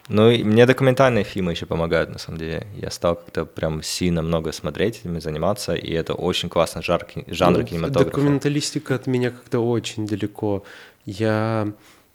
Ну, 0.09 0.31
и 0.31 0.43
мне 0.45 0.67
документальные 0.67 1.25
фильмы 1.25 1.53
еще 1.53 1.67
помогают, 1.67 2.11
на 2.11 2.19
самом 2.19 2.39
деле. 2.39 2.67
Я 2.77 2.91
стал 2.91 3.17
как-то 3.17 3.45
прям 3.45 3.83
сильно 3.83 4.23
много 4.23 4.53
смотреть, 4.53 5.01
ими 5.05 5.21
заниматься, 5.21 5.75
и 5.75 5.93
это 5.93 6.15
очень 6.15 6.49
классный 6.49 6.83
жар, 6.83 7.07
жанр 7.27 7.59
Ну, 7.59 7.65
кинематографа. 7.65 8.11
Документалистика 8.11 8.95
от 8.95 9.07
меня 9.07 9.31
как-то 9.31 9.61
очень 9.61 10.07
далеко. 10.07 10.65
Я 11.05 11.73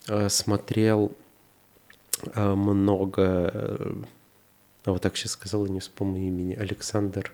э, 0.08 0.30
смотрел 0.30 1.12
э, 2.34 2.54
много, 2.54 3.52
э, 3.54 3.94
вот 4.86 5.02
так 5.02 5.18
сейчас 5.18 5.34
сказал, 5.34 5.66
и 5.66 5.70
не 5.70 5.80
вспомню 5.80 6.28
имени, 6.28 6.56
Александр. 6.56 7.32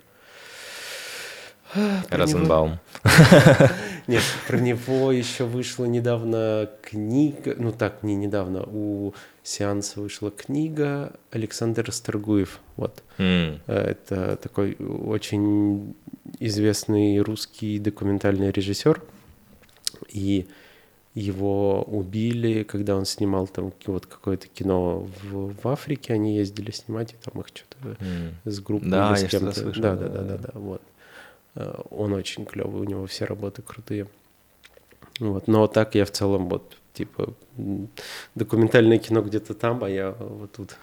А, 1.73 2.03
Розенбаум. 2.09 2.79
Нет, 4.07 4.23
про 4.47 4.59
него 4.59 5.11
еще 5.11 5.45
вышла 5.45 5.85
недавно 5.85 6.69
книга, 6.81 7.55
ну 7.57 7.71
так, 7.71 8.03
не 8.03 8.15
недавно, 8.15 8.63
у 8.63 9.13
сеанса 9.43 10.01
вышла 10.01 10.31
книга 10.31 11.13
Александр 11.31 11.85
Расторгуев, 11.85 12.59
вот. 12.77 13.03
М, 13.17 13.59
Это 13.67 14.37
такой 14.37 14.75
очень 14.75 15.95
известный 16.39 17.19
русский 17.19 17.79
документальный 17.79 18.51
режиссер, 18.51 19.01
и 20.09 20.47
его 21.13 21.83
убили, 21.83 22.63
когда 22.63 22.95
он 22.95 23.05
снимал 23.05 23.47
там 23.47 23.73
вот 23.85 24.05
какое-то 24.05 24.47
кино 24.47 25.07
в, 25.23 25.53
в 25.61 25.67
Африке, 25.67 26.13
они 26.13 26.37
ездили 26.37 26.71
снимать, 26.71 27.13
и 27.13 27.15
там 27.23 27.41
их 27.41 27.47
что-то 27.47 27.97
м. 28.03 28.35
с 28.45 28.59
группой 28.61 28.89
Да, 28.89 29.15
с 29.15 29.23
кем-то. 29.25 29.61
да, 29.75 29.95
да, 29.95 30.07
да. 30.07 30.21
да, 30.21 30.37
да, 30.37 30.51
вот. 30.53 30.81
Э, 31.55 31.81
Он 31.89 32.13
очень 32.13 32.45
клевый, 32.45 32.81
у 32.81 32.83
него 32.83 33.05
все 33.05 33.25
работы 33.25 33.61
крутые. 33.61 34.07
Вот. 35.19 35.47
Но 35.47 35.67
так 35.67 35.95
я 35.95 36.05
в 36.05 36.11
целом 36.11 36.49
вот 36.49 36.77
типа 36.93 37.33
документальное 38.35 38.97
кино 38.97 39.21
где-то 39.21 39.53
там, 39.53 39.83
а 39.83 39.89
я 39.89 40.11
вот 40.11 40.51
тут. 40.51 40.77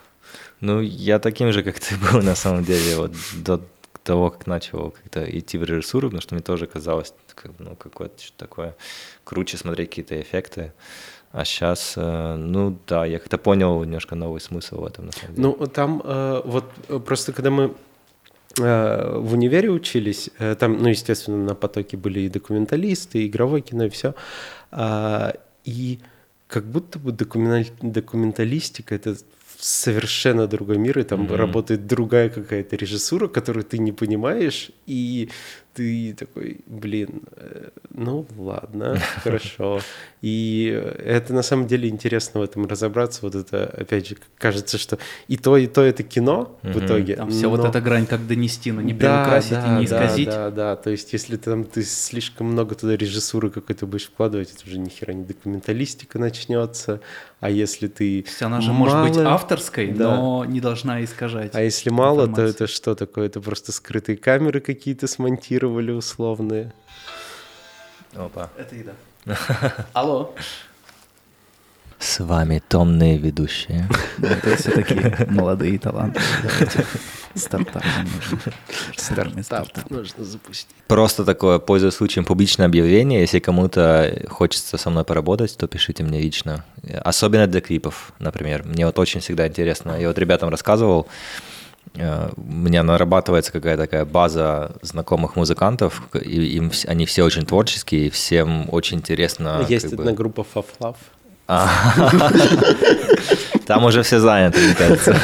Ну, 0.61 0.81
я 0.81 1.19
таким 1.19 1.53
же, 1.53 1.63
как 1.63 1.79
ты 1.81 1.95
был, 2.13 2.23
на 2.23 2.35
самом 2.35 2.65
деле, 2.65 2.97
вот 2.97 3.13
до 3.37 3.61
того, 4.05 4.31
как 4.31 4.47
начал 4.47 4.91
как-то 4.91 5.25
идти 5.25 5.59
в 5.59 5.65
режиссуру, 5.65 6.09
потому 6.09 6.23
что 6.23 6.35
мне 6.35 6.43
тоже 6.43 6.67
казалось, 6.67 7.13
как, 7.35 7.53
ну, 7.59 7.77
какое-то 7.77 8.23
что-то 8.23 8.39
такое 8.39 8.77
круче 9.25 9.59
смотреть 9.59 9.91
какие-то 9.91 10.21
эффекты. 10.21 10.73
А 11.31 11.45
сейчас, 11.45 11.95
ну 11.97 12.79
да, 12.87 13.05
я 13.05 13.19
как-то 13.19 13.37
понял 13.37 13.85
немножко 13.85 14.15
новый 14.15 14.41
смысл 14.41 14.81
в 14.81 14.87
этом, 14.87 15.07
на 15.07 15.13
самом 15.13 15.35
деле. 15.35 15.49
Ну, 15.49 15.67
там 15.67 16.01
э, 16.03 16.41
вот 16.43 16.65
э, 16.89 16.99
просто 16.99 17.35
когда 17.35 17.51
мы 17.51 17.65
э, 17.65 17.71
в 18.61 19.33
универе 19.35 19.71
учились, 19.71 20.31
э, 20.39 20.55
там, 20.55 20.79
ну, 20.83 20.89
естественно, 20.89 21.37
на 21.39 21.55
потоке 21.55 21.97
были 21.97 22.21
и 22.21 22.29
документалисты, 22.29 23.23
и 23.23 23.27
игровое 23.27 23.63
кино, 23.63 23.85
и 23.85 23.89
все. 23.89 24.15
и 25.65 25.99
как 26.47 26.65
будто 26.65 26.99
бы 26.99 27.13
документалистика 27.13 28.95
это 28.95 29.17
совершенно 29.59 30.47
другой 30.47 30.79
мир, 30.79 30.99
и 30.99 31.03
там 31.03 31.23
Мгм. 31.25 31.35
работает 31.35 31.87
другая 31.87 32.29
какая-то 32.29 32.77
режиссура, 32.77 33.29
которую 33.29 33.65
ты 33.65 33.79
не 33.79 33.93
понимаешь, 33.93 34.71
и 34.87 35.29
ты 35.79 36.13
такой, 36.13 36.59
блин, 36.67 37.23
э, 37.37 37.69
ну 37.91 38.27
ладно, 38.37 38.99
хорошо. 39.23 39.81
И 40.23 40.67
это 41.05 41.33
на 41.33 41.43
самом 41.43 41.69
деле 41.69 41.89
интересно 41.89 42.41
в 42.41 42.43
этом 42.43 42.67
разобраться. 42.67 43.21
Вот 43.23 43.37
это, 43.37 43.65
опять 43.67 44.09
же, 44.09 44.17
кажется, 44.39 44.77
что 44.77 44.99
и 45.29 45.37
то, 45.37 45.57
и 45.57 45.69
то 45.69 45.83
это 45.83 46.03
кино 46.03 46.59
в 46.65 46.85
итоге. 46.85 47.15
Там 47.15 47.31
вся 47.31 47.47
вот 47.49 47.65
эта 47.65 47.81
грань, 47.81 48.07
как 48.07 48.27
донести, 48.27 48.73
но 48.73 48.81
не 48.81 48.93
приукрасить 48.93 49.53
и 49.53 49.71
не 49.79 49.85
исказить. 49.85 50.29
Да, 50.29 50.51
да, 50.51 50.75
то 50.75 50.91
есть 50.91 51.13
если 51.13 51.37
там 51.37 51.63
ты 51.63 51.85
слишком 51.85 52.49
много 52.49 52.75
туда 52.75 52.97
режиссуры 52.97 53.51
какой-то 53.51 53.87
будешь 53.87 54.07
вкладывать, 54.07 54.53
это 54.53 54.67
уже 54.67 54.79
нихера 54.79 55.13
не 55.13 55.23
документалистика 55.23 56.19
начнется, 56.19 57.01
а 57.39 57.51
если 57.51 57.87
ты... 57.87 58.23
То 58.23 58.29
есть 58.29 58.43
она 58.43 58.61
же 58.61 58.73
может 58.73 59.01
быть 59.01 59.17
авторской, 59.17 59.93
но 59.93 60.45
не 60.45 60.61
должна 60.61 61.05
искажать. 61.05 61.55
А 61.55 61.63
если 61.63 61.91
мало, 61.91 62.27
то 62.27 62.43
это 62.43 62.67
что 62.67 62.97
такое? 62.97 63.27
Это 63.27 63.41
просто 63.41 63.71
скрытые 63.71 64.17
камеры 64.17 64.61
какие-то 64.61 65.07
смонтировали 65.69 65.91
условные. 65.93 66.73
Опа. 68.15 68.51
Это 68.57 68.75
еда. 68.75 68.93
Алло. 69.93 70.35
С 71.99 72.21
вами 72.21 72.63
томные 72.69 73.19
ведущие. 73.19 73.89
Это 74.23 74.57
все 74.57 74.71
такие 74.71 75.27
молодые 75.29 75.79
таланты. 75.79 76.21
Стартап 77.35 77.83
нужно. 78.05 79.43
Стартап 79.43 79.91
нужно 79.91 80.25
запустить. 80.25 80.75
Просто 80.87 81.25
такое, 81.25 81.59
пользуясь 81.59 81.95
случаем, 81.95 82.25
публичное 82.25 82.67
объявление. 82.67 83.21
Если 83.21 83.41
кому-то 83.41 84.27
хочется 84.29 84.79
со 84.79 84.91
мной 84.91 85.05
поработать, 85.05 85.57
то 85.57 85.67
пишите 85.67 86.05
мне 86.05 86.21
лично. 86.21 86.65
Особенно 87.05 87.47
для 87.47 87.61
клипов, 87.61 88.13
например. 88.21 88.65
Мне 88.65 88.87
вот 88.87 88.99
очень 88.99 89.21
всегда 89.21 89.47
интересно. 89.47 90.01
Я 90.01 90.09
вот 90.09 90.19
ребятам 90.19 90.51
рассказывал, 90.51 91.09
у 91.95 92.41
меня 92.43 92.83
нарабатывается 92.83 93.53
какая-то 93.53 93.85
такая 93.85 94.05
база 94.05 94.73
знакомых 94.83 95.37
музыкантов, 95.37 96.03
и 96.15 96.57
им, 96.57 96.71
они 96.87 97.07
все 97.07 97.25
очень 97.25 97.47
творческие, 97.47 98.07
и 98.07 98.11
всем 98.11 98.69
очень 98.71 98.99
интересно. 98.99 99.65
Есть 99.69 99.93
одна 99.93 100.07
бы... 100.07 100.13
группа 100.13 100.45
Фафлав. 100.45 100.97
Там 103.67 103.85
уже 103.85 104.03
все 104.03 104.21
заняты, 104.21 104.61
мне 104.61 104.75
кажется. 104.75 105.17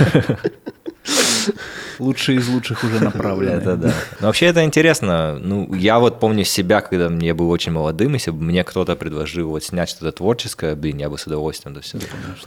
Лучшие 1.99 2.39
из 2.39 2.49
лучших 2.49 2.83
уже 2.83 3.05
направлены. 3.05 3.51
Это 3.51 3.77
да. 3.77 3.93
Но 4.21 4.29
вообще 4.29 4.47
это 4.47 4.65
интересно. 4.65 5.39
Ну, 5.39 5.73
я 5.75 5.99
вот 5.99 6.19
помню 6.19 6.45
себя, 6.45 6.81
когда 6.81 7.09
мне 7.09 7.35
был 7.35 7.51
очень 7.51 7.73
молодым, 7.73 8.15
если 8.15 8.31
бы 8.31 8.43
мне 8.43 8.65
кто-то 8.65 8.97
предложил 8.97 9.51
вот 9.51 9.63
снять 9.63 9.91
что-то 9.91 10.13
творческое, 10.13 10.75
блин, 10.75 10.99
я 10.99 11.11
бы 11.11 11.19
с 11.19 11.27
удовольствием 11.27 11.75
да 11.75 11.83
все. 11.83 11.99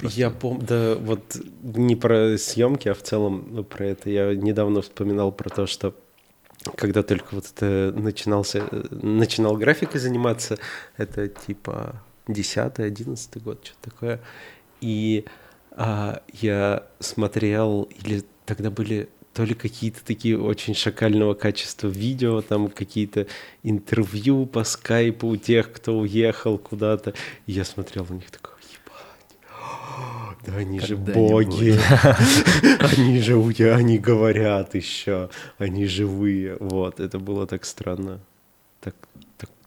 Я 0.02 0.32
помню, 0.32 0.66
да, 0.68 0.96
вот 0.96 1.38
не 1.62 1.96
про 1.96 2.38
съемки, 2.38 2.90
а 2.90 2.94
в 2.94 3.04
целом 3.04 3.48
ну, 3.52 3.64
про 3.64 3.86
это. 3.86 4.10
Я 4.10 4.36
недавно 4.36 4.82
вспоминал 4.82 5.32
про 5.32 5.50
то, 5.50 5.68
что 5.68 5.94
когда 6.76 7.04
только 7.04 7.28
вот 7.32 7.46
это 7.56 7.94
начинался, 7.96 8.64
начинал 8.92 9.56
графикой 9.56 10.02
заниматься, 10.02 10.58
это 10.98 11.28
типа 11.28 12.02
10-11 12.28 13.40
год, 13.42 13.66
что-то 13.66 13.90
такое. 13.90 14.20
И 14.82 15.26
а, 15.72 16.22
я 16.34 16.84
смотрел, 17.00 17.84
или 18.04 18.24
тогда 18.46 18.70
были 18.70 19.10
то 19.38 19.44
ли 19.44 19.54
какие-то 19.54 20.04
такие 20.04 20.42
очень 20.42 20.74
шакального 20.74 21.36
качества 21.36 21.88
видео, 21.88 22.42
там 22.42 22.70
какие-то 22.70 23.28
интервью 23.62 24.48
по 24.48 24.64
скайпу 24.64 25.28
у 25.28 25.38
тех, 25.38 25.72
кто 25.72 26.00
уехал 26.00 26.58
куда-то. 26.58 27.14
И 27.46 27.52
я 27.52 27.64
смотрел 27.64 28.08
на 28.10 28.16
них 28.16 28.32
такой, 28.32 28.56
ебать, 28.74 30.38
да 30.44 30.56
они 30.56 30.80
же 30.80 30.98
боги, 30.98 31.80
они 32.98 33.22
же, 33.22 33.36
они 33.72 34.00
говорят 34.00 34.74
еще, 34.74 35.30
они 35.60 35.86
живые. 35.86 36.58
Вот, 36.60 37.00
это 37.00 37.20
было 37.20 37.46
так 37.46 37.64
странно, 37.66 38.20
так, 38.82 38.96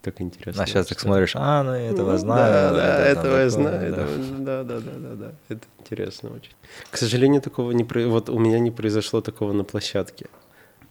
так, 0.03 0.21
интересно. 0.21 0.63
А 0.63 0.67
сейчас 0.67 0.87
так 0.87 0.99
смотришь, 0.99 1.33
а, 1.35 1.63
ну 1.63 1.73
этого 1.73 2.17
знаю. 2.17 2.75
Да, 2.75 2.77
да, 2.77 3.07
этого 3.07 3.37
я 3.37 3.51
знаю, 3.51 3.95
да, 3.95 4.63
да, 4.63 4.81
да, 4.81 4.81
да, 4.81 5.15
да, 5.15 5.33
это 5.49 5.61
интересно 5.79 6.31
очень. 6.35 6.53
К 6.91 6.97
сожалению, 6.97 7.43
такого 7.43 7.73
не 7.73 7.85
вот 7.85 8.31
у 8.31 8.39
меня 8.39 8.59
не 8.59 8.71
произошло 8.71 9.21
такого 9.21 9.53
на 9.53 9.65
площадке. 9.65 10.27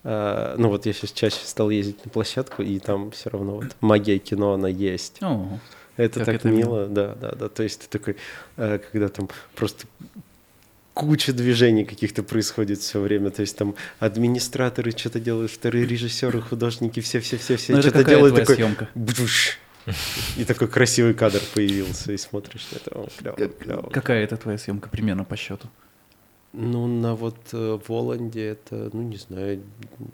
А, 0.03 0.55
ну 0.57 0.69
вот 0.69 0.85
я 0.85 0.93
сейчас 0.93 1.11
чаще 1.11 1.39
стал 1.43 1.69
ездить 1.69 2.05
на 2.05 2.11
площадку, 2.11 2.61
и 2.61 2.77
там 2.79 3.11
все 3.11 3.29
равно 3.31 3.55
вот 3.55 3.75
магия 3.81 4.19
кино, 4.19 4.53
она 4.53 4.69
есть. 4.69 5.21
О, 5.23 5.59
это 5.97 6.23
так 6.23 6.35
это 6.35 6.47
мило, 6.47 6.87
да, 6.87 7.15
да, 7.15 7.31
да. 7.31 7.49
То 7.49 7.63
есть 7.63 7.81
ты 7.81 7.97
такой, 7.99 8.15
э, 8.57 8.79
когда 8.91 9.09
там 9.09 9.27
просто 9.55 9.85
куча 10.93 11.33
движений 11.33 11.85
каких-то 11.85 12.23
происходит 12.23 12.79
все 12.79 12.99
время. 12.99 13.29
То 13.29 13.41
есть 13.41 13.57
там 13.57 13.75
администраторы 13.99 14.91
что-то 14.91 15.19
делают, 15.19 15.51
вторые 15.51 15.85
режиссеры, 15.85 16.41
художники, 16.41 16.99
все-все-все-все 16.99 17.75
ну, 17.75 17.81
что-то 17.81 18.03
делают. 18.03 18.35
Такой, 18.35 18.55
съемка? 18.55 18.89
И 20.37 20.45
такой 20.45 20.67
красивый 20.67 21.13
кадр 21.13 21.41
появился, 21.53 22.11
и 22.11 22.17
смотришь 22.17 22.67
на 22.71 22.75
это. 22.77 22.91
О, 22.99 23.07
клево, 23.17 23.49
клево. 23.49 23.89
Какая 23.89 24.23
это 24.23 24.37
твоя 24.37 24.57
съемка 24.57 24.89
примерно 24.89 25.23
по 25.23 25.35
счету? 25.35 25.67
Ну, 26.51 26.87
на 26.87 27.15
вот 27.15 27.37
э, 27.53 27.79
Воланде 27.87 28.43
это, 28.43 28.89
ну, 28.91 29.03
не 29.03 29.17
знаю, 29.17 29.61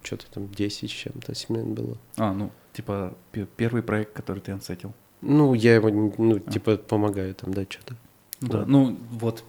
что-то 0.04 0.26
там 0.34 0.50
10 0.50 0.90
с 0.90 0.94
чем-то 0.94 1.34
смен 1.34 1.74
было. 1.74 1.98
А, 2.18 2.34
ну, 2.34 2.52
типа 2.74 3.16
первый 3.56 3.82
проект, 3.82 4.14
который 4.14 4.40
ты 4.40 4.52
ансетил. 4.52 4.94
Ну, 5.22 5.54
я 5.54 5.76
ему, 5.76 6.14
ну, 6.18 6.42
а. 6.46 6.52
типа 6.52 6.76
помогаю 6.78 7.34
там, 7.36 7.54
да, 7.54 7.66
что-то. 7.68 7.96
Да, 8.42 8.60
вот. 8.60 8.68
ну, 8.68 8.98
вот, 9.12 9.44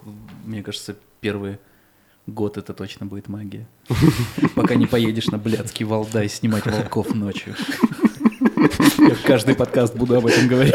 мне 0.45 0.63
кажется, 0.63 0.97
первый 1.27 1.59
год 2.29 2.57
это 2.57 2.73
точно 2.73 3.05
будет 3.07 3.27
магия. 3.27 3.67
Пока 4.55 4.77
не 4.77 4.87
поедешь 4.87 5.27
на 5.27 5.39
блядский 5.39 5.85
Валдай 5.85 6.29
снимать 6.29 6.65
волков 6.67 7.13
ночью. 7.17 7.57
Я 8.99 9.17
каждый 9.25 9.57
подкаст 9.57 9.97
буду 9.97 10.19
об 10.19 10.27
этом 10.27 10.47
говорить. 10.47 10.75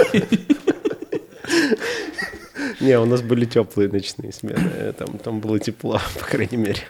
Не, 2.81 2.99
у 2.99 3.05
нас 3.05 3.21
были 3.21 3.45
теплые 3.45 3.87
ночные 3.87 4.33
смены. 4.33 4.91
Там, 4.91 5.19
там 5.19 5.39
было 5.39 5.57
тепло, 5.57 6.01
по 6.19 6.25
крайней 6.25 6.57
мере. 6.57 6.81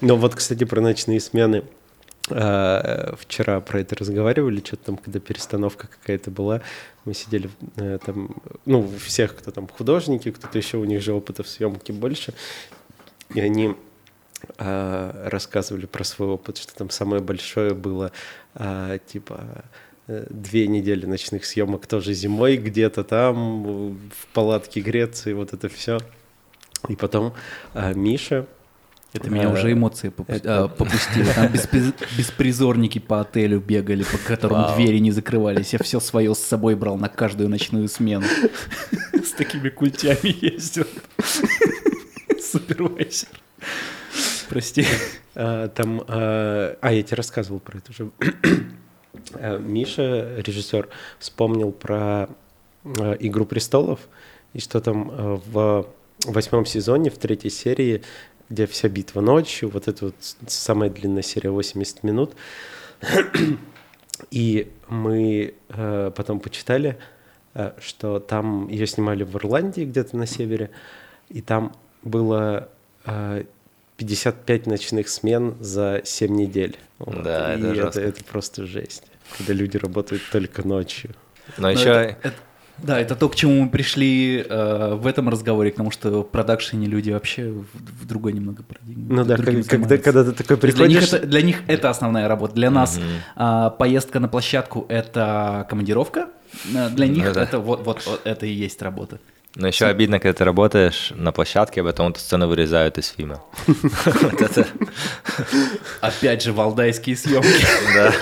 Но 0.00 0.16
вот, 0.16 0.34
кстати, 0.34 0.64
про 0.64 0.80
ночные 0.80 1.20
смены. 1.20 1.62
А, 2.28 3.14
вчера 3.20 3.60
про 3.60 3.80
это 3.80 3.94
разговаривали, 3.94 4.60
что-то 4.64 4.86
там, 4.86 4.96
когда 4.96 5.20
перестановка 5.20 5.86
какая-то 5.86 6.30
была, 6.32 6.60
мы 7.04 7.14
сидели 7.14 7.50
э, 7.76 7.98
там, 8.04 8.36
ну, 8.66 8.88
всех, 9.04 9.36
кто 9.36 9.50
там 9.50 9.68
художники, 9.68 10.30
кто-то 10.30 10.58
еще, 10.58 10.76
у 10.76 10.84
них 10.84 11.02
же 11.02 11.12
опыта 11.12 11.42
в 11.42 11.48
съемке 11.48 11.92
больше, 11.92 12.34
и 13.34 13.40
они 13.40 13.74
э, 14.58 15.28
рассказывали 15.30 15.86
про 15.86 16.04
свой 16.04 16.28
опыт, 16.28 16.58
что 16.58 16.74
там 16.74 16.90
самое 16.90 17.22
большое 17.22 17.74
было, 17.74 18.12
э, 18.54 18.98
типа, 19.06 19.64
две 20.28 20.66
недели 20.66 21.06
ночных 21.06 21.44
съемок 21.44 21.86
тоже 21.86 22.14
зимой 22.14 22.56
где-то 22.56 23.04
там, 23.04 23.92
в 23.94 24.26
палатке 24.32 24.80
Греции, 24.80 25.32
вот 25.32 25.52
это 25.52 25.68
все. 25.68 25.98
И 26.88 26.96
потом 26.96 27.34
а, 27.74 27.92
Миша... 27.92 28.46
Это 29.12 29.28
меня 29.28 29.48
а, 29.48 29.52
уже 29.52 29.72
эмоции 29.72 30.10
попу- 30.10 30.32
это... 30.32 30.64
а, 30.64 30.68
попустило. 30.68 31.32
Там 31.34 31.48
бесприз... 31.52 31.92
беспризорники 32.16 33.00
по 33.00 33.20
отелю 33.20 33.58
бегали, 33.60 34.04
по 34.04 34.16
которым 34.18 34.62
Вау. 34.62 34.76
двери 34.76 34.98
не 34.98 35.10
закрывались. 35.10 35.72
Я 35.72 35.80
все 35.80 35.98
свое 35.98 36.32
с 36.32 36.38
собой 36.38 36.76
брал 36.76 36.96
на 36.96 37.08
каждую 37.08 37.48
ночную 37.48 37.88
смену. 37.88 38.24
С 39.12 39.32
такими 39.32 39.68
культями 39.68 40.36
ездил. 40.40 40.86
Супервайзер. 42.50 43.28
Прости. 44.48 44.84
А, 45.36 45.68
там, 45.68 46.02
а, 46.08 46.76
а, 46.80 46.92
я 46.92 47.02
тебе 47.04 47.16
рассказывал 47.16 47.60
про 47.60 47.78
это 47.78 47.90
уже. 47.92 48.10
Э, 49.34 49.58
Миша, 49.58 50.36
режиссер, 50.38 50.88
вспомнил 51.18 51.72
про 51.72 52.28
«Игру 52.84 53.44
престолов», 53.44 54.00
и 54.54 54.60
что 54.60 54.80
там 54.80 55.40
в 55.52 55.86
восьмом 56.24 56.64
сезоне, 56.66 57.10
в 57.10 57.18
третьей 57.18 57.50
серии, 57.50 58.02
где 58.48 58.66
вся 58.66 58.88
битва 58.88 59.20
ночью, 59.20 59.68
вот 59.68 59.88
это 59.88 60.06
вот 60.06 60.14
самая 60.46 60.90
длинная 60.90 61.22
серия, 61.22 61.50
80 61.50 62.02
минут, 62.02 62.34
и 64.30 64.72
мы 64.88 65.54
потом 65.68 66.40
почитали, 66.40 66.98
что 67.78 68.20
там 68.20 68.68
ее 68.68 68.86
снимали 68.86 69.22
в 69.22 69.36
Ирландии, 69.36 69.84
где-то 69.84 70.16
на 70.16 70.26
севере, 70.26 70.70
и 71.28 71.42
там 71.42 71.72
было 72.02 72.68
55 74.00 74.66
ночных 74.66 75.08
смен 75.08 75.54
за 75.60 76.00
7 76.04 76.34
недель. 76.34 76.78
Вот. 76.98 77.22
Да, 77.22 77.54
и 77.54 77.62
это, 77.62 77.88
это, 77.88 78.00
это 78.00 78.24
просто 78.24 78.66
жесть, 78.66 79.04
когда 79.36 79.52
люди 79.52 79.76
работают 79.76 80.22
только 80.32 80.66
ночью. 80.66 81.10
Но, 81.58 81.62
Но 81.64 81.70
еще... 81.70 81.90
Это, 81.90 82.16
это, 82.22 82.36
да, 82.78 82.98
это 82.98 83.14
то, 83.14 83.28
к 83.28 83.36
чему 83.36 83.62
мы 83.62 83.68
пришли 83.68 84.44
э, 84.48 84.94
в 84.94 85.06
этом 85.06 85.28
разговоре, 85.28 85.70
потому 85.70 85.90
что 85.90 86.22
в 86.22 86.28
продакшене 86.28 86.86
люди 86.86 87.10
вообще 87.10 87.50
в, 87.50 87.66
в 87.74 88.06
другой 88.06 88.32
немного 88.32 88.62
парадигме. 88.62 89.14
Ну 89.14 89.24
да, 89.24 89.36
как, 89.36 89.66
когда, 89.66 89.98
когда 89.98 90.24
ты 90.24 90.32
такой 90.32 90.56
приходишь... 90.56 90.88
Для 90.88 91.00
них, 91.00 91.12
это, 91.12 91.26
для 91.26 91.42
них 91.42 91.62
это 91.66 91.90
основная 91.90 92.26
работа. 92.26 92.54
Для 92.54 92.70
нас 92.70 92.98
mm-hmm. 92.98 93.68
э, 93.68 93.76
поездка 93.78 94.20
на 94.20 94.28
площадку— 94.28 94.86
это 94.88 95.66
командировка. 95.68 96.30
Э, 96.74 96.88
для 96.88 97.06
них 97.06 97.24
ну, 97.24 97.40
это 97.40 97.58
вот, 97.58 97.84
вот, 97.84 98.06
вот 98.06 98.20
это 98.24 98.46
и 98.46 98.50
есть 98.50 98.80
работа. 98.80 99.20
Но 99.56 99.66
еще 99.66 99.86
обидно, 99.86 100.20
когда 100.20 100.32
ты 100.32 100.44
работаешь 100.44 101.12
на 101.16 101.32
площадке, 101.32 101.80
а 101.80 101.84
потом 101.84 102.12
эту 102.12 102.20
сцену 102.20 102.46
вырезают 102.46 102.98
из 102.98 103.08
фильма. 103.08 103.42
Опять 106.00 106.42
же, 106.42 106.52
валдайские 106.52 107.16
съемки. 107.16 107.66
Да. 107.94 108.12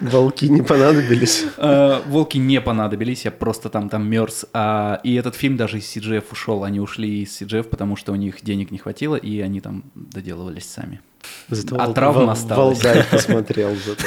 Волки 0.00 0.44
не 0.44 0.62
понадобились. 0.62 1.44
Э, 1.56 2.00
Волки 2.06 2.38
не 2.38 2.60
понадобились, 2.60 3.24
я 3.24 3.32
просто 3.32 3.68
там, 3.68 3.88
там 3.88 4.08
мерз. 4.08 4.46
А, 4.52 5.00
и 5.02 5.14
этот 5.14 5.34
фильм 5.34 5.56
даже 5.56 5.78
из 5.78 5.96
CGF 5.96 6.24
ушел. 6.30 6.62
Они 6.62 6.78
ушли 6.78 7.22
из 7.22 7.40
CGF, 7.40 7.64
потому 7.64 7.96
что 7.96 8.12
у 8.12 8.14
них 8.14 8.36
денег 8.42 8.70
не 8.70 8.78
хватило, 8.78 9.16
и 9.16 9.40
они 9.40 9.60
там 9.60 9.84
доделывались 9.94 10.70
сами. 10.70 11.00
Зато 11.48 11.76
А 11.76 11.92
травма 11.92 12.32
осталась. 12.32 12.82
Валдай 12.82 13.04
посмотрел 13.10 13.74
зато. 13.74 14.06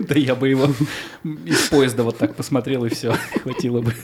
Да 0.00 0.14
я 0.14 0.34
бы 0.34 0.48
его 0.48 0.68
из 1.44 1.68
поезда 1.68 2.02
вот 2.02 2.16
так 2.16 2.34
посмотрел, 2.34 2.86
и 2.86 2.88
все, 2.88 3.14
хватило 3.42 3.82
бы. 3.82 3.94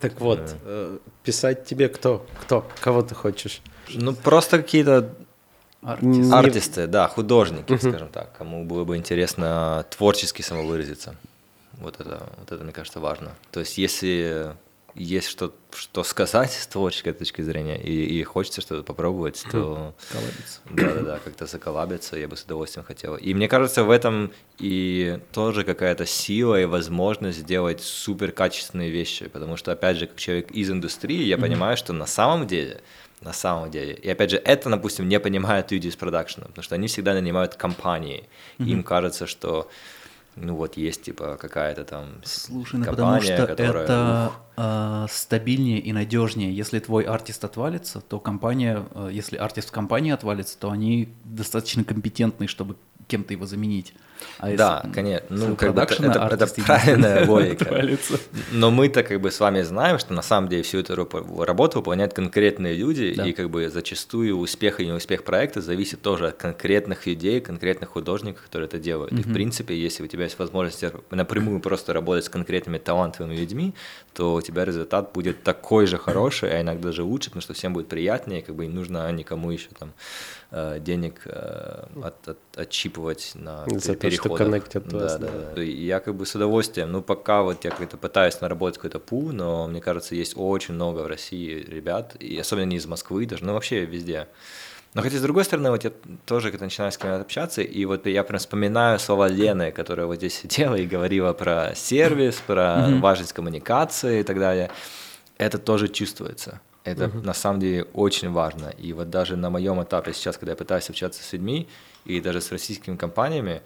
Так 0.00 0.20
вот, 0.20 0.40
э, 0.64 0.98
писать 1.24 1.64
тебе 1.64 1.88
кто? 1.88 2.26
Кто? 2.42 2.66
Кого 2.80 3.02
ты 3.02 3.14
хочешь? 3.14 3.62
Ну, 3.94 4.14
просто 4.14 4.58
какие-то 4.58 5.14
Артист. 5.82 6.04
Не- 6.30 6.34
артисты, 6.34 6.86
да, 6.86 7.08
художники, 7.08 7.74
скажем 7.78 8.10
так, 8.10 8.36
кому 8.36 8.64
было 8.64 8.84
бы 8.84 8.96
интересно 8.98 9.86
творчески 9.88 10.42
самовыразиться. 10.42 11.16
Вот 11.78 11.98
это, 12.00 12.28
вот 12.38 12.52
это, 12.52 12.62
мне 12.62 12.72
кажется, 12.72 13.00
важно. 13.00 13.32
То 13.50 13.60
есть, 13.60 13.78
если 13.78 14.54
есть 14.94 15.28
что, 15.28 15.54
что 15.72 16.02
сказать 16.04 16.52
с 16.52 16.66
творческой 16.66 17.12
точки 17.12 17.42
зрения, 17.42 17.80
и, 17.80 18.18
и 18.18 18.22
хочется 18.22 18.60
что-то 18.60 18.82
попробовать, 18.82 19.44
то 19.50 19.94
да-да-да, 20.70 21.18
как-то 21.24 21.46
заколабиться, 21.46 22.16
я 22.16 22.28
бы 22.28 22.36
с 22.36 22.42
удовольствием 22.42 22.84
хотел. 22.84 23.16
И 23.16 23.34
мне 23.34 23.48
кажется, 23.48 23.84
в 23.84 23.90
этом 23.90 24.32
и 24.58 25.18
тоже 25.32 25.64
какая-то 25.64 26.06
сила 26.06 26.60
и 26.60 26.64
возможность 26.64 27.38
сделать 27.38 27.80
супер 27.80 28.32
качественные 28.32 28.90
вещи, 28.90 29.28
потому 29.28 29.56
что, 29.56 29.72
опять 29.72 29.96
же, 29.96 30.06
как 30.06 30.16
человек 30.16 30.50
из 30.50 30.70
индустрии, 30.70 31.22
я 31.22 31.38
понимаю, 31.38 31.76
что 31.76 31.92
на 31.92 32.06
самом 32.06 32.46
деле, 32.46 32.80
на 33.20 33.32
самом 33.32 33.70
деле, 33.70 33.94
и 33.94 34.08
опять 34.08 34.30
же, 34.30 34.36
это, 34.38 34.70
допустим, 34.70 35.08
не 35.08 35.20
понимают 35.20 35.70
люди 35.70 35.88
из 35.88 35.96
продакшена, 35.96 36.46
потому 36.46 36.62
что 36.62 36.74
они 36.74 36.86
всегда 36.88 37.14
нанимают 37.14 37.54
компании, 37.54 38.28
им 38.58 38.82
кажется, 38.82 39.26
что 39.26 39.68
ну 40.36 40.54
вот 40.54 40.76
есть 40.76 41.02
типа 41.02 41.36
какая-то 41.40 41.84
там 41.84 42.06
Слушай, 42.24 42.76
ну 42.76 42.86
потому 42.86 43.12
компания, 43.12 43.36
что 43.36 43.46
которая... 43.46 43.84
это 43.84 44.32
а, 44.56 45.06
стабильнее 45.10 45.80
и 45.80 45.92
надежнее. 45.92 46.54
Если 46.54 46.78
твой 46.78 47.04
артист 47.04 47.44
отвалится, 47.44 48.00
то 48.00 48.20
компания, 48.20 48.84
а, 48.94 49.08
если 49.08 49.36
артист 49.36 49.70
в 49.70 49.72
компании 49.72 50.12
отвалится, 50.12 50.58
то 50.58 50.70
они 50.70 51.14
достаточно 51.24 51.84
компетентны, 51.84 52.46
чтобы 52.46 52.76
кем-то 53.06 53.32
его 53.32 53.46
заменить. 53.46 53.94
А 54.38 54.54
Да, 54.56 54.80
если, 54.84 54.94
конечно. 54.94 55.26
Ну, 55.30 55.56
как 55.56 55.74
бы 55.74 55.82
это, 55.82 55.94
это- 55.94 56.46
правильная 56.66 57.26
логика. 57.26 57.84
Но 58.52 58.70
мы-то 58.70 59.02
как 59.02 59.20
бы 59.20 59.30
с 59.30 59.40
вами 59.40 59.62
знаем, 59.62 59.98
что 59.98 60.12
на 60.14 60.22
самом 60.22 60.48
деле 60.48 60.62
всю 60.62 60.78
эту 60.78 60.94
рабо- 60.94 61.44
работу 61.44 61.78
выполняют 61.78 62.12
конкретные 62.14 62.74
люди, 62.74 63.14
Да. 63.14 63.26
и 63.26 63.32
как 63.32 63.50
бы 63.50 63.68
зачастую 63.68 64.36
успех 64.38 64.80
и 64.80 64.86
неуспех 64.86 65.24
проекта 65.24 65.60
зависит 65.60 66.02
тоже 66.02 66.28
от 66.28 66.36
конкретных 66.36 67.06
людей, 67.06 67.40
конкретных 67.40 67.90
художников, 67.90 68.42
которые 68.44 68.66
это 68.66 68.78
делают. 68.78 69.12
И 69.12 69.22
в 69.22 69.32
принципе, 69.32 69.74
если 69.76 70.02
у 70.02 70.06
тебя 70.06 70.24
есть 70.24 70.38
возможность 70.38 70.84
напрямую 71.10 71.60
просто 71.60 71.92
работать 71.92 72.24
с 72.24 72.28
конкретными 72.28 72.78
талантливыми 72.78 73.36
людьми, 73.36 73.74
то 74.14 74.34
у 74.34 74.40
тебя 74.42 74.64
результат 74.64 75.12
будет 75.12 75.42
такой 75.42 75.86
же 75.86 75.98
хороший, 75.98 76.50
а 76.56 76.60
иногда 76.60 76.88
даже 76.88 77.02
лучше, 77.02 77.30
потому 77.30 77.42
что 77.42 77.54
всем 77.54 77.72
будет 77.72 77.88
приятнее, 77.88 78.42
как 78.42 78.54
бы 78.54 78.66
не 78.66 78.72
нужно 78.74 79.10
никому 79.12 79.50
еще 79.50 79.68
там 79.78 79.92
денег 80.52 81.20
э, 81.26 81.84
от- 82.02 82.28
от- 82.28 82.38
отщипывать 82.58 83.32
на 83.34 83.64
За 83.66 83.70
то, 83.70 83.78
что 83.80 83.94
переходах. 83.94 84.38
коннектят 84.38 84.88
Да, 84.88 84.98
вас, 84.98 85.16
да, 85.18 85.28
да. 85.54 85.62
Я 85.62 86.00
как 86.00 86.16
бы 86.16 86.26
с 86.26 86.34
удовольствием, 86.34 86.90
ну 86.90 87.02
пока 87.02 87.42
вот 87.42 87.64
я 87.64 87.70
как-то 87.70 87.96
пытаюсь 87.96 88.40
наработать 88.40 88.78
какой-то 88.78 88.98
пул, 88.98 89.30
но 89.32 89.68
мне 89.68 89.80
кажется, 89.80 90.14
есть 90.14 90.34
очень 90.36 90.74
много 90.74 91.00
в 91.00 91.06
России 91.06 91.54
ребят, 91.62 92.16
и 92.18 92.36
особенно 92.38 92.66
не 92.66 92.76
из 92.76 92.86
Москвы 92.86 93.26
даже, 93.26 93.44
ну 93.44 93.52
вообще 93.52 93.84
везде. 93.84 94.26
Но 94.92 95.02
хотя, 95.02 95.18
с 95.18 95.22
другой 95.22 95.44
стороны, 95.44 95.70
вот 95.70 95.84
я 95.84 95.92
тоже 96.26 96.50
когда 96.50 96.64
начинаю 96.64 96.90
с 96.90 96.98
кем-то 96.98 97.20
общаться, 97.20 97.62
и 97.62 97.84
вот 97.84 98.06
я 98.06 98.24
прям 98.24 98.40
вспоминаю 98.40 98.98
слова 98.98 99.28
Лены, 99.28 99.70
которая 99.70 100.06
вот 100.06 100.16
здесь 100.16 100.34
сидела 100.34 100.74
и 100.74 100.84
говорила 100.84 101.32
про 101.32 101.74
сервис, 101.76 102.42
про 102.44 102.88
важность 102.98 103.32
коммуникации 103.32 104.18
и 104.18 104.22
так 104.24 104.40
далее. 104.40 104.68
Это 105.38 105.58
тоже 105.58 105.86
чувствуется. 105.86 106.60
Это 106.84 107.08
на 107.08 107.34
самом 107.34 107.60
деле 107.60 107.84
очень 107.92 108.30
важно. 108.30 108.68
И 108.78 108.92
вот 108.92 109.10
даже 109.10 109.36
на 109.36 109.50
моем 109.50 109.82
этапе 109.82 110.12
сейчас, 110.12 110.38
когда 110.38 110.52
я 110.52 110.56
пытаюсь 110.56 110.88
общаться 110.88 111.22
с 111.22 111.32
людьми, 111.32 111.68
и 112.04 112.20
даже 112.20 112.40
с 112.40 112.50
российскими 112.50 112.96
компаниями, 112.96 113.60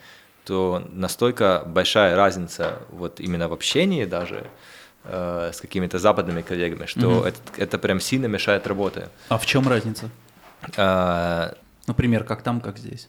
то 0.44 0.82
настолько 0.92 1.62
большая 1.66 2.16
разница 2.16 2.80
вот 2.90 3.20
именно 3.20 3.48
в 3.48 3.52
общении 3.52 4.04
даже 4.04 4.46
э, 5.04 5.50
с 5.54 5.60
какими-то 5.60 5.98
западными 5.98 6.42
коллегами, 6.42 6.86
что 6.86 7.26
это, 7.26 7.38
это 7.56 7.78
прям 7.78 8.00
сильно 8.00 8.26
мешает 8.26 8.66
работе. 8.66 9.08
А 9.28 9.38
в 9.38 9.46
чем 9.46 9.68
разница? 9.68 10.10
Э, 10.76 11.52
Например, 11.86 12.24
как 12.24 12.42
там, 12.42 12.60
как 12.60 12.78
здесь? 12.78 13.08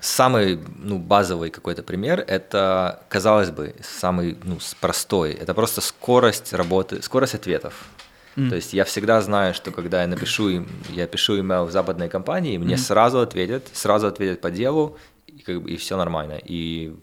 Самый 0.00 0.58
ну, 0.78 0.98
базовый 0.98 1.50
какой-то 1.50 1.82
пример– 1.82 2.24
это, 2.28 3.02
казалось 3.10 3.50
бы, 3.50 3.74
самый 3.82 4.38
ну, 4.42 4.58
простой. 4.80 5.32
Это 5.32 5.52
просто 5.52 5.82
скорость 5.82 6.54
работы, 6.54 7.02
скорость 7.02 7.34
ответов. 7.34 7.74
То 8.36 8.54
есть 8.56 8.72
я 8.72 8.84
всегда 8.84 9.20
знаю, 9.22 9.54
что 9.54 9.70
когда 9.72 10.02
я 10.02 10.06
напишу, 10.08 10.48
им- 10.48 10.68
я 10.90 11.06
пишу 11.06 11.38
email 11.38 11.64
в 11.66 11.70
западной 11.70 12.08
компании, 12.08 12.58
мне 12.58 12.76
сразу 12.78 13.18
ответят, 13.20 13.64
сразу 13.72 14.06
ответят 14.06 14.40
по 14.40 14.50
делу, 14.50 14.96
и, 15.40 15.42
как 15.42 15.62
бы, 15.62 15.70
и 15.70 15.76
все 15.76 15.96
нормально. 15.96 16.38
И, 16.44 16.94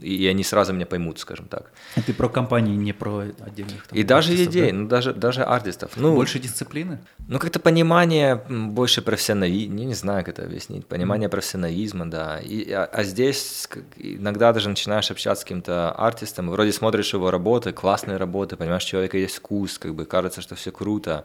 и 0.00 0.26
они 0.26 0.44
сразу 0.44 0.72
меня 0.72 0.86
поймут, 0.86 1.18
скажем 1.18 1.46
так. 1.46 1.72
И 1.96 2.02
ты 2.02 2.12
про 2.12 2.28
компании, 2.28 2.76
не 2.76 2.92
про 2.92 3.24
отдельных 3.40 3.86
там 3.86 3.98
И 3.98 4.02
даже 4.02 4.34
идей, 4.34 4.70
да? 4.70 4.76
ну 4.76 4.88
даже, 4.88 5.12
даже 5.12 5.42
артистов. 5.42 5.92
Ну, 5.96 6.14
Больше 6.14 6.38
дисциплины? 6.38 6.98
Ну, 7.28 7.38
как-то 7.38 7.60
понимание 7.60 8.36
больше 8.48 9.02
профессионализма, 9.02 9.74
не, 9.74 9.84
не 9.86 9.94
знаю, 9.94 10.24
как 10.24 10.34
это 10.34 10.44
объяснить, 10.44 10.86
понимание 10.86 11.28
профессионализма, 11.28 12.10
да. 12.10 12.40
И, 12.40 12.70
а, 12.70 12.84
а 12.84 13.04
здесь 13.04 13.66
как, 13.68 13.84
иногда 13.96 14.52
даже 14.52 14.68
начинаешь 14.68 15.10
общаться 15.10 15.42
с 15.42 15.44
каким-то 15.44 15.92
артистом, 15.92 16.50
вроде 16.50 16.72
смотришь 16.72 17.14
его 17.14 17.30
работы, 17.30 17.72
классные 17.72 18.18
работы, 18.18 18.56
понимаешь, 18.56 18.84
у 18.84 18.88
человека 18.88 19.16
есть 19.18 19.36
вкус, 19.36 19.78
как 19.78 19.94
бы 19.94 20.04
кажется, 20.04 20.42
что 20.42 20.54
все 20.54 20.72
круто, 20.72 21.24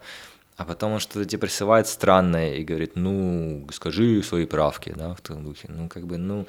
а 0.57 0.65
потом 0.65 0.93
он 0.93 0.99
что-то 0.99 1.25
тебе 1.25 1.39
присылает 1.39 1.87
странное 1.87 2.55
и 2.55 2.63
говорит, 2.63 2.95
ну, 2.95 3.67
скажи 3.71 4.23
свои 4.23 4.45
правки, 4.45 4.91
да, 4.95 5.13
в 5.13 5.21
том 5.21 5.43
духе. 5.43 5.67
Ну, 5.69 5.87
как 5.87 6.07
бы, 6.07 6.17
ну, 6.17 6.47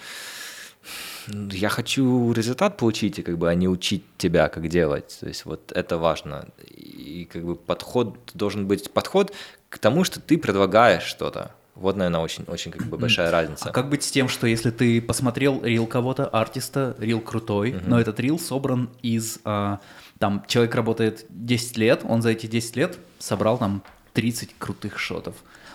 я 1.29 1.69
хочу 1.69 2.33
результат 2.33 2.79
получить, 2.79 3.19
и 3.19 3.23
как 3.23 3.37
бы, 3.37 3.51
а 3.51 3.55
не 3.55 3.69
учить 3.69 4.05
тебя, 4.17 4.49
как 4.49 4.69
делать. 4.69 5.19
То 5.21 5.29
есть 5.29 5.45
вот 5.45 5.73
это 5.73 5.99
важно. 5.99 6.49
И 6.67 7.29
как 7.31 7.45
бы 7.45 7.55
подход 7.55 8.19
должен 8.33 8.67
быть 8.67 8.91
подход 8.91 9.35
к 9.69 9.79
тому, 9.79 10.05
что 10.05 10.21
ты 10.21 10.39
предлагаешь 10.39 11.03
что-то. 11.03 11.53
Вот, 11.75 11.97
наверное, 11.97 12.21
очень, 12.21 12.45
очень 12.49 12.73
как 12.73 12.87
бы 12.87 12.97
большая 12.97 13.31
разница. 13.31 13.69
А 13.69 13.73
как 13.73 13.89
быть 13.89 14.03
с 14.03 14.11
тем, 14.11 14.29
что 14.29 14.47
если 14.47 14.71
ты 14.71 15.01
посмотрел 15.01 15.63
рил 15.63 15.87
кого-то, 15.87 16.27
артиста, 16.27 16.97
рил 16.99 17.21
крутой, 17.21 17.77
но 17.87 18.01
этот 18.01 18.19
рил 18.19 18.39
собран 18.39 18.91
из... 19.03 19.39
а, 19.45 19.79
там 20.19 20.45
человек 20.49 20.75
работает 20.75 21.27
10 21.29 21.77
лет, 21.77 22.01
он 22.03 22.23
за 22.23 22.31
эти 22.31 22.47
10 22.47 22.77
лет 22.77 22.99
собрал 23.21 23.59
там 23.59 23.85
30 24.13 24.55
крутых 24.59 24.99
шотов. 24.99 25.35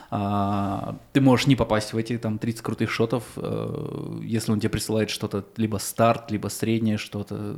А, 0.10 0.96
ты 1.12 1.22
можешь 1.22 1.48
не 1.48 1.56
попасть 1.56 1.94
в 1.94 1.98
эти 1.98 2.18
там 2.18 2.38
30 2.38 2.62
крутых 2.62 2.92
шотов, 2.92 3.24
э, 3.36 4.20
если 4.22 4.52
он 4.52 4.60
тебе 4.60 4.70
присылает 4.70 5.10
что-то 5.10 5.44
либо 5.58 5.78
старт, 5.78 6.30
либо 6.30 6.50
среднее 6.50 6.98
что-то. 6.98 7.58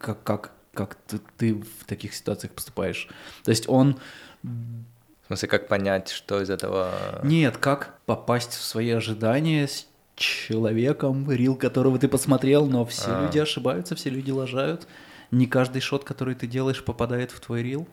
Как, 0.00 0.22
как, 0.24 0.52
как 0.72 0.96
ты, 1.06 1.20
ты 1.38 1.54
в 1.54 1.84
таких 1.86 2.14
ситуациях 2.14 2.52
поступаешь? 2.52 3.08
То 3.44 3.50
есть 3.50 3.68
он 3.68 3.96
В 4.42 5.26
смысле, 5.28 5.48
как 5.48 5.68
понять, 5.68 6.08
что 6.08 6.42
из 6.42 6.50
этого... 6.50 6.90
нет, 7.22 7.56
как 7.58 7.98
попасть 8.06 8.52
в 8.54 8.62
свои 8.62 8.90
ожидания 8.90 9.68
с 9.68 9.86
человеком, 10.16 11.30
рил 11.30 11.56
которого 11.56 11.98
ты 11.98 12.08
посмотрел, 12.08 12.66
но 12.66 12.84
все 12.84 13.10
А. 13.10 13.22
люди 13.24 13.38
ошибаются, 13.38 13.94
все 13.94 14.10
люди 14.10 14.30
лажают. 14.30 14.86
Не 15.34 15.46
каждый 15.46 15.80
шот, 15.80 16.04
который 16.04 16.34
ты 16.34 16.46
делаешь, 16.46 16.84
попадает 16.84 17.32
в 17.32 17.40
твой 17.40 17.62
рил, 17.62 17.88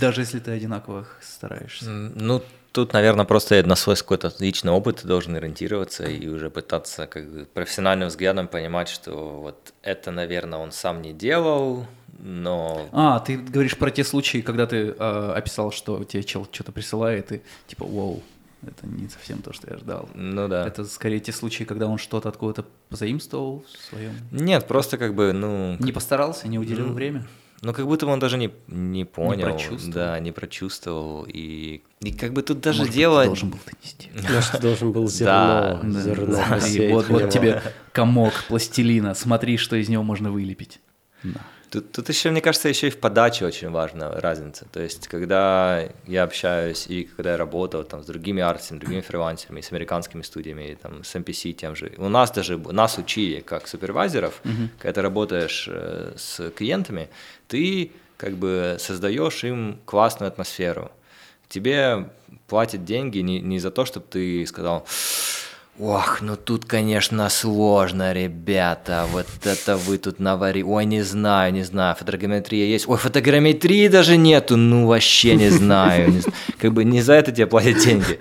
даже 0.00 0.20
если 0.20 0.38
ты 0.38 0.52
одинаково 0.52 1.06
стараешься. 1.20 1.90
Ну, 1.90 2.40
тут, 2.70 2.92
наверное, 2.92 3.24
просто 3.24 3.60
на 3.66 3.74
свой 3.74 3.96
какой-то 3.96 4.32
личный 4.38 4.70
опыт 4.70 5.00
ты 5.02 5.08
должен 5.08 5.34
ориентироваться 5.34 6.04
и 6.04 6.28
уже 6.28 6.50
пытаться 6.50 7.06
как 7.08 7.28
бы 7.28 7.46
профессиональным 7.46 8.08
взглядом 8.08 8.46
понимать, 8.46 8.88
что 8.88 9.40
вот 9.40 9.72
это, 9.82 10.12
наверное, 10.12 10.60
он 10.60 10.70
сам 10.70 11.02
не 11.02 11.12
делал, 11.12 11.84
но 12.20 12.88
А, 12.92 13.18
ты 13.18 13.38
говоришь 13.38 13.76
про 13.76 13.90
те 13.90 14.04
случаи, 14.04 14.38
когда 14.38 14.66
ты 14.66 14.94
э, 14.96 15.32
описал, 15.36 15.72
что 15.72 16.04
тебе 16.04 16.22
чел 16.22 16.46
что-то 16.50 16.70
присылает, 16.70 17.32
и 17.32 17.42
типа, 17.66 17.86
вау, 17.86 18.22
это 18.68 18.86
не 18.86 19.08
совсем 19.08 19.42
то, 19.42 19.52
что 19.52 19.70
я 19.70 19.78
ждал. 19.78 20.08
ну 20.14 20.48
да. 20.48 20.66
Это 20.66 20.84
скорее 20.84 21.20
те 21.20 21.32
случаи, 21.32 21.64
когда 21.64 21.86
он 21.86 21.98
что-то 21.98 22.28
откуда-то 22.28 22.64
позаимствовал 22.88 23.64
в 23.66 23.88
своем. 23.90 24.12
Нет, 24.30 24.66
просто 24.66 24.98
как 24.98 25.14
бы, 25.14 25.32
ну, 25.32 25.76
Не 25.78 25.92
постарался, 25.92 26.48
не 26.48 26.58
уделил 26.58 26.92
время. 26.92 27.26
ну 27.62 27.72
как 27.72 27.86
будто 27.86 28.06
бы 28.06 28.12
он 28.12 28.18
даже 28.18 28.36
не, 28.36 28.50
не 28.68 29.04
понял, 29.04 29.48
прочувствовал. 29.48 29.94
да, 29.94 30.20
не 30.20 30.32
прочувствовал, 30.32 31.26
и, 31.28 31.82
и 32.00 32.12
как 32.12 32.32
бы 32.32 32.42
тут 32.42 32.60
даже 32.60 32.80
Может 32.80 32.90
быть, 32.90 32.96
дело... 32.96 33.20
ты 33.22 33.26
должен 33.26 33.50
был 33.50 33.58
донести. 33.64 34.10
Может, 34.34 34.60
должен 34.60 34.92
был 34.92 35.08
зерно, 35.08 35.80
Да, 35.82 36.60
зерно 36.60 37.02
вот, 37.08 37.30
тебе 37.30 37.62
комок 37.92 38.32
пластилина, 38.48 39.14
смотри, 39.14 39.56
что 39.56 39.76
из 39.76 39.88
него 39.88 40.02
можно 40.02 40.30
вылепить. 40.30 40.80
Да. 41.22 41.40
Тут, 41.74 41.90
тут 41.90 42.08
еще, 42.08 42.30
мне 42.30 42.40
кажется, 42.40 42.68
еще 42.68 42.86
и 42.86 42.90
в 42.90 42.98
подаче 42.98 43.44
очень 43.44 43.68
важна 43.68 44.20
разница. 44.20 44.64
То 44.70 44.78
есть, 44.78 45.08
когда 45.08 45.88
я 46.06 46.22
общаюсь 46.22 46.86
и 46.86 47.02
когда 47.02 47.32
я 47.32 47.36
работал 47.36 47.82
там, 47.82 48.00
с 48.04 48.06
другими 48.06 48.40
артистами, 48.40 48.78
другими 48.78 49.00
фрилансерами, 49.00 49.60
с 49.60 49.72
американскими 49.72 50.22
студиями, 50.22 50.70
и, 50.70 50.74
там, 50.76 51.02
с 51.02 51.12
MPC 51.16 51.52
тем 51.54 51.74
же, 51.74 51.92
у 51.98 52.08
нас 52.08 52.30
даже, 52.30 52.58
нас 52.58 52.96
учили 52.96 53.40
как 53.40 53.66
супервайзеров, 53.66 54.40
uh-huh. 54.44 54.68
когда 54.78 54.92
ты 54.92 55.02
работаешь 55.02 55.68
э, 55.68 56.12
с 56.16 56.52
клиентами, 56.52 57.08
ты 57.48 57.90
как 58.18 58.34
бы 58.34 58.76
создаешь 58.78 59.42
им 59.42 59.80
классную 59.84 60.28
атмосферу. 60.28 60.92
Тебе 61.48 62.08
платят 62.46 62.84
деньги 62.84 63.18
не, 63.18 63.40
не 63.40 63.58
за 63.58 63.72
то, 63.72 63.84
чтобы 63.84 64.06
ты 64.08 64.46
сказал, 64.46 64.86
Ох, 65.80 66.20
ну 66.20 66.36
тут, 66.36 66.66
конечно, 66.66 67.28
сложно, 67.28 68.12
ребята. 68.12 69.06
Вот 69.10 69.26
это 69.42 69.76
вы 69.76 69.98
тут 69.98 70.20
навари. 70.20 70.62
Ой, 70.62 70.84
не 70.84 71.02
знаю, 71.02 71.52
не 71.52 71.64
знаю. 71.64 71.96
Фотограмметрия 71.96 72.66
есть. 72.66 72.88
Ой, 72.88 72.96
фотограмметрии 72.96 73.88
даже 73.88 74.16
нету. 74.16 74.56
Ну, 74.56 74.86
вообще 74.86 75.34
не 75.34 75.48
знаю. 75.48 76.12
Не, 76.12 76.22
как 76.60 76.72
бы 76.72 76.84
не 76.84 77.02
за 77.02 77.14
это 77.14 77.32
тебе 77.32 77.48
платят 77.48 77.78
деньги. 77.78 78.20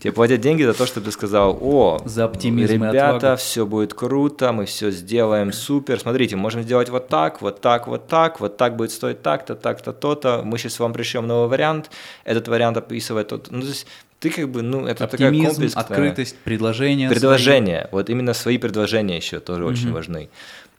Тебе 0.00 0.12
платят 0.12 0.40
деньги 0.40 0.62
за 0.62 0.72
то, 0.72 0.86
чтобы 0.86 1.04
ты 1.04 1.12
сказал, 1.12 1.58
о, 1.60 2.00
за 2.06 2.24
оптимизм 2.24 2.72
ребята, 2.72 3.36
все 3.36 3.66
будет 3.66 3.92
круто, 3.92 4.52
мы 4.52 4.64
все 4.64 4.90
сделаем 4.90 5.52
супер. 5.52 6.00
Смотрите, 6.00 6.36
можем 6.36 6.62
сделать 6.62 6.88
вот 6.88 7.08
так, 7.08 7.42
вот 7.42 7.60
так, 7.60 7.86
вот 7.86 8.08
так, 8.08 8.40
вот 8.40 8.56
так 8.56 8.76
будет 8.76 8.92
стоить 8.92 9.20
так-то, 9.20 9.54
так-то, 9.54 9.92
то-то. 9.92 10.40
Мы 10.42 10.56
сейчас 10.56 10.80
вам 10.80 10.94
пришлем 10.94 11.26
новый 11.26 11.50
вариант. 11.50 11.90
Этот 12.24 12.48
вариант 12.48 12.78
описывает 12.78 13.28
тот. 13.28 13.50
Ну, 13.50 13.60
то 13.60 13.68
есть 13.68 13.86
ты 14.24 14.30
как 14.30 14.48
бы, 14.48 14.62
ну, 14.62 14.86
это 14.86 15.04
Оптимизм, 15.04 15.36
такая 15.36 15.50
комплекс. 15.50 15.76
открытость. 15.76 16.36
Предложения, 16.44 17.10
свои. 17.82 17.88
вот 17.92 18.08
именно 18.08 18.32
свои 18.32 18.56
предложения 18.56 19.18
еще 19.18 19.38
тоже 19.38 19.64
угу. 19.64 19.72
очень 19.72 19.92
важны. 19.92 20.30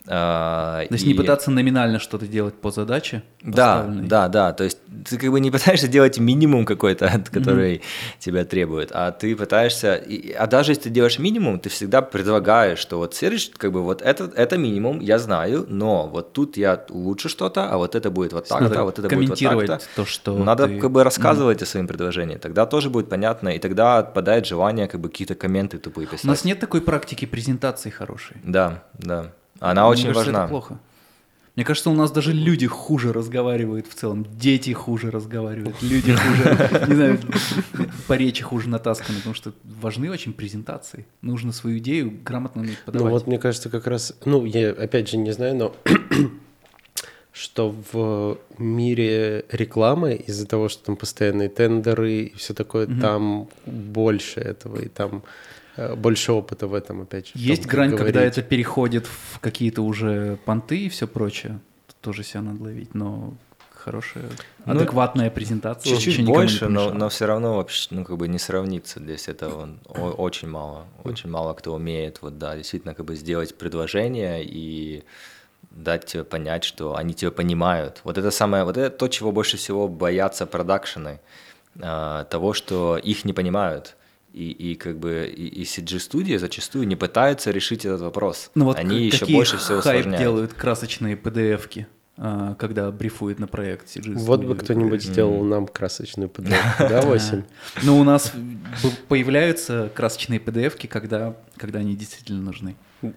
А, 0.07 0.85
то 0.87 0.93
есть 0.93 1.05
и... 1.05 1.07
не 1.07 1.13
пытаться 1.13 1.49
номинально 1.51 1.99
что-то 1.99 2.27
делать 2.27 2.53
по 2.55 2.71
задаче? 2.71 3.23
Да, 3.41 3.85
да, 3.87 4.27
да. 4.27 4.53
То 4.53 4.63
есть 4.63 4.77
ты 5.07 5.17
как 5.17 5.31
бы 5.31 5.39
не 5.39 5.51
пытаешься 5.55 5.87
делать 5.87 6.19
минимум 6.19 6.65
какой-то, 6.65 7.23
который 7.31 7.75
mm-hmm. 7.75 8.19
тебя 8.19 8.45
требует, 8.45 8.91
а 8.93 9.11
ты 9.11 9.35
пытаешься. 9.35 9.95
И, 9.95 10.31
а 10.31 10.47
даже 10.47 10.71
если 10.71 10.83
ты 10.83 10.89
делаешь 10.89 11.19
минимум, 11.19 11.59
ты 11.59 11.69
всегда 11.69 12.01
предлагаешь, 12.01 12.79
что 12.79 12.97
вот 12.97 13.15
следующий, 13.15 13.51
как 13.51 13.71
бы 13.71 13.83
вот 13.83 14.01
это, 14.01 14.31
это 14.35 14.57
минимум, 14.57 14.99
я 14.99 15.17
знаю, 15.17 15.65
но 15.69 16.07
вот 16.07 16.33
тут 16.33 16.57
я 16.57 16.83
улучшу 16.89 17.29
что-то, 17.29 17.69
а 17.69 17.77
вот 17.77 17.95
это 17.95 18.11
будет 18.11 18.33
вот 18.33 18.47
так-то, 18.47 18.81
а 18.81 18.83
вот 18.83 18.99
это 18.99 19.15
будет 19.15 19.29
вот 19.29 19.65
так-то. 19.65 19.79
то, 19.95 20.05
что 20.05 20.37
Надо 20.37 20.67
ты... 20.67 20.79
как 20.79 20.91
бы 20.91 21.03
рассказывать 21.03 21.59
mm-hmm. 21.59 21.63
о 21.63 21.67
своем 21.67 21.87
предложении, 21.87 22.37
тогда 22.37 22.65
тоже 22.65 22.89
будет 22.89 23.09
понятно, 23.09 23.49
и 23.49 23.59
тогда 23.59 23.97
отпадает 23.97 24.45
желание 24.45 24.87
как 24.87 25.01
бы 25.01 25.09
какие-то 25.09 25.35
комменты 25.35 25.79
тупые 25.79 26.07
писать. 26.07 26.25
У 26.25 26.27
нас 26.27 26.45
нет 26.45 26.59
такой 26.59 26.81
практики 26.81 27.25
презентации 27.25 27.89
хорошей. 27.89 28.37
Да, 28.43 28.83
да. 28.93 29.31
Она 29.59 29.87
очень 29.87 30.05
Мне 30.05 30.13
кажется, 30.13 30.31
важна. 30.31 30.43
Это 30.43 30.49
плохо. 30.49 30.79
Мне 31.55 31.63
кажется, 31.63 31.89
у 31.89 31.93
нас 31.93 32.11
даже 32.11 32.33
люди 32.33 32.67
хуже 32.67 33.13
разговаривают 33.13 33.87
в 33.87 33.93
целом. 33.93 34.25
Дети 34.37 34.71
хуже 34.71 35.09
разговаривают, 35.09 35.81
люди 35.81 36.13
хуже, 36.13 36.85
не 36.89 36.95
знаю, 36.95 37.19
по 38.07 38.13
речи 38.13 38.43
хуже 38.43 38.67
натасканы, 38.67 39.19
потому 39.19 39.35
что 39.35 39.53
важны 39.63 40.11
очень 40.11 40.33
презентации. 40.33 41.05
Нужно 41.21 41.53
свою 41.53 41.77
идею 41.77 42.11
грамотно 42.25 42.61
уметь 42.61 42.79
подавать. 42.79 43.05
Ну 43.05 43.09
вот 43.09 43.27
мне 43.27 43.39
кажется, 43.39 43.69
как 43.69 43.87
раз, 43.87 44.13
ну 44.25 44.43
я 44.43 44.71
опять 44.71 45.09
же 45.09 45.15
не 45.15 45.31
знаю, 45.31 45.55
но 45.55 45.75
что 47.31 47.73
в 47.93 48.37
мире 48.57 49.45
рекламы 49.49 50.15
из-за 50.15 50.45
того, 50.47 50.67
что 50.67 50.87
там 50.87 50.97
постоянные 50.97 51.47
тендеры 51.47 52.13
и 52.13 52.35
все 52.35 52.53
такое, 52.53 52.85
угу. 52.85 52.99
там 52.99 53.47
больше 53.65 54.41
этого, 54.41 54.81
и 54.81 54.89
там 54.89 55.23
больше 55.77 56.31
опыта 56.31 56.67
в 56.67 56.73
этом, 56.73 57.01
опять 57.01 57.27
же. 57.27 57.33
Есть 57.35 57.63
том, 57.63 57.71
грань, 57.71 57.97
когда 57.97 58.21
это 58.21 58.41
переходит 58.41 59.05
в 59.07 59.39
какие-то 59.39 59.81
уже 59.81 60.37
понты 60.45 60.85
и 60.85 60.89
все 60.89 61.07
прочее. 61.07 61.59
Тут 61.87 61.95
тоже 61.97 62.23
себя 62.23 62.41
надо 62.41 62.63
ловить, 62.63 62.93
но 62.93 63.33
хорошая, 63.85 64.25
ну, 64.65 64.73
адекватная 64.73 65.29
презентация. 65.29 65.95
Чуть-чуть 65.95 66.25
больше, 66.25 66.67
но, 66.67 66.91
но 66.91 67.09
все 67.09 67.25
равно 67.25 67.57
вообще, 67.57 67.87
ну, 67.91 68.03
как 68.03 68.17
бы 68.17 68.27
не 68.27 68.39
сравнится. 68.39 68.99
Здесь 68.99 69.27
это 69.27 69.69
очень 69.87 70.47
мало, 70.49 70.85
очень 71.03 71.29
мало 71.29 71.53
кто 71.53 71.73
умеет, 71.75 72.21
вот, 72.21 72.37
да, 72.37 72.55
действительно, 72.55 72.95
как 72.95 73.05
бы 73.05 73.15
сделать 73.15 73.55
предложение 73.55 74.43
и 74.43 75.03
дать 75.69 76.05
тебе 76.05 76.23
понять, 76.23 76.63
что 76.63 76.95
они 76.95 77.13
тебя 77.13 77.31
понимают. 77.31 78.01
Вот 78.03 78.17
это 78.17 78.31
самое, 78.31 78.63
вот 78.63 78.77
это 78.77 78.95
то, 78.95 79.07
чего 79.07 79.31
больше 79.31 79.57
всего 79.57 79.87
боятся 79.87 80.45
продакшены, 80.45 81.19
а, 81.79 82.23
того, 82.23 82.53
что 82.53 82.97
их 82.97 83.25
не 83.25 83.33
понимают 83.33 83.95
и, 84.35 84.51
и 84.51 84.75
как 84.75 84.99
бы 84.99 85.31
и, 85.33 85.47
и 85.47 85.63
CG-студии 85.63 86.35
зачастую 86.35 86.85
не 86.87 86.97
пытаются 86.97 87.51
решить 87.51 87.85
этот 87.85 88.01
вопрос. 88.01 88.51
Ну 88.53 88.65
вот 88.65 88.77
Они 88.77 89.05
еще 89.05 89.25
больше 89.25 89.57
всего 89.57 89.79
хайп 89.79 90.01
усложняют. 90.01 90.21
делают 90.21 90.53
красочные 90.53 91.15
PDF-ки 91.15 91.87
а, 92.17 92.55
когда 92.55 92.91
брифуют 92.91 93.39
на 93.39 93.47
проект 93.47 93.87
CG 93.87 94.13
Вот 94.13 94.43
бы 94.43 94.55
кто-нибудь 94.55 95.03
сделал 95.03 95.43
нам 95.43 95.67
красочную 95.67 96.29
PDF, 96.29 96.89
да, 96.89 97.01
8? 97.03 97.43
Ну, 97.83 97.99
у 97.99 98.03
нас 98.03 98.33
появляются 99.07 99.89
красочные 99.93 100.39
PDF-ки, 100.39 100.87
когда, 100.87 101.35
когда 101.57 101.79
они 101.79 101.95
действительно 101.95 102.41
нужны. 102.41 102.75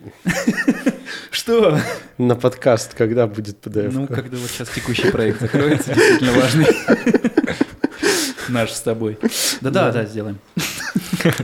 Что? 1.31 1.79
На 2.19 2.35
подкаст 2.37 2.95
когда 2.95 3.27
будет 3.27 3.65
PDF? 3.65 3.91
Ну, 3.93 4.07
когда 4.07 4.37
вот 4.37 4.51
сейчас 4.51 4.69
текущий 4.69 5.11
проект 5.11 5.41
закроется, 5.41 5.95
действительно 5.95 6.33
важный. 6.33 6.67
Наш 8.49 8.73
с 8.73 8.81
тобой. 8.81 9.19
Да-да, 9.61 9.93
да, 9.93 10.05
сделаем. 10.07 10.39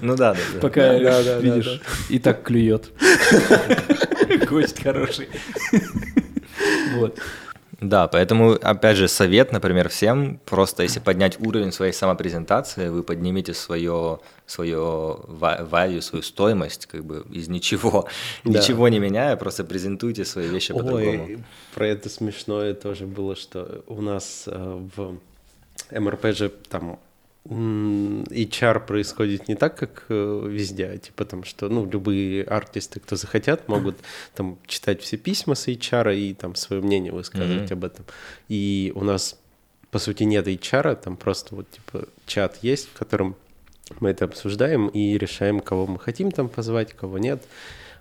Ну 0.03 0.16
да, 0.16 0.35
да. 0.35 0.41
да. 0.55 0.61
Пока, 0.61 0.99
видишь, 1.39 1.81
и 2.09 2.18
так 2.18 2.43
клюет. 2.43 2.91
Гость 4.49 4.83
хороший. 4.83 5.29
Вот. 6.97 7.18
Да, 7.81 8.09
поэтому, 8.09 8.53
опять 8.53 8.97
же, 8.97 9.09
совет, 9.09 9.53
например, 9.53 9.89
всем, 9.89 10.41
просто 10.47 10.83
если 10.83 11.01
поднять 11.01 11.39
уровень 11.41 11.72
своей 11.72 11.93
самопрезентации, 11.93 12.89
вы 12.89 13.03
поднимете 13.03 13.53
свое, 13.53 14.20
свое 14.47 15.18
value, 15.29 16.01
свою 16.01 16.22
стоимость, 16.22 16.87
как 16.87 17.05
бы 17.05 17.27
из 17.31 17.49
ничего, 17.49 18.09
да. 18.45 18.59
ничего 18.59 18.89
не 18.89 18.99
меняя, 19.01 19.37
просто 19.37 19.64
презентуйте 19.64 20.25
свои 20.25 20.49
вещи 20.49 20.72
по-другому. 20.72 21.45
Про 21.75 21.89
это 21.89 22.09
смешное 22.09 22.75
тоже 22.75 23.07
было, 23.07 23.37
что 23.37 23.85
у 23.87 24.01
нас 24.01 24.45
э, 24.47 24.81
в 24.97 25.18
МРП 25.91 26.27
же 26.35 26.49
там 26.49 26.99
HR 27.47 28.86
происходит 28.86 29.49
не 29.49 29.55
так, 29.55 29.76
как 29.76 30.07
э, 30.09 30.47
везде, 30.49 30.86
а 30.86 30.97
типа 30.97 31.26
там, 31.26 31.45
что, 31.45 31.68
ну, 31.68 31.88
любые 31.88 32.42
артисты, 32.45 33.01
кто 33.01 33.16
захотят, 33.16 33.68
могут 33.68 33.97
там 34.34 34.59
читать 34.66 35.03
все 35.03 35.18
письма 35.18 35.55
с 35.55 35.68
HR 35.68 36.16
и 36.16 36.32
там 36.32 36.55
свое 36.55 36.80
мнение 36.80 37.12
высказывать 37.12 37.70
mm-hmm. 37.70 37.74
об 37.74 37.84
этом. 37.84 38.05
И 38.49 38.92
у 38.95 39.05
нас, 39.05 39.38
по 39.90 39.99
сути, 39.99 40.22
нет 40.22 40.49
HR, 40.49 40.97
там 40.97 41.18
просто 41.18 41.55
вот 41.55 41.70
типа 41.70 42.09
чат 42.24 42.59
есть, 42.62 42.88
в 42.88 42.99
котором 42.99 43.36
мы 44.01 44.11
это 44.11 44.24
обсуждаем 44.24 44.88
и 44.88 45.18
решаем, 45.18 45.61
кого 45.61 45.86
мы 45.86 45.99
хотим 45.99 46.30
там 46.30 46.49
позвать, 46.49 46.95
кого 46.95 47.18
нет. 47.18 47.42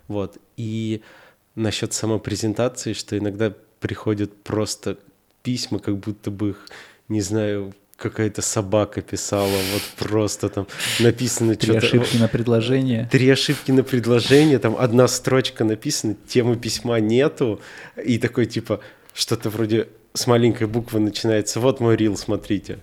Вот. 0.08 0.38
И 0.56 1.02
насчет 1.54 1.92
самопрезентации, 1.92 2.94
что 2.94 3.18
иногда 3.18 3.52
приходят 3.80 4.34
просто 4.42 4.98
письма, 5.42 5.78
как 5.78 5.98
будто 5.98 6.30
бы 6.30 6.50
их, 6.50 6.66
не 7.08 7.20
знаю, 7.20 7.74
какая-то 8.10 8.42
собака 8.42 9.00
писала, 9.00 9.58
вот 9.72 9.82
просто 9.96 10.48
там 10.48 10.66
написано 11.00 11.56
Три 11.56 11.72
что-то... 11.72 11.86
ошибки 11.86 12.16
на 12.18 12.28
предложение. 12.28 13.08
Три 13.10 13.30
ошибки 13.30 13.72
на 13.72 13.82
предложение, 13.82 14.58
там 14.58 14.76
одна 14.78 15.08
строчка 15.08 15.64
написана, 15.64 16.14
темы 16.28 16.56
письма 16.56 17.00
нету, 17.00 17.60
и 18.04 18.18
такой 18.18 18.46
типа 18.46 18.80
что-то 19.14 19.48
вроде 19.50 19.88
с 20.12 20.26
маленькой 20.26 20.66
буквы 20.66 21.00
начинается, 21.00 21.60
вот 21.60 21.80
мой 21.80 21.96
рил, 21.96 22.16
смотрите. 22.16 22.78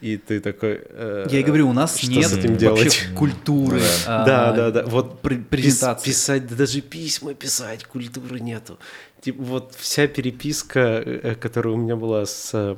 И 0.00 0.16
ты 0.16 0.40
такой... 0.40 0.80
Э, 0.88 1.26
Я 1.30 1.40
и 1.40 1.42
говорю, 1.42 1.68
у 1.68 1.72
нас 1.72 1.98
что 1.98 2.10
нет 2.10 2.28
с 2.28 2.32
этим 2.32 2.56
делать? 2.56 2.84
вообще 2.84 3.08
культуры. 3.14 3.80
Да, 4.06 4.22
а, 4.22 4.26
да, 4.26 4.52
да, 4.52 4.70
да. 4.70 4.82
Вот 4.86 5.20
презентации. 5.20 6.10
Писать, 6.10 6.56
даже 6.56 6.80
письма 6.80 7.34
писать, 7.34 7.84
культуры 7.84 8.40
нету. 8.40 8.78
Типа 9.20 9.42
вот 9.42 9.74
вся 9.78 10.06
переписка, 10.06 11.02
э, 11.04 11.34
которая 11.34 11.74
у 11.74 11.76
меня 11.76 11.96
была 11.96 12.24
с 12.24 12.76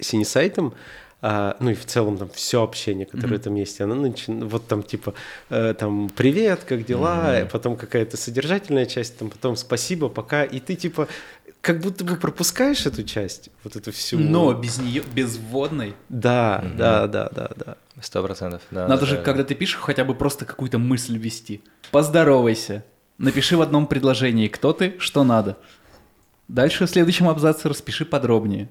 синесайтом, 0.00 0.74
а, 1.20 1.56
ну 1.58 1.70
и 1.70 1.74
в 1.74 1.84
целом 1.84 2.16
там 2.16 2.30
все 2.32 2.62
общение, 2.62 3.04
которое 3.04 3.36
mm-hmm. 3.36 3.42
там 3.42 3.54
есть, 3.56 3.80
оно 3.80 3.96
начи... 3.96 4.30
вот 4.30 4.68
там 4.68 4.84
типа 4.84 5.14
э, 5.50 5.74
там 5.74 6.08
привет, 6.10 6.62
как 6.64 6.84
дела, 6.86 7.40
mm-hmm. 7.40 7.50
потом 7.50 7.76
какая-то 7.76 8.16
содержательная 8.16 8.86
часть, 8.86 9.18
там 9.18 9.28
потом 9.28 9.56
спасибо, 9.56 10.08
пока, 10.08 10.44
и 10.44 10.60
ты 10.60 10.76
типа 10.76 11.08
как 11.60 11.80
будто 11.80 12.04
бы 12.04 12.14
пропускаешь 12.14 12.86
эту 12.86 13.02
часть, 13.02 13.50
вот 13.64 13.74
эту 13.74 13.90
всю. 13.90 14.16
Но 14.16 14.52
без 14.54 14.78
нее, 14.78 15.02
без 15.12 15.38
вводной. 15.38 15.96
Да, 16.08 16.62
mm-hmm. 16.62 16.76
да, 16.76 17.06
да, 17.08 17.28
да, 17.34 17.50
да. 17.56 17.76
Сто 18.00 18.22
процентов. 18.22 18.62
Да, 18.70 18.86
Надо 18.86 19.00
да, 19.00 19.06
же, 19.06 19.16
да. 19.16 19.22
когда 19.22 19.42
ты 19.42 19.56
пишешь, 19.56 19.80
хотя 19.80 20.04
бы 20.04 20.14
просто 20.14 20.44
какую-то 20.44 20.78
мысль 20.78 21.18
ввести. 21.18 21.62
Поздоровайся. 21.90 22.84
Напиши 23.18 23.56
в 23.56 23.60
одном 23.60 23.88
предложении, 23.88 24.46
кто 24.46 24.72
ты, 24.72 24.94
что 25.00 25.24
надо. 25.24 25.58
Дальше 26.46 26.86
в 26.86 26.90
следующем 26.90 27.28
абзаце 27.28 27.68
распиши 27.68 28.04
подробнее 28.04 28.68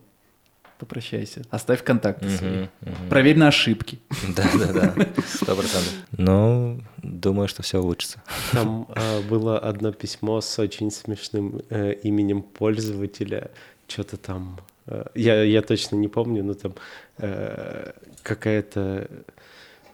попрощайся. 0.78 1.41
Оставь 1.49 1.84
контакты 1.84 2.30
свои. 2.30 2.51
Uh-huh. 2.51 3.09
Проверь 3.09 3.38
на 3.38 3.47
ошибки. 3.47 3.99
Да-да-да, 4.36 4.93
сто 5.25 5.55
процентов. 5.55 5.93
Ну, 6.11 6.82
думаю, 6.97 7.47
что 7.47 7.63
все 7.63 7.80
улучшится. 7.80 8.21
Там 8.51 8.88
э, 8.95 9.21
было 9.21 9.59
одно 9.59 9.91
письмо 9.91 10.41
с 10.41 10.59
очень 10.59 10.91
смешным 10.91 11.61
э, 11.69 11.93
именем 12.03 12.41
пользователя. 12.41 13.51
что-то 13.88 14.17
там, 14.17 14.59
э, 14.88 15.05
я, 15.15 15.43
я 15.43 15.61
точно 15.61 15.95
не 15.95 16.07
помню, 16.07 16.43
но 16.43 16.53
там 16.53 16.73
э, 17.17 17.91
какая-то 18.23 19.09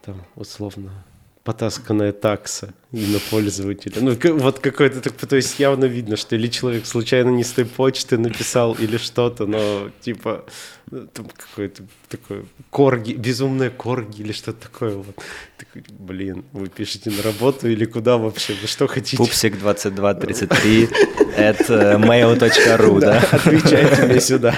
там 0.02 0.22
условно 0.36 1.04
потасканная 1.44 2.12
такса 2.12 2.72
на 2.90 3.18
пользователя. 3.30 3.94
Ну, 4.00 4.16
вот 4.38 4.60
какой-то, 4.60 5.00
так- 5.00 5.12
то 5.14 5.36
есть 5.36 5.60
явно 5.60 5.84
видно, 5.84 6.16
что 6.16 6.36
или 6.36 6.48
человек 6.48 6.86
случайно 6.86 7.28
не 7.28 7.44
с 7.44 7.50
той 7.50 7.66
почты 7.66 8.16
написал, 8.16 8.72
или 8.74 8.96
что-то, 8.96 9.46
но 9.46 9.90
типа 10.00 10.44
ну, 10.90 11.06
там 11.06 11.26
какой-то 11.36 11.82
такой 12.08 12.46
корги, 12.70 13.12
безумная 13.12 13.70
корги 13.70 14.22
или 14.22 14.32
что-то 14.32 14.68
такое 14.68 14.96
вот. 14.96 15.16
Такой, 15.58 15.84
блин, 15.90 16.44
вы 16.52 16.68
пишете 16.68 17.10
на 17.10 17.22
работу 17.22 17.68
или 17.68 17.84
куда 17.84 18.16
вообще? 18.16 18.54
Вы 18.60 18.66
что 18.66 18.86
хотите? 18.86 19.16
Пупсик 19.18 19.58
2233 19.58 20.84
at 21.36 21.68
mail.ru, 21.68 23.00
да? 23.00 23.22
Отвечайте 23.32 24.06
мне 24.06 24.20
сюда. 24.20 24.54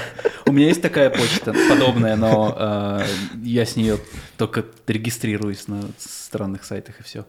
У 0.49 0.53
меня 0.53 0.69
есть 0.69 0.81
такая 0.81 1.11
почта 1.11 1.53
подобная, 1.69 2.15
но 2.15 2.55
э, 2.57 3.07
я 3.43 3.67
с 3.67 3.75
нее 3.75 3.99
только 4.37 4.65
регистрируюсь 4.87 5.67
на 5.67 5.83
странных 5.99 6.65
сайтах 6.65 7.01
и 7.01 7.03
все. 7.03 7.27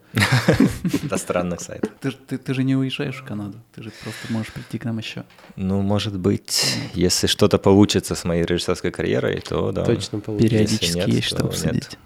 До 1.03 1.17
странных 1.17 1.61
сайтов. 1.61 1.89
Ты, 1.99 2.11
ты, 2.11 2.37
ты 2.37 2.53
же 2.53 2.63
не 2.63 2.75
уезжаешь 2.75 3.15
в 3.15 3.25
Канаду, 3.25 3.57
ты 3.73 3.81
же 3.81 3.91
просто 4.03 4.31
можешь 4.31 4.53
прийти 4.53 4.77
к 4.77 4.85
нам 4.85 4.99
еще. 4.99 5.23
Ну, 5.55 5.81
может 5.81 6.17
быть, 6.19 6.77
если 6.93 7.25
что-то 7.25 7.57
получится 7.57 8.13
с 8.13 8.23
моей 8.23 8.43
режиссерской 8.43 8.91
карьерой, 8.91 9.41
то 9.41 9.71
да. 9.71 9.83
Точно 9.83 10.19
получится. 10.19 10.49
Периодически 10.49 10.97
нет, 10.97 11.07
есть 11.07 11.27
что 11.27 11.47
то 11.47 11.73
нет. 11.73 11.97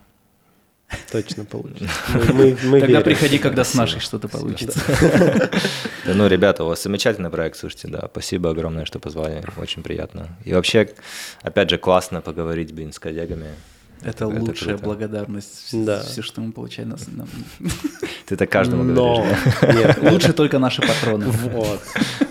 Точно 1.12 1.46
получится. 1.46 1.90
Мы, 2.14 2.34
мы- 2.34 2.58
мы 2.64 2.80
Тогда 2.80 3.00
верим. 3.00 3.04
приходи, 3.04 3.38
когда 3.38 3.64
с 3.64 3.74
нашей 3.74 4.00
что-то 4.00 4.28
получится. 4.28 4.80
Да, 6.06 6.14
ну, 6.16 6.28
ребята, 6.30 6.64
у 6.64 6.68
вас 6.68 6.82
замечательный 6.82 7.30
проект, 7.30 7.58
слушайте, 7.58 7.88
да, 7.88 8.08
спасибо 8.12 8.50
огромное, 8.50 8.86
что 8.86 9.00
позвали, 9.00 9.44
очень 9.58 9.84
приятно. 9.84 10.30
И 10.46 10.54
вообще, 10.54 10.90
опять 11.44 11.70
же, 11.70 11.78
классно 11.78 12.22
поговорить, 12.22 12.74
блин, 12.74 12.92
с 12.92 12.98
коллегами. 13.00 13.50
Это 14.02 14.26
Это 14.26 14.28
лучшая 14.28 14.70
круто. 14.70 14.84
благодарность. 14.86 15.70
Да. 15.86 16.02
Все, 16.04 16.22
что 16.22 16.42
мы 16.42 16.52
получаем. 16.52 16.90
нас- 16.90 17.08
нам- 17.08 17.28
Ты 18.26 18.36
так 18.38 18.50
каждому 18.50 18.84
Но 18.84 19.18
говоришь, 19.18 19.38
да? 19.62 19.74
нет, 19.74 19.98
Лучше 20.12 20.34
только 20.34 20.58
наши 20.60 20.82
патроны. 20.82 21.26
Вот. 21.28 21.82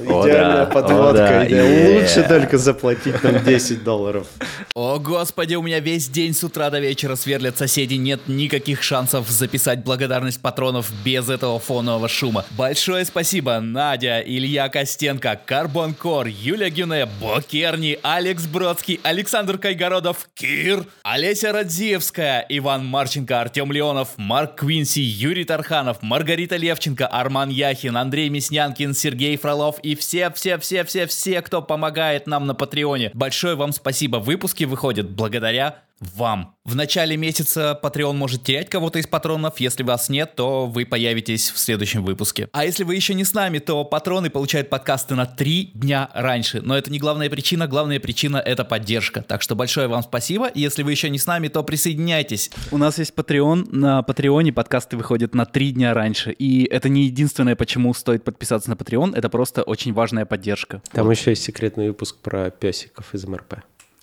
Идеальная 0.01 0.67
подводка. 0.67 1.47
Лучше 1.49 2.25
только 2.29 2.59
заплатить 2.59 3.23
нам 3.23 3.45
10 3.45 3.85
долларов. 3.85 4.27
О, 4.75 4.99
господи, 4.99 5.55
у 5.57 5.63
меня 5.63 5.81
весь 5.81 6.09
день 6.09 6.35
с 6.35 6.43
утра 6.43 6.71
до 6.71 6.81
вечера 6.81 7.17
сверлят 7.17 7.59
соседи. 7.59 7.95
Нет 7.95 8.21
никаких 8.29 8.83
шансов 8.83 9.29
записать 9.29 9.85
благодарность 9.85 10.41
патронов 10.41 10.91
без 11.05 11.29
этого 11.29 11.59
фонового 11.59 12.09
шума. 12.09 12.45
Большое 12.57 13.05
спасибо 13.05 13.61
Надя, 13.61 14.21
Илья 14.21 14.69
Костенко, 14.69 15.39
Карбон 15.45 15.95
Кор, 15.95 16.27
Юлия 16.27 16.71
Гюне, 16.71 17.07
Бокерни, 17.21 17.99
Алекс 18.03 18.45
Бродский, 18.47 19.01
Александр 19.03 19.59
Кайгородов, 19.59 20.29
Кир, 20.35 20.85
Олеся 21.03 21.53
Радзиевская, 21.61 22.47
Иван 22.49 22.87
Марченко, 22.87 23.39
Артем 23.39 23.71
Леонов, 23.71 24.17
Марк 24.17 24.61
Квинси, 24.61 25.03
Юрий 25.03 25.45
Тарханов, 25.45 26.01
Маргарита 26.01 26.57
Левченко, 26.57 27.07
Арман 27.07 27.51
Яхин, 27.51 27.99
Андрей 27.99 28.31
Мяснянкин, 28.31 28.95
Сергей 28.95 29.37
Фролов 29.37 29.79
и 29.81 29.95
все-все-все-все-все, 29.95 31.43
кто 31.43 31.61
помогает 31.61 32.27
нам 32.27 32.47
на 32.47 32.55
Патреоне. 32.55 33.11
Большое 33.13 33.57
вам 33.57 33.73
спасибо. 33.73 34.17
Выпуски 34.17 34.65
выходят 34.65 35.11
благодаря 35.11 35.83
вам. 36.01 36.57
В 36.65 36.75
начале 36.75 37.17
месяца 37.17 37.79
Patreon 37.83 38.13
может 38.13 38.43
терять 38.43 38.69
кого-то 38.69 38.99
из 38.99 39.07
патронов. 39.07 39.61
Если 39.61 39.83
вас 39.83 40.09
нет, 40.09 40.35
то 40.35 40.67
вы 40.67 40.87
появитесь 40.87 41.51
в 41.51 41.59
следующем 41.59 42.05
выпуске. 42.05 42.49
А 42.53 42.65
если 42.65 42.85
вы 42.85 42.95
еще 42.95 43.15
не 43.15 43.25
с 43.25 43.35
нами, 43.35 43.59
то 43.59 43.85
патроны 43.85 44.31
получают 44.31 44.71
подкасты 44.71 45.15
на 45.15 45.27
три 45.27 45.73
дня 45.75 46.09
раньше. 46.15 46.61
Но 46.63 46.77
это 46.77 46.91
не 46.91 46.99
главная 46.99 47.29
причина. 47.29 47.67
Главная 47.67 48.01
причина— 48.01 48.37
это 48.45 48.65
поддержка. 48.65 49.23
Так 49.23 49.43
что 49.43 49.55
большое 49.55 49.89
вам 49.89 50.03
спасибо. 50.03 50.51
Если 50.55 50.83
вы 50.83 50.91
еще 50.93 51.11
не 51.11 51.19
с 51.19 51.27
нами, 51.27 51.49
то 51.49 51.63
присоединяйтесь. 51.63 52.51
У 52.71 52.79
нас 52.79 52.99
есть 52.99 53.15
Patreon. 53.15 53.69
На 53.75 54.03
Патреоне 54.03 54.53
подкасты 54.53 54.97
выходят 54.97 55.35
на 55.35 55.45
три 55.45 55.73
дня 55.73 55.93
раньше. 55.93 56.33
И 56.33 56.65
это 56.65 56.89
не 56.89 57.05
единственное, 57.05 57.57
почему 57.57 57.93
стоит 57.95 58.25
подписаться 58.25 58.71
на 58.71 58.75
Patreon. 58.75 59.17
Это 59.17 59.29
просто 59.29 59.63
очень 59.63 59.93
важная 59.93 60.25
поддержка. 60.25 60.83
Там 60.93 61.11
еще 61.11 61.31
есть 61.31 61.43
секретный 61.43 61.89
выпуск 61.89 62.17
про 62.19 62.51
песиков 62.51 63.15
из 63.15 63.25
МРП. 63.27 63.55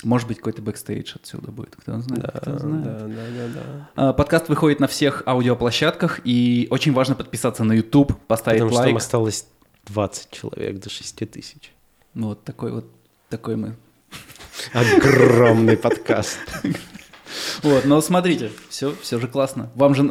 Может 0.03 0.27
быть, 0.27 0.37
какой-то 0.37 0.61
бэкстейдж 0.61 1.13
отсюда 1.15 1.51
будет. 1.51 1.75
Кто 1.75 1.99
знает, 1.99 2.31
кто 2.39 2.59
знает. 2.59 2.83
Да, 2.83 2.99
да, 2.99 3.07
да, 3.07 3.47
да. 3.55 3.89
А, 3.95 4.13
Подкаст 4.13 4.47
выходит 4.47 4.79
на 4.79 4.87
всех 4.87 5.23
аудиоплощадках, 5.25 6.19
и 6.23 6.67
очень 6.69 6.93
важно 6.93 7.15
подписаться 7.15 7.63
на 7.63 7.73
YouTube, 7.73 8.15
поставить 8.27 8.59
Потому 8.59 8.71
что 8.73 8.79
лайк. 8.81 8.89
там 8.91 8.97
осталось 8.97 9.47
20 9.87 10.29
человек 10.31 10.79
до 10.79 10.89
6 10.91 11.15
тысяч. 11.31 11.71
Ну, 12.13 12.27
Вот 12.29 12.43
такой 12.43 12.71
вот 12.73 12.85
такой 13.29 13.55
мы. 13.55 13.75
Огромный 14.73 15.77
подкаст. 15.77 16.37
Вот, 17.61 17.85
но 17.85 17.99
смотрите, 18.01 18.51
все, 18.69 18.93
все 19.01 19.19
же 19.19 19.27
классно. 19.27 19.69
Вам 19.75 19.93
же 19.95 20.09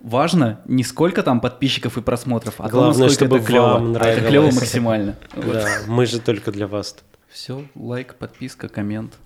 важно 0.00 0.60
не 0.66 0.84
сколько 0.84 1.22
там 1.22 1.40
подписчиков 1.40 1.98
и 1.98 2.00
просмотров, 2.00 2.54
а 2.58 2.64
то, 2.64 2.70
Главное, 2.70 3.08
насколько 3.08 3.12
чтобы 3.14 3.36
это 3.38 3.46
клево. 3.46 3.62
вам 3.74 3.96
А 3.96 3.98
это 4.06 4.20
клево 4.20 4.30
нравилось. 4.44 4.54
максимально. 4.54 5.16
Да, 5.34 5.66
мы 5.86 6.06
же 6.06 6.20
только 6.20 6.52
для 6.52 6.66
вас 6.66 6.92
тут. 6.92 7.04
Все, 7.36 7.66
лайк, 7.74 8.14
подписка, 8.14 8.66
коммент, 8.66 9.18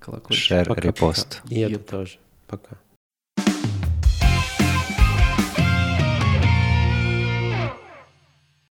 колокольчик. 0.00 0.44
Шер, 0.44 0.74
репост. 0.76 1.40
И 1.48 1.60
это 1.60 1.78
тоже. 1.78 2.18
Пока. 2.48 2.78